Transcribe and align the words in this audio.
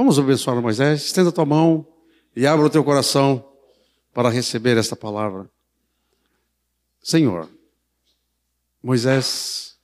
Vamos 0.00 0.18
abençoar 0.18 0.62
Moisés. 0.62 1.02
Estenda 1.02 1.28
a 1.28 1.32
tua 1.32 1.44
mão 1.44 1.86
e 2.34 2.46
abra 2.46 2.64
o 2.64 2.70
teu 2.70 2.82
coração 2.82 3.46
para 4.14 4.30
receber 4.30 4.78
esta 4.78 4.96
palavra. 4.96 5.46
Senhor, 7.02 7.46
Moisés, 8.82 9.78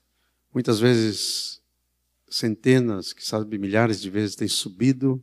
muitas 0.55 0.81
vezes, 0.81 1.61
centenas, 2.31 3.13
que 3.13 3.23
sabe, 3.23 3.59
milhares 3.59 4.01
de 4.01 4.09
vezes, 4.09 4.35
tem 4.35 4.49
subido 4.49 5.23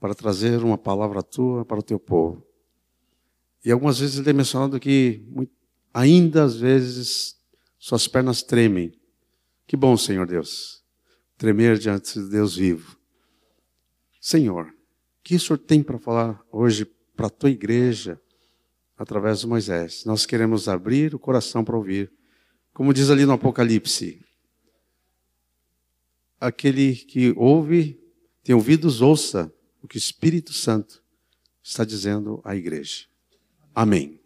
para 0.00 0.14
trazer 0.14 0.64
uma 0.64 0.78
palavra 0.78 1.22
tua 1.22 1.62
para 1.62 1.80
o 1.80 1.82
teu 1.82 2.00
povo. 2.00 2.42
E 3.62 3.70
algumas 3.70 3.98
vezes 3.98 4.16
ele 4.16 4.24
tem 4.24 4.32
mencionado 4.32 4.80
que 4.80 5.22
ainda 5.92 6.44
às 6.44 6.56
vezes 6.56 7.36
suas 7.78 8.08
pernas 8.08 8.42
tremem. 8.42 8.90
Que 9.66 9.76
bom, 9.76 9.98
Senhor 9.98 10.26
Deus, 10.26 10.82
tremer 11.36 11.76
diante 11.76 12.18
de 12.18 12.30
Deus 12.30 12.56
vivo. 12.56 13.03
Senhor, 14.24 14.68
o 14.68 14.74
que 15.22 15.34
o 15.34 15.38
Senhor 15.38 15.58
tem 15.58 15.82
para 15.82 15.98
falar 15.98 16.42
hoje 16.50 16.86
para 17.14 17.26
a 17.26 17.30
tua 17.30 17.50
igreja 17.50 18.18
através 18.96 19.40
de 19.40 19.46
Moisés? 19.46 20.06
Nós 20.06 20.24
queremos 20.24 20.66
abrir 20.66 21.14
o 21.14 21.18
coração 21.18 21.62
para 21.62 21.76
ouvir. 21.76 22.10
Como 22.72 22.94
diz 22.94 23.10
ali 23.10 23.26
no 23.26 23.34
Apocalipse, 23.34 24.24
aquele 26.40 26.96
que 26.96 27.34
ouve, 27.36 28.00
tem 28.42 28.54
ouvidos, 28.54 29.02
ouça 29.02 29.52
o 29.82 29.86
que 29.86 29.98
o 29.98 29.98
Espírito 29.98 30.54
Santo 30.54 31.04
está 31.62 31.84
dizendo 31.84 32.40
à 32.44 32.56
igreja. 32.56 33.04
Amém. 33.74 34.18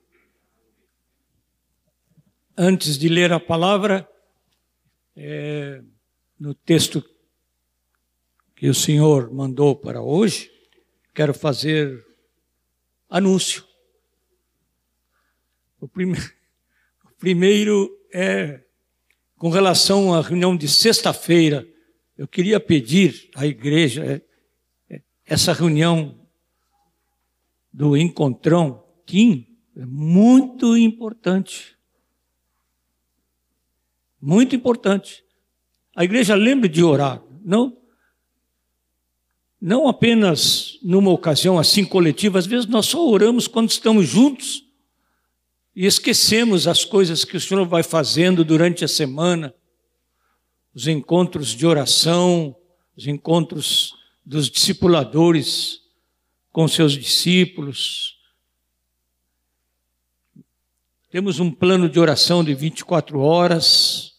Antes 2.56 2.96
de 2.96 3.08
ler 3.08 3.33
a 3.33 3.41
palavra, 3.41 4.08
é, 5.16 5.83
no 6.38 6.55
texto 6.55 7.05
que 8.58 8.68
o 8.68 8.74
Senhor 8.74 9.32
mandou 9.32 9.76
para 9.76 10.02
hoje, 10.02 10.50
quero 11.14 11.32
fazer 11.32 12.04
anúncio. 13.08 13.64
O, 15.80 15.86
prime... 15.86 16.19
o 17.05 17.10
primeiro 17.20 17.88
é 18.12 18.64
com 19.36 19.48
relação 19.48 20.12
à 20.12 20.20
reunião 20.20 20.56
de 20.56 20.66
sexta-feira. 20.66 21.64
Eu 22.16 22.27
queria 22.27 22.58
pedir 22.58 23.30
à 23.36 23.46
igreja 23.46 24.05
é, 24.05 24.22
é, 24.92 25.02
essa 25.24 25.52
reunião 25.52 26.18
do 27.72 27.96
encontrão 27.96 28.84
Kim 29.06 29.56
é 29.77 29.86
muito 29.86 30.77
importante. 30.77 31.78
Muito 34.20 34.56
importante. 34.56 35.24
A 35.94 36.02
igreja 36.02 36.34
lembre 36.34 36.68
de 36.68 36.83
orar, 36.83 37.22
não 37.44 37.78
não 39.61 39.89
apenas 39.89 40.78
numa 40.83 41.11
ocasião 41.11 41.59
assim 41.59 41.84
coletiva, 41.84 42.39
às 42.39 42.47
vezes 42.47 42.67
nós 42.67 42.87
só 42.87 43.06
oramos 43.06 43.47
quando 43.47 43.70
estamos 43.70 44.09
juntos 44.09 44.64
e 45.75 45.87
esquecemos 45.87 46.67
as 46.67 46.84
coisas 46.84 47.25
que 47.25 47.37
o 47.37 47.41
Senhor 47.41 47.67
vai 47.67 47.83
fazendo 47.83 48.45
durante 48.45 48.84
a 48.84 48.89
semana, 48.89 49.55
os 50.75 50.86
encontros 50.86 51.48
de 51.48 51.67
oração, 51.67 52.55
os 52.97 53.06
encontros 53.06 53.95
dos 54.25 54.51
discipuladores 54.51 55.81
com 56.53 56.69
seus 56.69 56.92
discípulos, 56.92 58.19
temos 61.11 61.41
um 61.41 61.51
plano 61.51 61.89
de 61.89 61.98
oração 61.98 62.45
de 62.45 62.55
24 62.55 63.19
horas. 63.20 64.12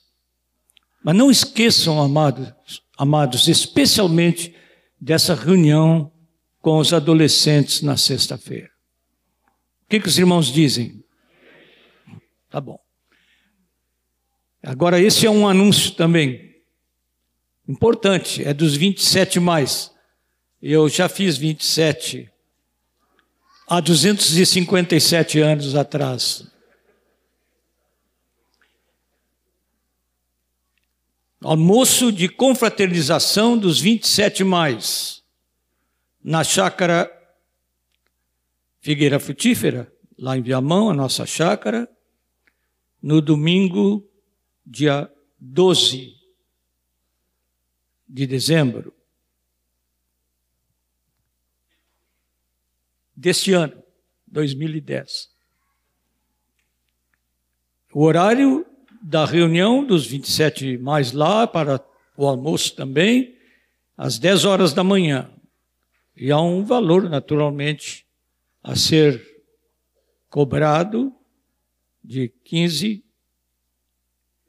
Mas 1.04 1.16
não 1.16 1.30
esqueçam, 1.30 2.02
amados, 2.02 2.82
amados, 2.98 3.48
especialmente 3.48 4.56
dessa 5.00 5.34
reunião 5.34 6.12
com 6.62 6.78
os 6.78 6.94
adolescentes 6.94 7.82
na 7.82 7.96
sexta-feira. 7.96 8.70
O 9.84 9.90
que, 9.90 10.00
que 10.00 10.08
os 10.08 10.18
irmãos 10.18 10.48
dizem? 10.48 11.04
Tá 12.50 12.60
bom. 12.60 12.80
Agora, 14.62 15.00
esse 15.00 15.26
é 15.26 15.30
um 15.30 15.48
anúncio 15.48 15.92
também 15.92 16.50
importante, 17.68 18.44
é 18.44 18.54
dos 18.54 18.76
27 18.76 19.40
mais. 19.40 19.92
Eu 20.62 20.90
já 20.90 21.08
fiz 21.08 21.38
27 21.38 22.30
há 23.68 23.80
257 23.80 25.40
anos 25.40 25.76
atrás. 25.76 26.46
Almoço 31.42 32.12
de 32.12 32.28
confraternização 32.28 33.58
dos 33.58 33.80
27 33.80 34.44
mais, 34.44 35.24
na 36.24 36.44
chácara 36.44 37.10
Figueira 38.82 39.20
Frutífera, 39.20 39.92
lá 40.18 40.38
em 40.38 40.42
Viamão, 40.42 40.90
a 40.90 40.94
nossa 40.94 41.26
chácara, 41.26 41.90
no 43.02 43.22
domingo, 43.22 44.06
dia 44.66 45.12
12 45.40 46.18
de 48.08 48.28
dezembro 48.28 48.94
deste 53.16 53.54
ano, 53.54 53.82
2010. 54.28 55.30
O 57.94 58.04
horário 58.04 58.66
da 59.02 59.26
reunião 59.26 59.84
dos 59.84 60.06
27 60.06 60.78
mais 60.78 61.12
lá 61.12 61.48
para 61.48 61.84
o 62.18 62.28
almoço 62.28 62.76
também, 62.76 63.36
às 63.98 64.20
10 64.20 64.46
horas 64.46 64.74
da 64.74 64.84
manhã. 64.84 65.30
E 66.16 66.32
há 66.32 66.42
um 66.42 66.64
valor, 66.64 67.10
naturalmente, 67.10 68.06
a 68.62 68.76
ser 68.76 69.26
cobrado 70.30 71.14
de 72.04 72.30
15 72.44 73.04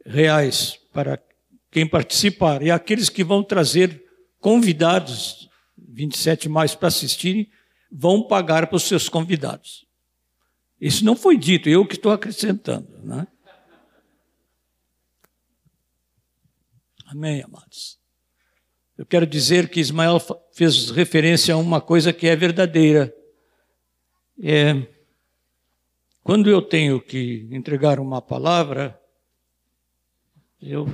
reais 0.05 0.79
para 0.93 1.23
quem 1.71 1.87
participar. 1.87 2.63
E 2.63 2.71
aqueles 2.71 3.09
que 3.09 3.23
vão 3.23 3.43
trazer 3.43 4.05
convidados, 4.41 5.49
27 5.77 6.49
mais 6.49 6.75
para 6.75 6.89
assistirem, 6.89 7.49
vão 7.91 8.23
pagar 8.23 8.67
para 8.67 8.77
os 8.77 8.85
seus 8.85 9.09
convidados. 9.09 9.87
Isso 10.81 11.05
não 11.05 11.15
foi 11.15 11.37
dito, 11.37 11.69
eu 11.69 11.87
que 11.87 11.95
estou 11.95 12.11
acrescentando. 12.11 12.89
Né? 13.03 13.27
Amém, 17.11 17.43
amados. 17.43 17.99
Eu 18.97 19.05
quero 19.05 19.27
dizer 19.27 19.69
que 19.69 19.81
Ismael 19.81 20.19
fez 20.53 20.91
referência 20.93 21.53
a 21.53 21.57
uma 21.57 21.81
coisa 21.81 22.13
que 22.13 22.29
é 22.29 22.37
verdadeira. 22.37 23.13
É, 24.41 24.87
quando 26.23 26.49
eu 26.49 26.63
tenho 26.63 27.03
que 27.03 27.49
entregar 27.51 27.99
uma 27.99 28.23
palavra, 28.23 28.97
eu 30.63 30.87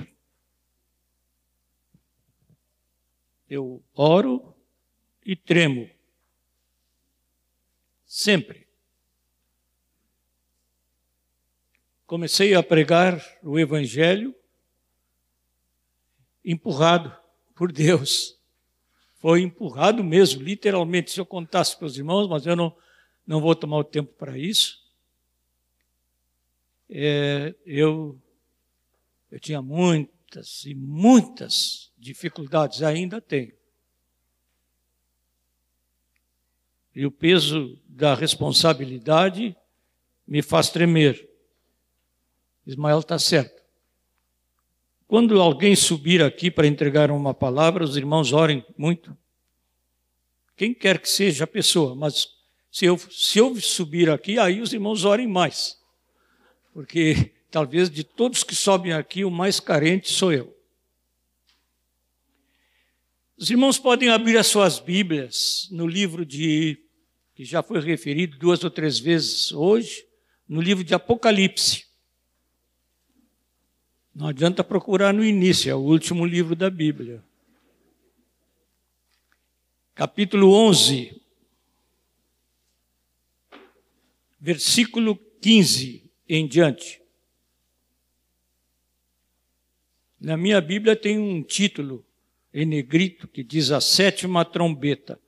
eu 3.46 3.84
oro 3.94 4.56
e 5.22 5.36
tremo. 5.36 5.86
Sempre. 8.06 8.66
Comecei 12.06 12.54
a 12.54 12.62
pregar 12.62 13.22
o 13.42 13.58
Evangelho 13.58 14.34
empurrado 16.46 17.14
por 17.56 17.72
Deus. 17.72 18.38
Foi 19.16 19.42
empurrado 19.42 20.04
mesmo, 20.04 20.42
literalmente. 20.42 21.10
Se 21.10 21.18
eu 21.20 21.26
contasse 21.26 21.76
para 21.76 21.86
os 21.86 21.98
irmãos, 21.98 22.28
mas 22.28 22.46
eu 22.46 22.54
não, 22.54 22.74
não 23.26 23.40
vou 23.40 23.56
tomar 23.56 23.78
o 23.78 23.84
tempo 23.84 24.12
para 24.14 24.38
isso. 24.38 24.80
É, 26.88 27.52
eu, 27.66 28.16
eu 29.32 29.40
tinha 29.40 29.60
muitas 29.60 30.64
e 30.64 30.74
muitas 30.74 31.90
dificuldades, 31.98 32.82
ainda 32.82 33.20
tenho. 33.20 33.52
E 36.94 37.04
o 37.04 37.10
peso 37.10 37.78
da 37.86 38.14
responsabilidade 38.14 39.56
me 40.26 40.40
faz 40.40 40.70
tremer. 40.70 41.28
Ismael 42.66 43.00
está 43.00 43.18
certo. 43.18 43.55
Quando 45.08 45.40
alguém 45.40 45.76
subir 45.76 46.22
aqui 46.22 46.50
para 46.50 46.66
entregar 46.66 47.10
uma 47.10 47.32
palavra, 47.32 47.84
os 47.84 47.96
irmãos 47.96 48.32
orem 48.32 48.64
muito. 48.76 49.16
Quem 50.56 50.74
quer 50.74 50.98
que 50.98 51.08
seja 51.08 51.44
a 51.44 51.46
pessoa, 51.46 51.94
mas 51.94 52.28
se 52.72 52.86
eu, 52.86 52.98
se 52.98 53.38
eu 53.38 53.54
subir 53.60 54.10
aqui, 54.10 54.38
aí 54.38 54.60
os 54.60 54.72
irmãos 54.72 55.04
orem 55.04 55.28
mais. 55.28 55.78
Porque 56.72 57.32
talvez 57.50 57.88
de 57.88 58.04
todos 58.04 58.42
que 58.42 58.54
sobem 58.54 58.92
aqui, 58.92 59.24
o 59.24 59.30
mais 59.30 59.60
carente 59.60 60.10
sou 60.12 60.32
eu. 60.32 60.54
Os 63.38 63.48
irmãos 63.48 63.78
podem 63.78 64.08
abrir 64.08 64.36
as 64.36 64.46
suas 64.46 64.78
Bíblias 64.78 65.68
no 65.70 65.86
livro 65.86 66.24
de, 66.26 66.78
que 67.34 67.44
já 67.44 67.62
foi 67.62 67.80
referido 67.80 68.38
duas 68.38 68.64
ou 68.64 68.70
três 68.70 68.98
vezes 68.98 69.52
hoje, 69.52 70.04
no 70.48 70.60
livro 70.60 70.82
de 70.82 70.94
Apocalipse. 70.94 71.85
Não 74.16 74.28
adianta 74.28 74.64
procurar 74.64 75.12
no 75.12 75.22
início, 75.22 75.70
é 75.70 75.74
o 75.74 75.78
último 75.78 76.24
livro 76.24 76.56
da 76.56 76.70
Bíblia. 76.70 77.22
capítulo 79.94 80.54
11, 80.54 81.20
versículo 84.40 85.16
15 85.42 86.10
em 86.26 86.48
diante. 86.48 87.02
Na 90.18 90.34
minha 90.34 90.62
Bíblia 90.62 90.96
tem 90.96 91.18
um 91.18 91.42
título 91.42 92.02
em 92.54 92.64
negrito 92.64 93.28
que 93.28 93.44
diz 93.44 93.70
a 93.70 93.82
sétima 93.82 94.46
trombeta. 94.46 95.20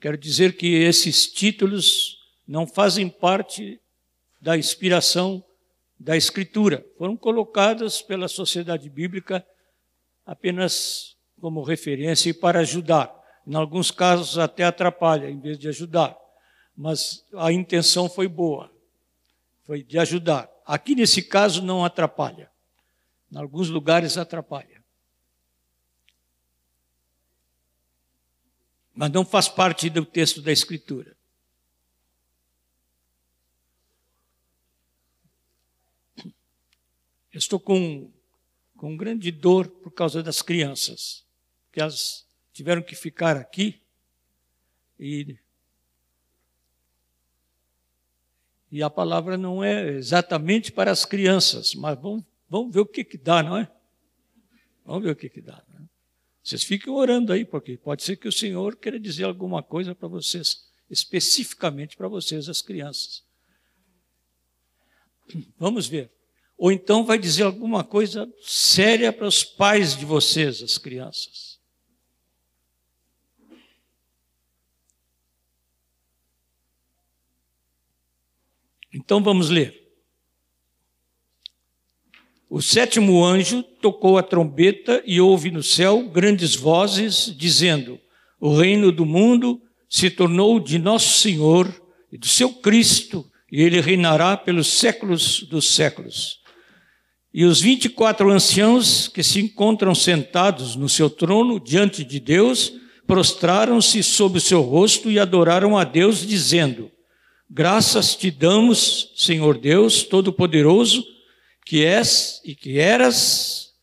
Quero 0.00 0.18
dizer 0.18 0.56
que 0.56 0.66
esses 0.74 1.28
títulos 1.28 2.18
não 2.48 2.66
fazem 2.66 3.08
parte 3.08 3.80
da 4.40 4.58
inspiração 4.58 5.44
da 5.98 6.16
Escritura. 6.16 6.84
Foram 6.98 7.16
colocadas 7.16 8.02
pela 8.02 8.28
sociedade 8.28 8.88
bíblica 8.88 9.46
apenas 10.24 11.16
como 11.40 11.62
referência 11.62 12.30
e 12.30 12.34
para 12.34 12.60
ajudar. 12.60 13.14
Em 13.46 13.54
alguns 13.54 13.90
casos 13.90 14.38
até 14.38 14.64
atrapalha 14.64 15.30
em 15.30 15.38
vez 15.38 15.58
de 15.58 15.68
ajudar. 15.68 16.16
Mas 16.76 17.24
a 17.34 17.52
intenção 17.52 18.08
foi 18.08 18.28
boa. 18.28 18.70
Foi 19.64 19.82
de 19.82 19.98
ajudar. 19.98 20.50
Aqui 20.66 20.94
nesse 20.94 21.22
caso 21.22 21.62
não 21.62 21.84
atrapalha. 21.84 22.50
Em 23.32 23.38
alguns 23.38 23.68
lugares 23.68 24.18
atrapalha. 24.18 24.84
Mas 28.94 29.10
não 29.10 29.24
faz 29.24 29.48
parte 29.48 29.90
do 29.90 30.04
texto 30.04 30.40
da 30.40 30.50
Escritura. 30.50 31.16
Eu 37.36 37.38
estou 37.38 37.60
com, 37.60 38.10
com 38.78 38.96
grande 38.96 39.30
dor 39.30 39.68
por 39.68 39.90
causa 39.90 40.22
das 40.22 40.40
crianças, 40.40 41.22
que 41.70 41.78
elas 41.78 42.26
tiveram 42.50 42.80
que 42.80 42.94
ficar 42.94 43.36
aqui 43.36 43.78
e 44.98 45.36
e 48.72 48.82
a 48.82 48.88
palavra 48.88 49.36
não 49.36 49.62
é 49.62 49.86
exatamente 49.90 50.72
para 50.72 50.90
as 50.90 51.04
crianças, 51.04 51.74
mas 51.74 52.00
vamos, 52.00 52.24
vamos 52.48 52.72
ver 52.72 52.80
o 52.80 52.86
que, 52.86 53.04
que 53.04 53.18
dá, 53.18 53.42
não 53.42 53.58
é? 53.58 53.70
Vamos 54.82 55.04
ver 55.04 55.10
o 55.10 55.16
que, 55.16 55.28
que 55.28 55.42
dá. 55.42 55.62
Né? 55.68 55.86
Vocês 56.42 56.64
fiquem 56.64 56.90
orando 56.90 57.34
aí, 57.34 57.44
porque 57.44 57.76
pode 57.76 58.02
ser 58.02 58.16
que 58.16 58.28
o 58.28 58.32
Senhor 58.32 58.76
queira 58.76 58.98
dizer 58.98 59.24
alguma 59.24 59.62
coisa 59.62 59.94
para 59.94 60.08
vocês, 60.08 60.66
especificamente 60.88 61.98
para 61.98 62.08
vocês, 62.08 62.48
as 62.48 62.62
crianças. 62.62 63.22
Vamos 65.58 65.86
ver. 65.86 66.15
Ou 66.58 66.72
então 66.72 67.04
vai 67.04 67.18
dizer 67.18 67.42
alguma 67.42 67.84
coisa 67.84 68.32
séria 68.40 69.12
para 69.12 69.26
os 69.26 69.44
pais 69.44 69.96
de 69.96 70.04
vocês, 70.04 70.62
as 70.62 70.78
crianças. 70.78 71.56
Então 78.92 79.22
vamos 79.22 79.50
ler. 79.50 79.86
O 82.48 82.62
sétimo 82.62 83.22
anjo 83.22 83.62
tocou 83.62 84.16
a 84.16 84.22
trombeta 84.22 85.02
e 85.04 85.20
houve 85.20 85.50
no 85.50 85.62
céu 85.62 86.08
grandes 86.08 86.54
vozes 86.54 87.30
dizendo: 87.36 88.00
O 88.40 88.56
reino 88.56 88.90
do 88.90 89.04
mundo 89.04 89.60
se 89.90 90.08
tornou 90.08 90.58
de 90.58 90.78
nosso 90.78 91.20
Senhor 91.20 91.68
e 92.10 92.16
do 92.16 92.26
seu 92.26 92.54
Cristo, 92.54 93.30
e 93.52 93.60
ele 93.60 93.80
reinará 93.82 94.34
pelos 94.36 94.68
séculos 94.68 95.42
dos 95.42 95.74
séculos. 95.74 96.45
E 97.38 97.44
os 97.44 97.60
vinte 97.60 97.84
e 97.84 97.88
quatro 97.90 98.30
anciãos 98.30 99.08
que 99.08 99.22
se 99.22 99.38
encontram 99.40 99.94
sentados 99.94 100.74
no 100.74 100.88
seu 100.88 101.10
trono 101.10 101.60
diante 101.60 102.02
de 102.02 102.18
Deus, 102.18 102.72
prostraram-se 103.06 104.02
sob 104.02 104.38
o 104.38 104.40
seu 104.40 104.62
rosto 104.62 105.10
e 105.10 105.18
adoraram 105.18 105.76
a 105.76 105.84
Deus, 105.84 106.26
dizendo: 106.26 106.90
Graças 107.50 108.16
te 108.16 108.30
damos, 108.30 109.12
Senhor 109.14 109.58
Deus 109.58 110.02
Todo-Poderoso, 110.02 111.04
que 111.66 111.84
és 111.84 112.40
e 112.42 112.54
que 112.54 112.78
eras, 112.78 113.74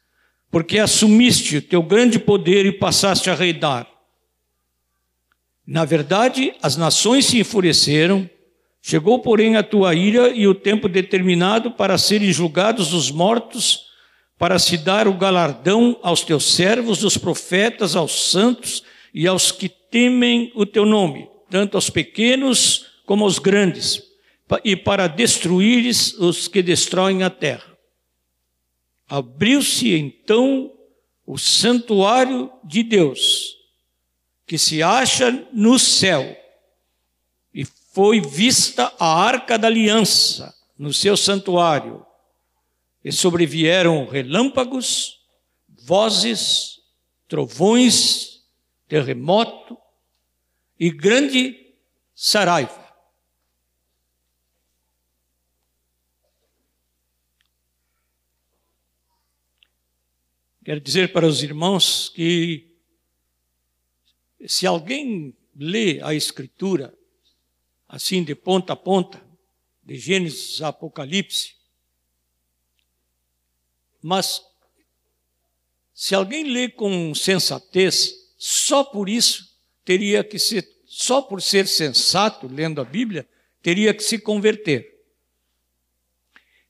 porque 0.50 0.80
assumiste 0.80 1.58
o 1.58 1.62
teu 1.62 1.84
grande 1.84 2.18
poder 2.18 2.66
e 2.66 2.72
passaste 2.72 3.30
a 3.30 3.36
reinar. 3.36 3.88
Na 5.64 5.86
verdade, 5.86 6.56
as 6.60 6.76
nações 6.76 7.28
se 7.28 7.38
enfureceram 7.38 8.28
Chegou, 8.86 9.20
porém, 9.20 9.56
a 9.56 9.64
tua 9.64 9.96
ira 9.96 10.28
e 10.28 10.46
o 10.46 10.54
tempo 10.54 10.90
determinado 10.90 11.72
para 11.72 11.98
serem 11.98 12.34
julgados 12.34 12.92
os 12.92 13.10
mortos, 13.10 13.86
para 14.38 14.60
se 14.60 14.78
dar 14.78 15.08
o 15.08 15.14
galardão 15.14 15.98
aos 16.04 16.22
teus 16.22 16.54
servos, 16.54 17.02
os 17.02 17.18
profetas, 17.18 17.96
aos 17.96 18.30
santos 18.30 18.84
e 19.14 19.26
aos 19.26 19.54
que 19.54 19.70
temem 19.70 20.52
o 20.54 20.66
teu 20.66 20.86
nome, 20.86 21.30
tanto 21.50 21.78
aos 21.78 21.90
pequenos 21.90 22.88
como 23.06 23.24
aos 23.24 23.40
grandes, 23.40 24.04
e 24.66 24.76
para 24.76 25.08
destruires 25.08 26.14
os 26.16 26.50
que 26.50 26.62
destroem 26.62 27.24
a 27.24 27.30
terra. 27.30 27.78
Abriu-se 29.08 29.94
então 29.94 30.74
o 31.26 31.38
santuário 31.38 32.52
de 32.66 32.84
Deus, 32.84 33.56
que 34.46 34.58
se 34.58 34.84
acha 34.84 35.48
no 35.54 35.80
céu 35.80 36.44
foi 37.94 38.20
vista 38.20 38.92
a 39.00 39.06
arca 39.06 39.56
da 39.56 39.68
aliança 39.68 40.52
no 40.76 40.92
seu 40.92 41.16
santuário, 41.16 42.04
e 43.04 43.12
sobrevieram 43.12 44.08
relâmpagos, 44.08 45.22
vozes, 45.68 46.82
trovões, 47.28 48.44
terremoto 48.88 49.78
e 50.80 50.90
grande 50.90 51.76
saraiva. 52.16 52.82
Quero 60.66 60.80
dizer 60.80 61.14
para 61.14 61.28
os 61.28 61.44
irmãos 61.44 62.10
que 62.10 62.74
se 64.48 64.66
alguém 64.66 65.38
lê 65.56 66.02
a 66.02 66.14
Escritura 66.14 66.98
assim 67.94 68.24
de 68.24 68.34
ponta 68.34 68.74
a 68.74 68.76
ponta, 68.76 69.24
de 69.84 69.96
Gênesis 69.96 70.64
a 70.64 70.70
Apocalipse. 70.70 71.54
Mas, 74.02 74.42
se 75.94 76.16
alguém 76.16 76.46
lê 76.46 76.70
com 76.70 77.14
sensatez, 77.14 78.12
só 78.36 78.84
por 78.84 79.08
isso 79.08 79.48
teria 79.86 80.24
que 80.24 80.40
ser, 80.40 80.68
só 80.88 81.22
por 81.22 81.40
ser 81.40 81.68
sensato, 81.68 82.48
lendo 82.48 82.82
a 82.82 82.84
Bíblia, 82.84 83.30
teria 83.62 83.94
que 83.94 84.02
se 84.02 84.18
converter. 84.18 84.92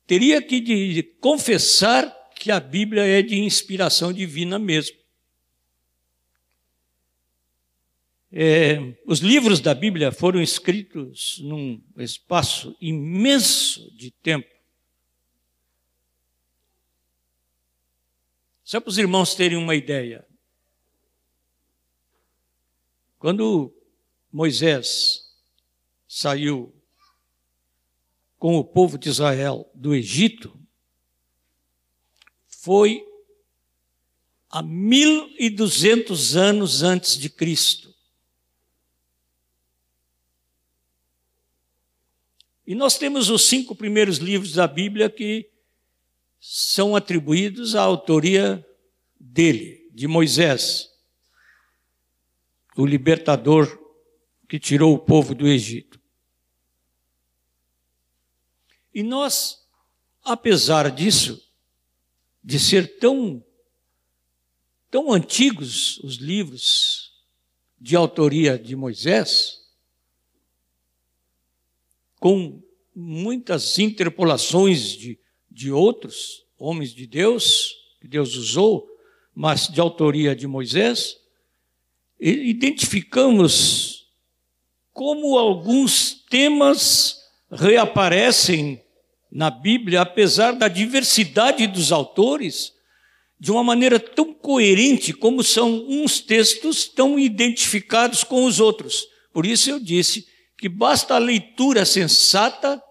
Teria 0.06 0.42
que 0.42 0.60
de, 0.60 0.92
de 0.92 1.02
confessar 1.02 2.06
que 2.38 2.50
a 2.50 2.60
Bíblia 2.60 3.02
é 3.02 3.22
de 3.22 3.36
inspiração 3.36 4.12
divina 4.12 4.58
mesmo. 4.58 4.94
É, 8.36 8.96
os 9.06 9.20
livros 9.20 9.60
da 9.60 9.72
Bíblia 9.72 10.10
foram 10.10 10.42
escritos 10.42 11.38
num 11.38 11.80
espaço 11.96 12.76
imenso 12.80 13.88
de 13.96 14.10
tempo. 14.10 14.52
Só 18.64 18.80
para 18.80 18.90
os 18.90 18.98
irmãos 18.98 19.36
terem 19.36 19.56
uma 19.56 19.76
ideia. 19.76 20.26
Quando 23.20 23.72
Moisés 24.32 25.32
saiu 26.08 26.74
com 28.36 28.56
o 28.56 28.64
povo 28.64 28.98
de 28.98 29.10
Israel 29.10 29.70
do 29.72 29.94
Egito, 29.94 30.60
foi 32.48 33.00
há 34.50 34.60
1200 34.60 36.34
anos 36.34 36.82
antes 36.82 37.16
de 37.16 37.30
Cristo. 37.30 37.93
E 42.66 42.74
nós 42.74 42.96
temos 42.96 43.28
os 43.28 43.44
cinco 43.46 43.74
primeiros 43.74 44.18
livros 44.18 44.52
da 44.52 44.66
Bíblia 44.66 45.10
que 45.10 45.50
são 46.40 46.96
atribuídos 46.96 47.74
à 47.74 47.82
autoria 47.82 48.66
dele, 49.18 49.90
de 49.92 50.06
Moisés, 50.06 50.90
o 52.76 52.84
libertador 52.84 53.78
que 54.48 54.58
tirou 54.58 54.94
o 54.94 54.98
povo 54.98 55.34
do 55.34 55.46
Egito. 55.46 56.00
E 58.94 59.02
nós, 59.02 59.66
apesar 60.22 60.90
disso, 60.90 61.42
de 62.42 62.58
ser 62.58 62.98
tão 62.98 63.44
tão 64.90 65.12
antigos 65.12 65.98
os 66.04 66.18
livros 66.18 67.12
de 67.80 67.96
autoria 67.96 68.56
de 68.56 68.76
Moisés, 68.76 69.63
com 72.24 72.58
muitas 72.96 73.78
interpolações 73.78 74.96
de, 74.96 75.18
de 75.50 75.70
outros 75.70 76.46
homens 76.58 76.94
de 76.94 77.06
Deus, 77.06 77.74
que 78.00 78.08
Deus 78.08 78.34
usou, 78.34 78.88
mas 79.34 79.68
de 79.68 79.78
autoria 79.78 80.34
de 80.34 80.46
Moisés, 80.46 81.18
identificamos 82.18 84.06
como 84.90 85.36
alguns 85.36 86.14
temas 86.30 87.18
reaparecem 87.50 88.82
na 89.30 89.50
Bíblia, 89.50 90.00
apesar 90.00 90.52
da 90.52 90.66
diversidade 90.66 91.66
dos 91.66 91.92
autores, 91.92 92.72
de 93.38 93.52
uma 93.52 93.62
maneira 93.62 94.00
tão 94.00 94.32
coerente 94.32 95.12
como 95.12 95.44
são 95.44 95.84
uns 95.90 96.20
textos 96.20 96.88
tão 96.88 97.18
identificados 97.18 98.24
com 98.24 98.46
os 98.46 98.60
outros. 98.60 99.06
Por 99.30 99.44
isso 99.44 99.68
eu 99.68 99.78
disse 99.78 100.32
que 100.56 100.68
basta 100.68 101.14
a 101.14 101.18
leitura 101.18 101.84
sensata 101.84 102.82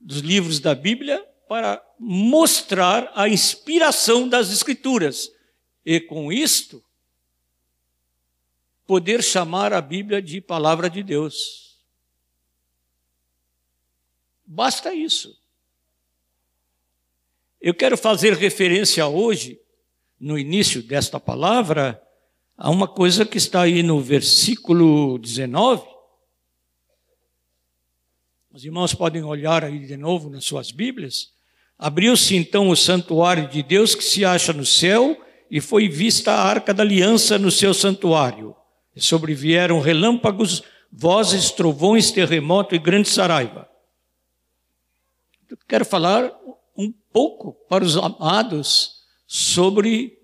dos 0.00 0.18
livros 0.18 0.58
da 0.58 0.74
Bíblia 0.74 1.24
para 1.48 1.82
mostrar 1.98 3.12
a 3.14 3.28
inspiração 3.28 4.28
das 4.28 4.50
Escrituras. 4.50 5.30
E 5.84 6.00
com 6.00 6.32
isto, 6.32 6.82
poder 8.86 9.22
chamar 9.22 9.72
a 9.72 9.80
Bíblia 9.80 10.20
de 10.20 10.40
palavra 10.40 10.88
de 10.88 11.02
Deus. 11.02 11.78
Basta 14.44 14.94
isso. 14.94 15.38
Eu 17.60 17.74
quero 17.74 17.96
fazer 17.96 18.34
referência 18.34 19.06
hoje, 19.06 19.60
no 20.18 20.38
início 20.38 20.82
desta 20.82 21.20
palavra, 21.20 22.02
a 22.56 22.70
uma 22.70 22.88
coisa 22.88 23.24
que 23.24 23.38
está 23.38 23.62
aí 23.62 23.82
no 23.82 24.00
versículo 24.00 25.18
19. 25.18 25.91
Os 28.52 28.66
irmãos 28.66 28.92
podem 28.92 29.24
olhar 29.24 29.64
aí 29.64 29.78
de 29.78 29.96
novo 29.96 30.28
nas 30.28 30.44
suas 30.44 30.70
Bíblias. 30.70 31.30
Abriu-se 31.78 32.36
então 32.36 32.68
o 32.68 32.76
santuário 32.76 33.48
de 33.48 33.62
Deus 33.62 33.94
que 33.94 34.04
se 34.04 34.26
acha 34.26 34.52
no 34.52 34.66
céu, 34.66 35.18
e 35.50 35.58
foi 35.58 35.88
vista 35.88 36.32
a 36.32 36.42
arca 36.42 36.74
da 36.74 36.82
aliança 36.82 37.38
no 37.38 37.50
seu 37.50 37.72
santuário. 37.72 38.54
E 38.94 39.00
sobrevieram 39.00 39.80
relâmpagos, 39.80 40.62
vozes, 40.92 41.50
trovões, 41.50 42.10
terremoto 42.10 42.74
e 42.74 42.78
grande 42.78 43.08
saraiva. 43.08 43.66
Eu 45.48 45.56
quero 45.66 45.86
falar 45.86 46.30
um 46.76 46.92
pouco 47.10 47.54
para 47.70 47.82
os 47.82 47.96
amados 47.96 48.96
sobre 49.26 50.18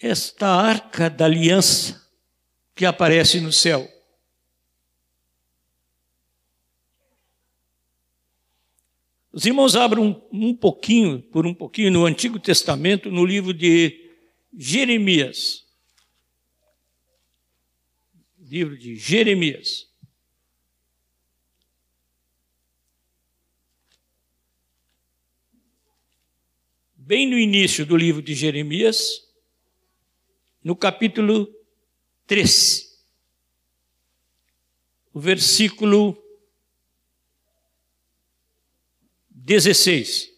esta 0.00 0.46
arca 0.46 1.10
da 1.10 1.24
aliança 1.24 2.00
que 2.76 2.86
aparece 2.86 3.40
no 3.40 3.50
céu. 3.50 3.88
Os 9.34 9.44
irmãos 9.44 9.74
abram 9.74 10.28
um, 10.32 10.48
um 10.48 10.54
pouquinho, 10.54 11.20
por 11.20 11.44
um 11.44 11.52
pouquinho, 11.52 11.90
no 11.90 12.06
Antigo 12.06 12.38
Testamento, 12.38 13.10
no 13.10 13.26
livro 13.26 13.52
de 13.52 14.12
Jeremias. 14.56 15.64
Livro 18.38 18.78
de 18.78 18.94
Jeremias. 18.94 19.92
bem 26.96 27.28
no 27.28 27.36
início 27.36 27.84
do 27.84 27.98
livro 27.98 28.22
de 28.22 28.34
Jeremias, 28.34 29.28
no 30.62 30.74
capítulo 30.74 31.54
3, 32.26 32.98
o 35.12 35.20
versículo 35.20 36.23
16. 39.44 40.32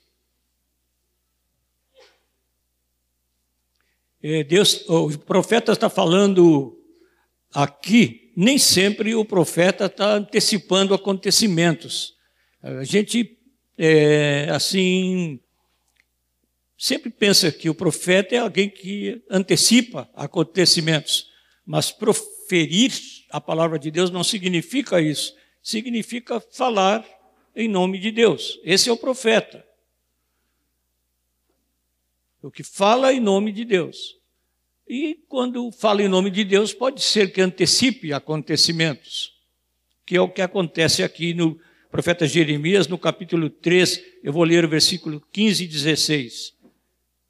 É, 4.21 4.43
Deus, 4.43 4.85
o 4.89 5.17
profeta 5.19 5.73
está 5.73 5.89
falando 5.89 6.77
aqui, 7.55 8.33
nem 8.37 8.59
sempre 8.59 9.15
o 9.15 9.25
profeta 9.25 9.87
está 9.87 10.15
antecipando 10.15 10.93
acontecimentos. 10.93 12.17
A 12.61 12.83
gente, 12.83 13.39
é, 13.79 14.49
assim, 14.51 15.39
sempre 16.77 17.09
pensa 17.09 17.53
que 17.53 17.71
o 17.71 17.75
profeta 17.75 18.35
é 18.35 18.39
alguém 18.39 18.69
que 18.69 19.23
antecipa 19.31 20.11
acontecimentos, 20.15 21.31
mas 21.65 21.93
proferir 21.93 22.93
a 23.31 23.41
palavra 23.41 23.79
de 23.79 23.93
Deus 23.93 24.11
não 24.11 24.25
significa 24.25 25.01
isso. 25.01 25.33
Significa 25.63 26.41
falar 26.41 27.07
em 27.57 27.67
nome 27.67 27.99
de 27.99 28.13
Deus. 28.13 28.61
Esse 28.63 28.89
é 28.89 28.93
o 28.93 28.97
profeta. 28.97 29.67
O 32.43 32.51
que 32.51 32.63
fala 32.63 33.13
em 33.13 33.19
nome 33.19 33.51
de 33.51 33.65
Deus. 33.65 34.17
E 34.87 35.19
quando 35.29 35.73
fala 35.73 36.03
em 36.03 36.09
nome 36.09 36.31
de 36.31 36.45
Deus, 36.45 36.73
pode 36.73 37.03
ser 37.03 37.33
que 37.33 37.41
antecipe 37.41 38.13
acontecimentos, 38.13 39.35
que 40.05 40.17
é 40.17 40.21
o 40.21 40.29
que 40.29 40.41
acontece 40.41 41.03
aqui 41.03 41.35
no 41.35 41.59
profeta 41.91 42.27
Jeremias, 42.27 42.87
no 42.87 42.99
capítulo 42.99 43.49
3, 43.49 44.05
eu 44.23 44.31
vou 44.31 44.45
ler 44.45 44.65
o 44.65 44.69
versículo 44.69 45.19
15 45.33 45.65
e 45.65 45.67
16. 45.67 46.55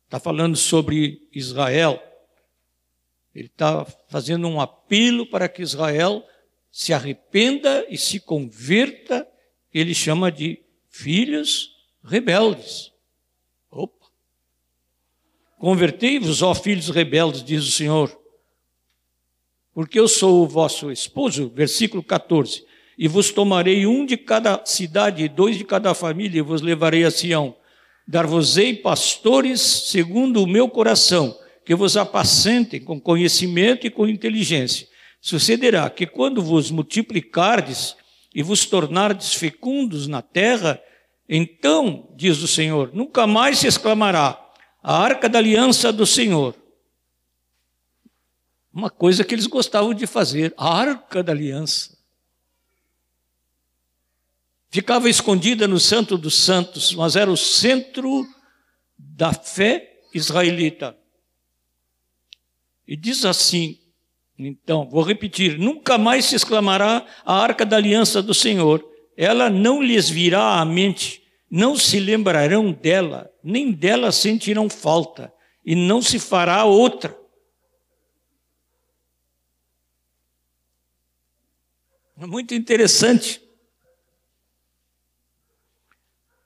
Está 0.05 0.19
falando 0.19 0.57
sobre 0.57 1.29
Israel. 1.33 2.03
Ele 3.33 3.47
está 3.47 3.85
fazendo 4.09 4.49
um 4.49 4.61
apelo 4.61 5.25
para 5.27 5.49
que 5.49 5.63
Israel 5.63 6.27
se 6.73 6.93
arrependa 6.93 7.87
e 7.89 7.97
se 7.97 8.19
converta. 8.19 9.25
Ele 9.79 9.95
chama 9.95 10.33
de 10.33 10.61
filhos 10.89 11.73
rebeldes. 12.03 12.93
Opa! 13.71 14.07
Convertei-vos, 15.59 16.43
ó 16.43 16.55
filhos 16.55 16.89
rebeldes, 16.89 17.45
diz 17.45 17.67
o 17.67 17.73
Senhor, 17.73 18.17
porque 19.75 19.99
eu 19.99 20.09
sou 20.09 20.43
o 20.43 20.49
vosso 20.49 20.91
esposo. 20.91 21.51
Versículo 21.55 22.03
14. 22.03 22.65
E 22.97 23.07
vos 23.07 23.31
tomarei 23.31 23.87
um 23.87 24.07
de 24.07 24.17
cada 24.17 24.65
cidade 24.65 25.25
e 25.25 25.29
dois 25.29 25.59
de 25.59 25.65
cada 25.65 25.93
família, 25.93 26.39
e 26.39 26.43
vos 26.43 26.63
levarei 26.63 27.05
a 27.05 27.11
Sião 27.11 27.55
Dar-vos-ei 28.09 28.73
pastores 28.73 29.61
segundo 29.61 30.41
o 30.41 30.47
meu 30.47 30.69
coração, 30.69 31.37
que 31.65 31.75
vos 31.75 31.97
apacentem 31.97 32.81
com 32.81 33.01
conhecimento 33.01 33.85
e 33.85 33.91
com 33.91 34.07
inteligência. 34.07 34.87
Sucederá 35.21 35.91
que 35.91 36.07
quando 36.07 36.41
vos 36.41 36.71
multiplicardes 36.71 37.97
e 38.37 38.43
vos 38.43 38.67
tornardes 38.67 39.33
fecundos 39.33 40.07
na 40.07 40.21
terra, 40.21 40.79
então, 41.27 42.13
diz 42.15 42.43
o 42.43 42.47
Senhor, 42.47 42.91
nunca 42.93 43.27
mais 43.27 43.61
se 43.61 43.67
exclamará 43.67 44.39
a 44.83 44.95
arca 44.95 45.27
da 45.27 45.39
aliança 45.39 45.91
do 45.91 46.05
Senhor. 46.05 46.55
Uma 48.71 48.91
coisa 48.91 49.25
que 49.25 49.35
eles 49.35 49.47
gostavam 49.47 49.95
de 49.95 50.07
fazer, 50.07 50.53
a 50.59 50.69
arca 50.69 51.23
da 51.23 51.33
aliança 51.33 51.97
ficava 54.69 55.09
escondida 55.09 55.67
no 55.67 55.81
Santo 55.81 56.19
dos 56.19 56.35
Santos, 56.35 56.93
mas 56.93 57.17
era 57.17 57.33
o 57.33 57.39
centro 57.39 58.29
da 58.99 59.33
fé 59.33 60.03
israelita. 60.13 60.95
E 62.87 62.99
diz 62.99 63.25
assim, 63.25 63.81
então, 64.39 64.89
vou 64.89 65.03
repetir: 65.03 65.59
nunca 65.59 65.97
mais 65.97 66.27
se 66.27 66.37
exclamará 66.37 67.07
a 67.25 67.35
arca 67.35 67.65
da 67.65 67.77
aliança 67.77 68.23
do 68.23 68.35
Senhor, 68.35 68.85
ela 69.17 69.49
não 69.49 69.83
lhes 69.83 70.09
virá 70.09 70.61
à 70.61 70.65
mente, 70.65 71.23
não 71.51 71.77
se 71.77 71.99
lembrarão 71.99 72.71
dela, 72.73 73.31
nem 73.43 73.73
dela 73.73 74.13
sentirão 74.13 74.69
falta, 74.69 75.33
e 75.65 75.75
não 75.75 76.03
se 76.03 76.19
fará 76.19 76.65
outra. 76.65 77.17
Muito 82.17 82.55
interessante. 82.55 83.43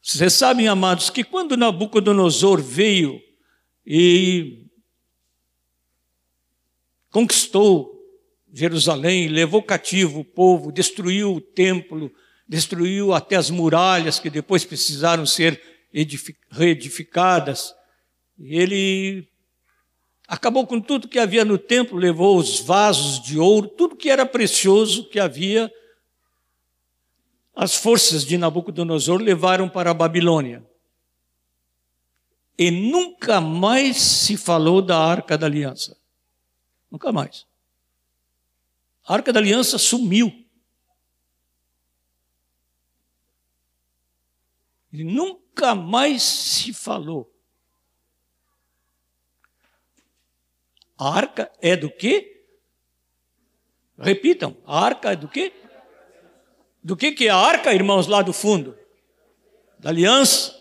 Vocês 0.02 0.32
sabem, 0.32 0.66
amados, 0.66 1.10
que 1.10 1.22
quando 1.22 1.56
Nabucodonosor 1.56 2.60
veio 2.60 3.20
e 3.86 4.66
conquistou 7.10 8.00
Jerusalém, 8.52 9.28
levou 9.28 9.62
cativo 9.62 10.20
o 10.20 10.24
povo, 10.24 10.72
destruiu 10.72 11.34
o 11.34 11.40
templo, 11.40 12.10
destruiu 12.48 13.12
até 13.12 13.36
as 13.36 13.48
muralhas 13.48 14.18
que 14.18 14.28
depois 14.28 14.64
precisaram 14.64 15.24
ser 15.24 15.60
reedificadas. 16.50 17.72
Ele 18.38 19.28
acabou 20.26 20.66
com 20.66 20.80
tudo 20.80 21.08
que 21.08 21.18
havia 21.18 21.44
no 21.44 21.58
templo, 21.58 21.96
levou 21.96 22.38
os 22.38 22.60
vasos 22.60 23.22
de 23.22 23.38
ouro, 23.38 23.68
tudo 23.68 23.96
que 23.96 24.10
era 24.10 24.26
precioso 24.26 25.08
que 25.08 25.20
havia 25.20 25.70
as 27.54 27.74
forças 27.74 28.24
de 28.24 28.38
Nabucodonosor 28.38 29.20
levaram 29.20 29.68
para 29.68 29.90
a 29.90 29.94
Babilônia. 29.94 30.64
E 32.58 32.70
nunca 32.70 33.40
mais 33.40 33.96
se 33.98 34.36
falou 34.36 34.80
da 34.80 34.98
Arca 34.98 35.36
da 35.36 35.46
Aliança. 35.46 35.99
Nunca 36.90 37.12
mais. 37.12 37.46
A 39.04 39.14
Arca 39.14 39.32
da 39.32 39.40
Aliança 39.40 39.78
sumiu. 39.78 40.46
E 44.92 45.04
nunca 45.04 45.74
mais 45.74 46.22
se 46.22 46.72
falou. 46.72 47.32
A 50.98 51.16
arca 51.16 51.50
é 51.62 51.76
do 51.76 51.90
quê? 51.90 52.44
Repitam, 53.98 54.56
a 54.66 54.84
arca 54.84 55.12
é 55.12 55.16
do 55.16 55.28
quê? 55.28 55.52
Do 56.82 56.96
que, 56.96 57.12
que 57.12 57.26
é 57.26 57.30
a 57.30 57.36
arca, 57.36 57.72
irmãos, 57.72 58.06
lá 58.06 58.20
do 58.20 58.32
fundo? 58.32 58.76
Da 59.78 59.90
aliança. 59.90 60.58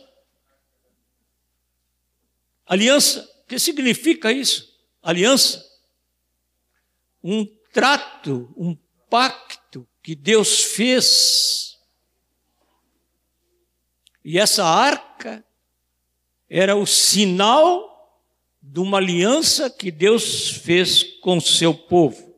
Aliança, 2.65 3.29
o 3.43 3.48
que 3.48 3.57
significa 3.57 4.31
isso? 4.31 4.77
Aliança. 5.01 5.68
Um 7.23 7.45
trato, 7.73 8.53
um 8.55 8.75
pacto 9.09 9.88
que 10.01 10.15
Deus 10.15 10.61
fez. 10.61 11.77
E 14.23 14.38
essa 14.38 14.65
arca 14.65 15.43
era 16.49 16.75
o 16.75 16.85
sinal 16.85 17.89
de 18.61 18.79
uma 18.79 18.97
aliança 18.97 19.69
que 19.69 19.91
Deus 19.91 20.49
fez 20.49 21.03
com 21.19 21.39
seu 21.39 21.73
povo. 21.73 22.29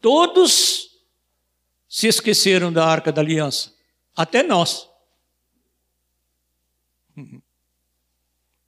Todos 0.00 0.90
se 1.88 2.06
esqueceram 2.06 2.72
da 2.72 2.86
arca 2.86 3.10
da 3.10 3.20
aliança, 3.20 3.74
até 4.14 4.42
nós. 4.42 4.88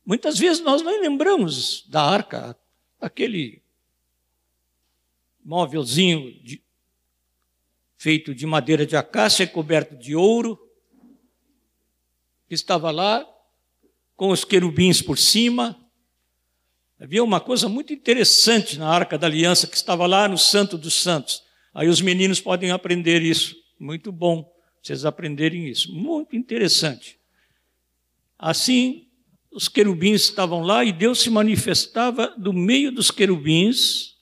Muitas 0.08 0.38
vezes 0.38 0.62
nós 0.62 0.80
nem 0.80 1.02
lembramos 1.02 1.86
da 1.86 2.02
arca, 2.02 2.58
aquele 2.98 3.62
móvelzinho 5.44 6.32
de, 6.42 6.62
feito 7.98 8.34
de 8.34 8.46
madeira 8.46 8.86
de 8.86 8.96
acácia 8.96 9.46
coberto 9.46 9.94
de 9.94 10.16
ouro, 10.16 10.58
que 12.48 12.54
estava 12.54 12.90
lá, 12.90 13.28
com 14.16 14.30
os 14.30 14.46
querubins 14.46 15.02
por 15.02 15.18
cima, 15.18 15.78
Havia 17.00 17.22
uma 17.22 17.38
coisa 17.38 17.68
muito 17.68 17.92
interessante 17.92 18.76
na 18.76 18.88
Arca 18.88 19.16
da 19.16 19.28
Aliança 19.28 19.68
que 19.68 19.76
estava 19.76 20.04
lá 20.04 20.26
no 20.26 20.36
Santo 20.36 20.76
dos 20.76 20.94
Santos. 20.94 21.44
Aí 21.72 21.86
os 21.86 22.00
meninos 22.00 22.40
podem 22.40 22.72
aprender 22.72 23.22
isso. 23.22 23.54
Muito 23.78 24.10
bom 24.10 24.52
vocês 24.82 25.04
aprenderem 25.04 25.68
isso. 25.68 25.94
Muito 25.94 26.34
interessante. 26.34 27.16
Assim, 28.36 29.07
os 29.50 29.68
querubins 29.68 30.22
estavam 30.22 30.62
lá 30.62 30.84
e 30.84 30.92
Deus 30.92 31.20
se 31.20 31.30
manifestava 31.30 32.34
do 32.36 32.52
meio 32.52 32.92
dos 32.92 33.10
querubins, 33.10 34.16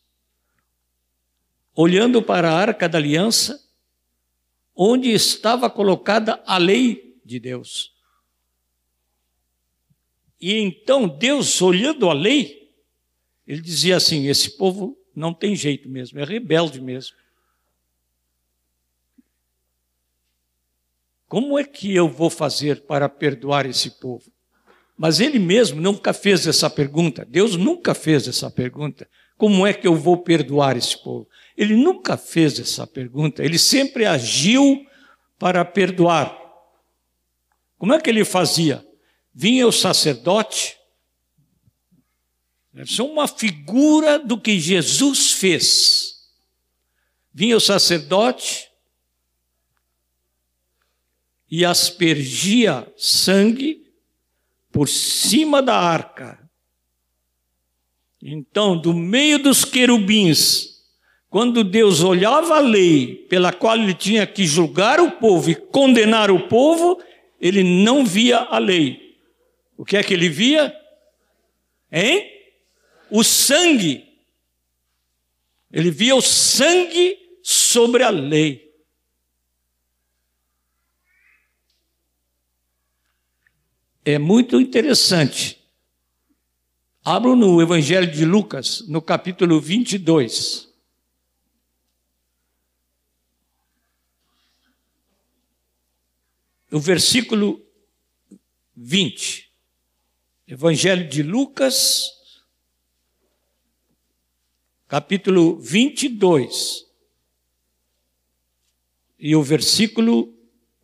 olhando 1.75 2.23
para 2.23 2.51
a 2.51 2.57
Arca 2.57 2.89
da 2.89 2.99
Aliança, 2.99 3.63
onde 4.75 5.11
estava 5.11 5.69
colocada 5.69 6.43
a 6.47 6.59
lei 6.59 7.19
de 7.25 7.41
Deus. 7.41 7.95
E 10.41 10.55
então 10.55 11.09
Deus, 11.09 11.61
olhando 11.61 12.09
a 12.09 12.13
lei, 12.13 12.73
ele 13.47 13.61
dizia 13.61 13.97
assim: 13.97 14.27
esse 14.27 14.57
povo 14.57 14.97
não 15.15 15.33
tem 15.33 15.57
jeito 15.57 15.89
mesmo, 15.89 16.19
é 16.19 16.25
rebelde 16.25 16.81
mesmo. 16.81 17.17
Como 21.29 21.59
é 21.59 21.65
que 21.65 21.93
eu 21.93 22.09
vou 22.09 22.31
fazer 22.31 22.83
para 22.83 23.09
perdoar 23.09 23.67
esse 23.67 23.91
povo? 23.99 24.36
Mas 24.97 25.21
ele 25.21 25.39
mesmo 25.39 25.81
nunca 25.81 26.13
fez 26.13 26.47
essa 26.47 26.71
pergunta. 26.71 27.25
Deus 27.25 27.57
nunca 27.57 27.95
fez 27.95 28.27
essa 28.27 28.51
pergunta. 28.51 29.09
Como 29.37 29.67
é 29.67 29.75
que 29.75 29.87
eu 29.87 29.95
vou 29.95 30.19
perdoar 30.19 30.77
esse 30.77 30.97
povo? 31.03 31.29
Ele 31.57 31.77
nunca 31.77 32.17
fez 32.17 32.59
essa 32.59 32.87
pergunta. 32.87 33.45
Ele 33.45 33.59
sempre 33.59 34.07
agiu 34.07 34.87
para 35.39 35.65
perdoar. 35.65 36.37
Como 37.79 37.93
é 37.93 38.01
que 38.01 38.09
ele 38.09 38.25
fazia? 38.25 38.87
Vinha 39.35 39.67
o 39.67 39.73
sacerdote, 39.73 40.77
Deve 42.77 42.93
ser 42.93 43.01
uma 43.01 43.27
figura 43.27 44.19
do 44.19 44.39
que 44.39 44.61
Jesus 44.61 45.33
fez. 45.33 46.29
Vinha 47.33 47.57
o 47.57 47.61
sacerdote 47.61 48.69
e 51.51 51.65
aspergia 51.65 52.87
sangue 52.95 53.86
por 54.77 54.91
cima 54.91 55.63
da 55.63 55.75
arca. 55.75 56.39
Então, 58.23 58.77
do 58.77 58.93
meio 58.93 59.39
dos 59.39 59.65
querubins, 59.65 60.83
quando 61.31 61.65
Deus 61.65 62.03
olhava 62.03 62.57
a 62.57 62.61
lei 62.61 63.27
pela 63.27 63.55
qual 63.55 63.75
ele 63.75 63.95
tinha 63.95 64.27
que 64.27 64.45
julgar 64.45 65.01
o 65.01 65.13
povo 65.13 65.51
e 65.51 65.55
condenar 65.55 66.31
o 66.31 66.47
povo, 66.47 67.03
ele 67.41 67.63
não 67.63 68.05
via 68.05 68.37
a 68.37 68.59
lei. 68.59 69.17
O 69.79 69.83
que 69.83 69.97
é 69.97 70.03
que 70.03 70.13
ele 70.13 70.29
via? 70.29 70.77
Hein? 71.91 72.37
o 73.11 73.25
sangue. 73.25 74.05
Ele 75.73 75.91
via 75.91 76.15
o 76.15 76.21
sangue 76.21 77.17
sobre 77.43 78.03
a 78.03 78.11
lei. 78.11 78.66
É 84.09 84.21
muito 84.21 84.61
interessante. 84.61 85.61
Abro 87.05 87.35
no 87.35 87.61
Evangelho 87.61 88.09
de 88.09 88.25
Lucas, 88.25 88.87
no 88.87 89.03
capítulo 89.03 89.61
22. 89.61 90.73
O 96.71 96.79
versículo 96.79 97.61
20. 98.77 99.51
Evangelho 100.47 101.09
de 101.09 101.25
Lucas, 101.25 102.13
capítulo 104.87 105.59
22 105.59 106.87
e 109.19 109.35
o 109.35 109.43
versículo 109.43 110.33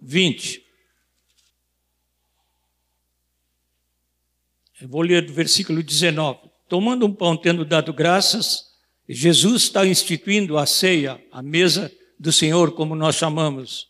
20. 0.01 0.62
Eu 4.83 4.89
vou 4.89 5.03
ler 5.03 5.25
do 5.25 5.33
versículo 5.33 5.81
19. 5.81 6.41
Tomando 6.69 7.07
um 7.07 7.15
pão, 7.15 7.37
tendo 7.37 7.65
dado 7.65 7.93
graças, 7.93 8.73
Jesus 9.09 9.63
está 9.63 9.87
instituindo 9.87 10.59
a 10.59 10.67
ceia, 10.67 11.25
a 11.31 11.41
mesa 11.41 11.93
do 12.19 12.33
Senhor, 12.33 12.73
como 12.73 12.97
nós 12.97 13.15
chamamos. 13.15 13.87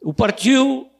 O 0.00 0.12
partiu 0.12 0.90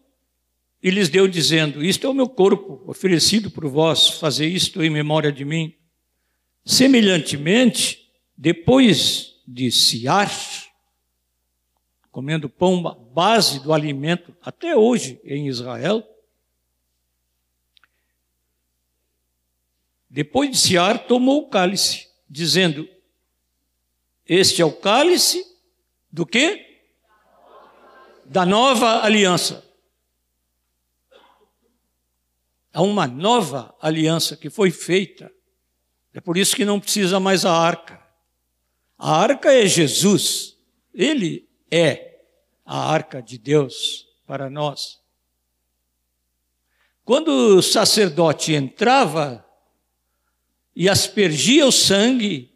e 0.80 0.88
lhes 0.88 1.08
deu, 1.08 1.26
dizendo: 1.26 1.84
Isto 1.84 2.06
é 2.06 2.10
o 2.10 2.14
meu 2.14 2.28
corpo, 2.28 2.84
oferecido 2.86 3.50
por 3.50 3.66
vós, 3.66 4.06
fazer 4.06 4.46
isto 4.46 4.84
em 4.84 4.88
memória 4.88 5.32
de 5.32 5.44
mim. 5.44 5.74
Semelhantemente, 6.64 8.08
depois 8.38 9.32
de 9.48 9.68
ciar, 9.72 10.30
comendo 12.12 12.48
pão, 12.48 12.80
base 13.12 13.58
do 13.58 13.72
alimento, 13.72 14.32
até 14.40 14.76
hoje 14.76 15.20
em 15.24 15.48
Israel, 15.48 16.06
depois 20.12 20.48
de 20.50 20.58
ciar, 20.58 21.06
tomou 21.06 21.40
o 21.40 21.48
cálice, 21.48 22.06
dizendo: 22.30 22.88
Este 24.24 24.62
é 24.62 24.64
o 24.64 24.72
cálice 24.72 25.44
do 26.10 26.24
quê? 26.24 26.80
Da 28.24 28.46
nova 28.46 29.02
aliança. 29.02 29.66
Há 32.72 32.82
uma 32.82 33.08
nova 33.08 33.74
aliança 33.80 34.36
que 34.36 34.48
foi 34.48 34.70
feita 34.70 35.32
é 36.14 36.20
por 36.20 36.36
isso 36.36 36.54
que 36.54 36.64
não 36.64 36.78
precisa 36.78 37.18
mais 37.18 37.44
a 37.44 37.52
arca. 37.52 38.00
A 38.98 39.16
arca 39.16 39.52
é 39.52 39.66
Jesus. 39.66 40.56
Ele 40.92 41.48
é 41.70 42.20
a 42.64 42.92
arca 42.92 43.22
de 43.22 43.38
Deus 43.38 44.06
para 44.26 44.50
nós. 44.50 45.00
Quando 47.04 47.28
o 47.56 47.62
sacerdote 47.62 48.52
entrava 48.52 49.41
e 50.74 50.88
aspergia 50.88 51.66
o 51.66 51.72
sangue, 51.72 52.50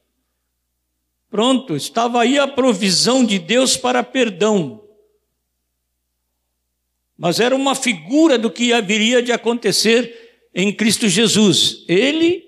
pronto, 1.30 1.76
estava 1.76 2.20
aí 2.20 2.38
a 2.38 2.48
provisão 2.48 3.24
de 3.24 3.38
Deus 3.38 3.76
para 3.76 4.02
perdão. 4.02 4.82
Mas 7.16 7.40
era 7.40 7.54
uma 7.54 7.74
figura 7.74 8.38
do 8.38 8.50
que 8.50 8.72
haveria 8.72 9.22
de 9.22 9.32
acontecer 9.32 10.48
em 10.54 10.72
Cristo 10.72 11.08
Jesus. 11.08 11.84
Ele 11.88 12.44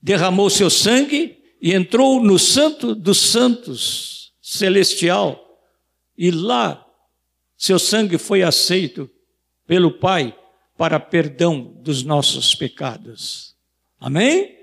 derramou 0.00 0.48
seu 0.48 0.70
sangue 0.70 1.36
e 1.60 1.74
entrou 1.74 2.22
no 2.22 2.38
Santo 2.38 2.94
dos 2.94 3.18
Santos 3.18 4.32
celestial. 4.40 5.60
E 6.16 6.30
lá 6.30 6.86
seu 7.56 7.78
sangue 7.78 8.18
foi 8.18 8.42
aceito 8.42 9.10
pelo 9.66 9.90
Pai 9.90 10.36
para 10.76 11.00
perdão 11.00 11.74
dos 11.80 12.02
nossos 12.02 12.54
pecados. 12.54 13.54
Amém? 13.98 14.55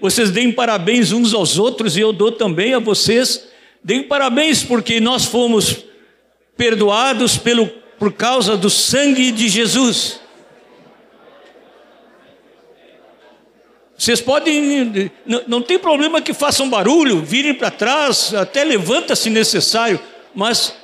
Vocês 0.00 0.30
deem 0.30 0.50
parabéns 0.50 1.12
uns 1.12 1.34
aos 1.34 1.58
outros 1.58 1.96
e 1.96 2.00
eu 2.00 2.12
dou 2.12 2.32
também 2.32 2.74
a 2.74 2.78
vocês. 2.78 3.48
Deem 3.84 4.02
parabéns 4.02 4.62
porque 4.62 5.00
nós 5.00 5.24
fomos 5.24 5.84
perdoados 6.56 7.36
pelo, 7.36 7.66
por 7.98 8.12
causa 8.12 8.56
do 8.56 8.70
sangue 8.70 9.30
de 9.30 9.48
Jesus. 9.48 10.20
Vocês 13.96 14.18
podem, 14.18 15.12
não, 15.26 15.42
não 15.46 15.62
tem 15.62 15.78
problema 15.78 16.22
que 16.22 16.32
façam 16.32 16.70
barulho, 16.70 17.20
virem 17.20 17.52
para 17.52 17.70
trás, 17.70 18.32
até 18.32 18.64
levanta 18.64 19.14
se 19.14 19.28
necessário, 19.28 20.00
mas 20.34 20.74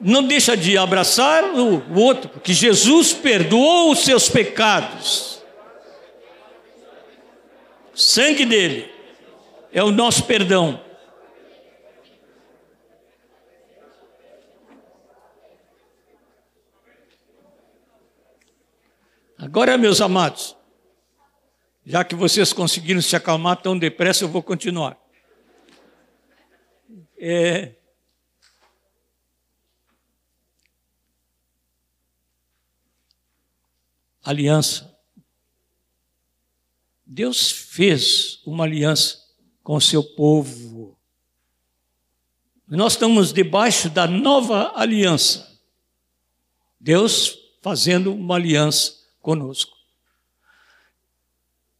não 0.00 0.24
deixa 0.24 0.56
de 0.56 0.76
abraçar 0.76 1.44
o 1.44 1.80
outro, 1.94 2.28
porque 2.28 2.52
Jesus 2.52 3.12
perdoou 3.12 3.92
os 3.92 4.00
seus 4.00 4.28
pecados. 4.28 5.29
Sangue 8.00 8.46
dele 8.46 8.90
é 9.70 9.84
o 9.84 9.90
nosso 9.90 10.24
perdão. 10.24 10.82
Agora, 19.36 19.76
meus 19.76 20.00
amados, 20.00 20.56
já 21.84 22.02
que 22.02 22.14
vocês 22.14 22.54
conseguiram 22.54 23.02
se 23.02 23.14
acalmar 23.14 23.60
tão 23.60 23.78
depressa, 23.78 24.24
eu 24.24 24.28
vou 24.28 24.42
continuar. 24.42 24.98
É... 27.18 27.74
Aliança. 34.24 34.89
Deus 37.12 37.50
fez 37.50 38.38
uma 38.46 38.62
aliança 38.62 39.18
com 39.64 39.74
o 39.74 39.80
seu 39.80 40.00
povo. 40.00 40.96
Nós 42.68 42.92
estamos 42.92 43.32
debaixo 43.32 43.90
da 43.90 44.06
nova 44.06 44.74
aliança. 44.76 45.58
Deus 46.78 47.36
fazendo 47.60 48.14
uma 48.14 48.36
aliança 48.36 48.94
conosco. 49.20 49.76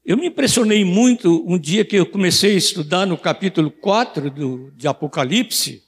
Eu 0.04 0.16
me 0.16 0.26
impressionei 0.26 0.84
muito 0.84 1.44
um 1.46 1.56
dia 1.56 1.84
que 1.84 1.94
eu 1.94 2.06
comecei 2.06 2.54
a 2.54 2.58
estudar 2.58 3.06
no 3.06 3.16
capítulo 3.16 3.70
4 3.70 4.32
do, 4.32 4.72
de 4.72 4.88
Apocalipse. 4.88 5.84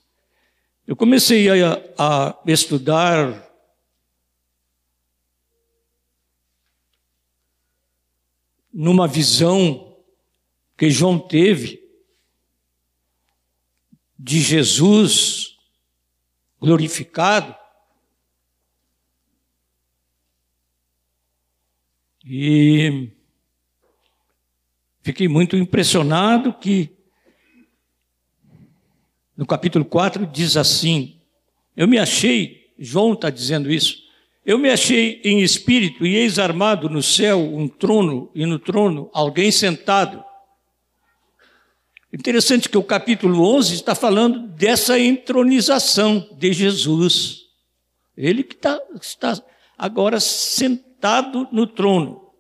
Eu 0.87 0.95
comecei 0.95 1.49
a, 1.51 1.83
a 1.99 2.39
estudar 2.47 3.52
numa 8.73 9.07
visão 9.07 9.97
que 10.77 10.91
João 10.91 11.19
teve 11.19 11.83
de 14.19 14.41
Jesus 14.41 15.59
glorificado. 16.61 17.55
E 22.25 23.11
fiquei 25.03 25.27
muito 25.27 25.57
impressionado 25.57 26.55
que 26.55 26.91
no 29.37 29.45
capítulo 29.45 29.85
4 29.85 30.27
diz 30.27 30.57
assim: 30.57 31.21
Eu 31.77 31.89
me 31.89 31.99
achei, 31.99 32.73
João 32.79 33.15
está 33.15 33.29
dizendo 33.29 33.71
isso, 33.73 34.02
eu 34.45 34.59
me 34.59 34.69
achei 34.71 35.21
em 35.23 35.41
espírito 35.41 36.05
e 36.05 36.17
eis 36.17 36.39
armado 36.39 36.89
no 36.89 37.03
céu 37.03 37.39
um 37.39 37.69
trono 37.69 38.31
e 38.35 38.45
no 38.45 38.59
trono 38.59 39.09
alguém 39.13 39.53
sentado. 39.53 40.25
Interessante 42.13 42.69
que 42.69 42.77
o 42.77 42.83
capítulo 42.83 43.43
11 43.57 43.75
está 43.75 43.95
falando 43.95 44.41
dessa 44.49 44.99
entronização 44.99 46.29
de 46.37 46.53
Jesus. 46.53 47.47
Ele 48.17 48.43
que 48.43 48.55
está, 48.55 48.81
está 49.01 49.43
agora 49.79 50.21
sentado 50.21 51.49
no 51.53 51.67
trono. 51.67 52.33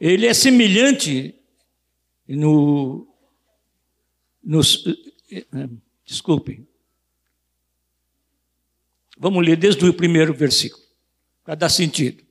Ele 0.00 0.26
é 0.26 0.32
semelhante 0.32 1.34
no. 2.26 3.06
Nos, 4.42 4.84
desculpem. 6.06 6.66
Vamos 9.22 9.44
ler 9.44 9.54
desde 9.54 9.86
o 9.86 9.92
primeiro 9.92 10.32
versículo, 10.32 10.82
para 11.44 11.54
dar 11.54 11.68
sentido. 11.68 12.22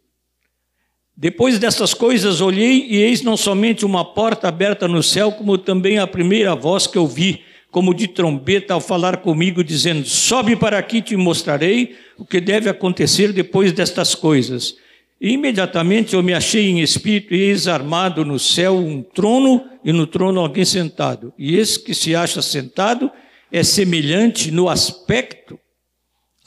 Depois 1.16 1.60
dessas 1.60 1.94
coisas 1.94 2.42
olhei 2.42 2.88
e 2.90 2.96
eis 2.96 3.22
não 3.22 3.38
somente 3.38 3.86
uma 3.86 4.04
porta 4.04 4.48
aberta 4.48 4.88
no 4.88 5.04
céu, 5.04 5.32
como 5.32 5.56
também 5.56 6.00
a 6.00 6.08
primeira 6.08 6.56
voz 6.56 6.88
que 6.88 6.98
ouvi, 6.98 7.44
como 7.70 7.94
de 7.94 8.08
trombeta, 8.08 8.74
ao 8.74 8.82
falar 8.82 9.18
comigo, 9.18 9.64
dizendo: 9.64 10.04
Sobe 10.04 10.56
para 10.56 10.80
aqui, 10.80 11.00
te 11.00 11.16
mostrarei 11.16 11.96
o 12.18 12.26
que 12.26 12.42
deve 12.42 12.68
acontecer 12.68 13.32
depois 13.34 13.72
destas 13.72 14.16
coisas. 14.16 14.76
E 15.22 15.34
imediatamente 15.34 16.16
eu 16.16 16.24
me 16.24 16.34
achei 16.34 16.70
em 16.70 16.82
espírito 16.82 17.36
e 17.36 17.42
eis 17.42 17.68
armado 17.68 18.26
no 18.26 18.40
céu 18.40 18.76
um 18.76 19.04
trono 19.04 19.64
e 19.86 19.94
no 19.94 20.08
trono 20.08 20.40
alguém 20.40 20.66
sentado. 20.66 21.32
E 21.38 21.56
esse 21.56 21.78
que 21.80 21.94
se 21.94 22.16
acha 22.16 22.42
sentado 22.42 23.12
é 23.52 23.62
semelhante 23.62 24.50
no 24.50 24.68
aspecto 24.68 25.60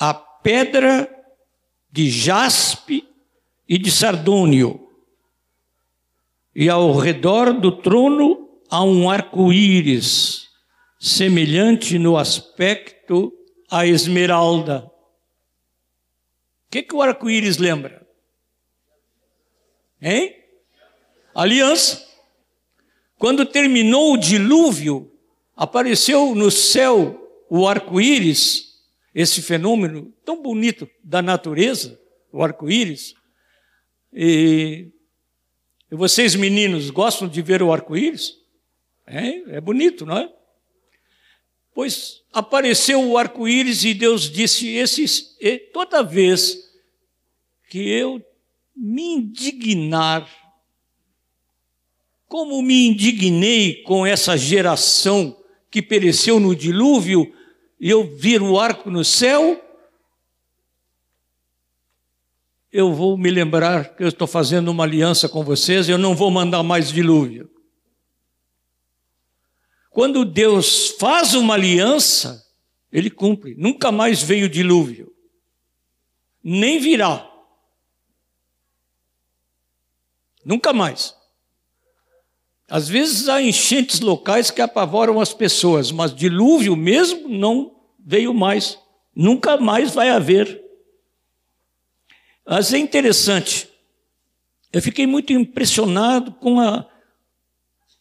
à 0.00 0.32
pedra 0.42 1.09
de 1.90 2.11
jaspe 2.11 3.09
e 3.68 3.78
de 3.78 3.90
sardônio. 3.90 4.88
E 6.55 6.68
ao 6.68 6.92
redor 6.96 7.52
do 7.52 7.72
trono 7.81 8.61
há 8.70 8.83
um 8.83 9.09
arco-íris, 9.09 10.48
semelhante 10.98 11.98
no 11.98 12.16
aspecto 12.16 13.33
à 13.70 13.87
esmeralda. 13.87 14.90
O 16.66 16.70
que, 16.70 16.83
que 16.83 16.94
o 16.94 17.02
arco-íris 17.02 17.59
lembra? 17.59 18.07
Hein? 20.00 20.35
Aliança. 21.35 22.07
Quando 23.18 23.46
terminou 23.46 24.14
o 24.14 24.18
dilúvio, 24.18 25.12
apareceu 25.57 26.35
no 26.35 26.50
céu 26.50 27.44
o 27.48 27.68
arco-íris, 27.68 28.72
esse 29.14 29.42
fenômeno 29.42 30.12
tão 30.25 30.42
bonito 30.42 30.88
da 31.03 31.20
natureza, 31.20 32.01
o 32.33 32.42
arco-íris. 32.42 33.14
E 34.12 34.88
vocês, 35.90 36.35
meninos, 36.35 36.90
gostam 36.90 37.29
de 37.29 37.42
ver 37.42 37.62
o 37.62 37.72
arco-íris? 37.72 38.38
É, 39.07 39.57
é 39.57 39.61
bonito, 39.61 40.07
não 40.07 40.18
é? 40.18 40.33
Pois 41.75 42.22
apareceu 42.33 43.03
o 43.03 43.16
arco-íris 43.16 43.85
e 43.85 43.94
Deus 43.94 44.31
disse: 44.31 44.68
esse, 44.68 45.59
toda 45.72 46.03
vez 46.03 46.70
que 47.68 47.90
eu 47.90 48.22
me 48.77 49.03
indignar, 49.03 50.29
como 52.27 52.62
me 52.62 52.88
indignei 52.88 53.83
com 53.83 54.07
essa 54.07 54.37
geração 54.37 55.38
que 55.70 55.83
pereceu 55.83 56.38
no 56.38 56.55
dilúvio, 56.55 57.33
e 57.83 57.90
eu 57.90 58.16
vir 58.16 58.40
o 58.40 58.61
arco 58.61 58.88
no 58.88 59.05
céu, 59.05 59.61
eu 62.71 62.95
vou 62.95 63.18
me 63.18 63.29
lembrar 63.29 63.97
que 63.97 64.05
eu 64.05 64.09
estou 64.09 64.29
fazendo 64.29 64.68
uma 64.68 64.85
aliança 64.85 65.29
com 65.29 65.42
vocês, 65.42 65.88
eu 65.88 65.99
não 65.99 66.14
vou 66.14 66.31
mandar 66.31 66.62
mais 66.62 66.92
dilúvio. 66.92 67.51
Quando 69.90 70.25
Deus 70.25 70.90
faz 70.90 71.35
uma 71.35 71.55
aliança, 71.55 72.47
ele 72.92 73.11
cumpre. 73.11 73.57
Nunca 73.57 73.90
mais 73.90 74.23
veio 74.23 74.49
dilúvio. 74.49 75.12
Nem 76.40 76.79
virá. 76.79 77.29
Nunca 80.45 80.73
mais. 80.73 81.16
Às 82.73 82.89
vezes 82.89 83.29
há 83.29 83.43
enchentes 83.43 84.01
locais 84.01 84.51
que 84.51 84.63
apavoram 84.63 85.21
as 85.21 85.35
pessoas, 85.35 85.93
mas 85.93 86.15
dilúvio 86.15 86.75
mesmo 86.75 87.29
não 87.29 87.71
veio 88.03 88.33
mais. 88.33 88.79
Nunca 89.15 89.59
mais 89.59 89.93
vai 89.93 90.09
haver. 90.09 90.59
Mas 92.47 92.73
é 92.73 92.79
interessante. 92.79 93.69
Eu 94.73 94.81
fiquei 94.81 95.07
muito 95.07 95.35
impressionado 95.35 96.33
com 96.33 96.59
a, 96.61 96.89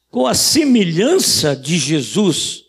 com 0.09 0.25
a 0.25 0.33
semelhança 0.33 1.53
de 1.53 1.77
Jesus. 1.77 2.63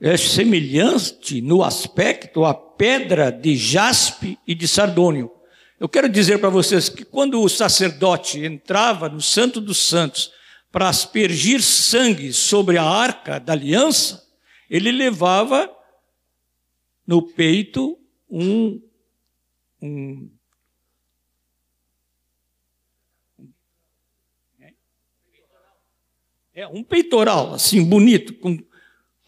É 0.00 0.16
semelhante 0.16 1.42
no 1.42 1.62
aspecto 1.62 2.46
à 2.46 2.54
pedra 2.54 3.30
de 3.30 3.54
jaspe 3.54 4.38
e 4.46 4.54
de 4.54 4.66
sardônio. 4.66 5.30
Eu 5.78 5.90
quero 5.90 6.08
dizer 6.08 6.38
para 6.38 6.48
vocês 6.48 6.88
que 6.88 7.04
quando 7.04 7.38
o 7.42 7.50
sacerdote 7.50 8.42
entrava 8.42 9.10
no 9.10 9.20
Santo 9.20 9.60
dos 9.60 9.76
Santos 9.76 10.32
para 10.74 10.88
aspergir 10.88 11.62
sangue 11.62 12.32
sobre 12.32 12.76
a 12.76 12.82
arca 12.82 13.38
da 13.38 13.52
aliança, 13.52 14.26
ele 14.68 14.90
levava 14.90 15.72
no 17.06 17.22
peito 17.22 17.96
um, 18.28 18.82
um 19.80 20.28
é 26.52 26.66
um 26.66 26.82
peitoral 26.82 27.54
assim 27.54 27.84
bonito 27.84 28.34
com 28.34 28.58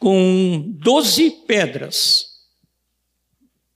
com 0.00 0.64
doze 0.78 1.30
pedras 1.46 2.36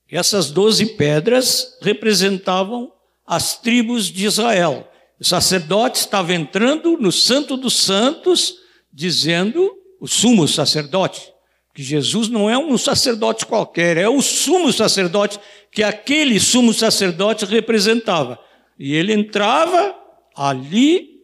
essas 0.09 0.51
doze 0.51 0.97
pedras 0.97 1.79
representavam 1.81 2.91
as 3.25 3.57
tribos 3.57 4.07
de 4.07 4.25
Israel. 4.25 4.90
O 5.21 5.23
sacerdote 5.23 5.99
estava 5.99 6.33
entrando 6.33 6.97
no 6.97 7.11
Santo 7.11 7.55
dos 7.55 7.75
Santos, 7.75 8.55
dizendo, 8.91 9.71
o 9.99 10.07
sumo 10.07 10.47
sacerdote, 10.47 11.31
que 11.75 11.83
Jesus 11.83 12.27
não 12.27 12.49
é 12.49 12.57
um 12.57 12.75
sacerdote 12.75 13.45
qualquer, 13.45 13.97
é 13.97 14.09
o 14.09 14.19
sumo 14.19 14.73
sacerdote 14.73 15.39
que 15.71 15.83
aquele 15.83 16.39
sumo 16.39 16.73
sacerdote 16.73 17.45
representava. 17.45 18.39
E 18.79 18.95
ele 18.95 19.13
entrava 19.13 19.95
ali 20.35 21.21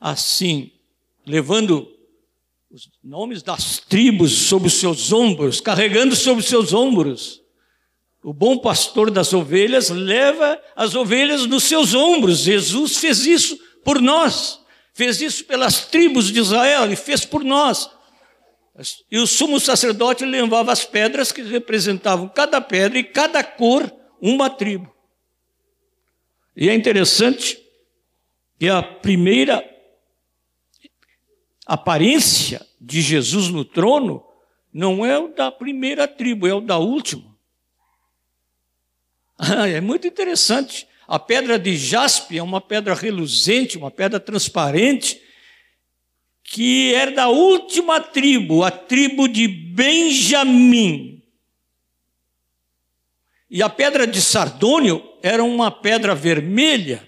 assim, 0.00 0.70
levando 1.26 1.88
os 2.70 2.88
nomes 3.02 3.42
das 3.42 3.78
tribos 3.80 4.30
sobre 4.30 4.68
os 4.68 4.74
seus 4.74 5.12
ombros, 5.12 5.60
carregando 5.60 6.14
sobre 6.14 6.44
os 6.44 6.48
seus 6.48 6.72
ombros. 6.72 7.39
O 8.22 8.34
bom 8.34 8.58
pastor 8.58 9.10
das 9.10 9.32
ovelhas 9.32 9.88
leva 9.88 10.60
as 10.76 10.94
ovelhas 10.94 11.46
nos 11.46 11.64
seus 11.64 11.94
ombros. 11.94 12.40
Jesus 12.40 12.98
fez 12.98 13.24
isso 13.24 13.58
por 13.82 14.00
nós, 14.00 14.60
fez 14.92 15.20
isso 15.22 15.44
pelas 15.44 15.86
tribos 15.86 16.30
de 16.30 16.38
Israel 16.38 16.92
e 16.92 16.96
fez 16.96 17.24
por 17.24 17.42
nós. 17.42 17.88
E 19.10 19.18
o 19.18 19.26
sumo 19.26 19.58
sacerdote 19.58 20.24
levava 20.24 20.70
as 20.70 20.84
pedras 20.84 21.32
que 21.32 21.42
representavam 21.42 22.28
cada 22.28 22.60
pedra 22.60 22.98
e 22.98 23.04
cada 23.04 23.42
cor 23.42 23.90
uma 24.20 24.50
tribo. 24.50 24.94
E 26.54 26.68
é 26.68 26.74
interessante 26.74 27.58
que 28.58 28.68
a 28.68 28.82
primeira 28.82 29.64
aparência 31.64 32.66
de 32.78 33.00
Jesus 33.00 33.48
no 33.48 33.64
trono 33.64 34.22
não 34.72 35.04
é 35.04 35.18
o 35.18 35.28
da 35.28 35.50
primeira 35.50 36.06
tribo, 36.06 36.46
é 36.46 36.52
o 36.52 36.60
da 36.60 36.76
última. 36.76 37.29
É 39.66 39.80
muito 39.80 40.06
interessante. 40.06 40.86
A 41.08 41.18
pedra 41.18 41.58
de 41.58 41.76
jaspe 41.76 42.38
é 42.38 42.42
uma 42.42 42.60
pedra 42.60 42.94
reluzente, 42.94 43.78
uma 43.78 43.90
pedra 43.90 44.20
transparente, 44.20 45.20
que 46.44 46.94
era 46.94 47.10
da 47.10 47.28
última 47.28 48.00
tribo, 48.00 48.62
a 48.62 48.70
tribo 48.70 49.26
de 49.26 49.48
Benjamim. 49.48 51.22
E 53.50 53.62
a 53.62 53.68
pedra 53.68 54.06
de 54.06 54.20
sardônio 54.20 55.02
era 55.22 55.42
uma 55.42 55.70
pedra 55.70 56.14
vermelha, 56.14 57.02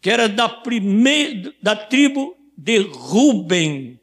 que 0.00 0.08
era 0.08 0.28
da, 0.28 0.48
primeira, 0.48 1.52
da 1.62 1.76
tribo 1.76 2.34
de 2.56 2.78
Ruben, 2.78 4.00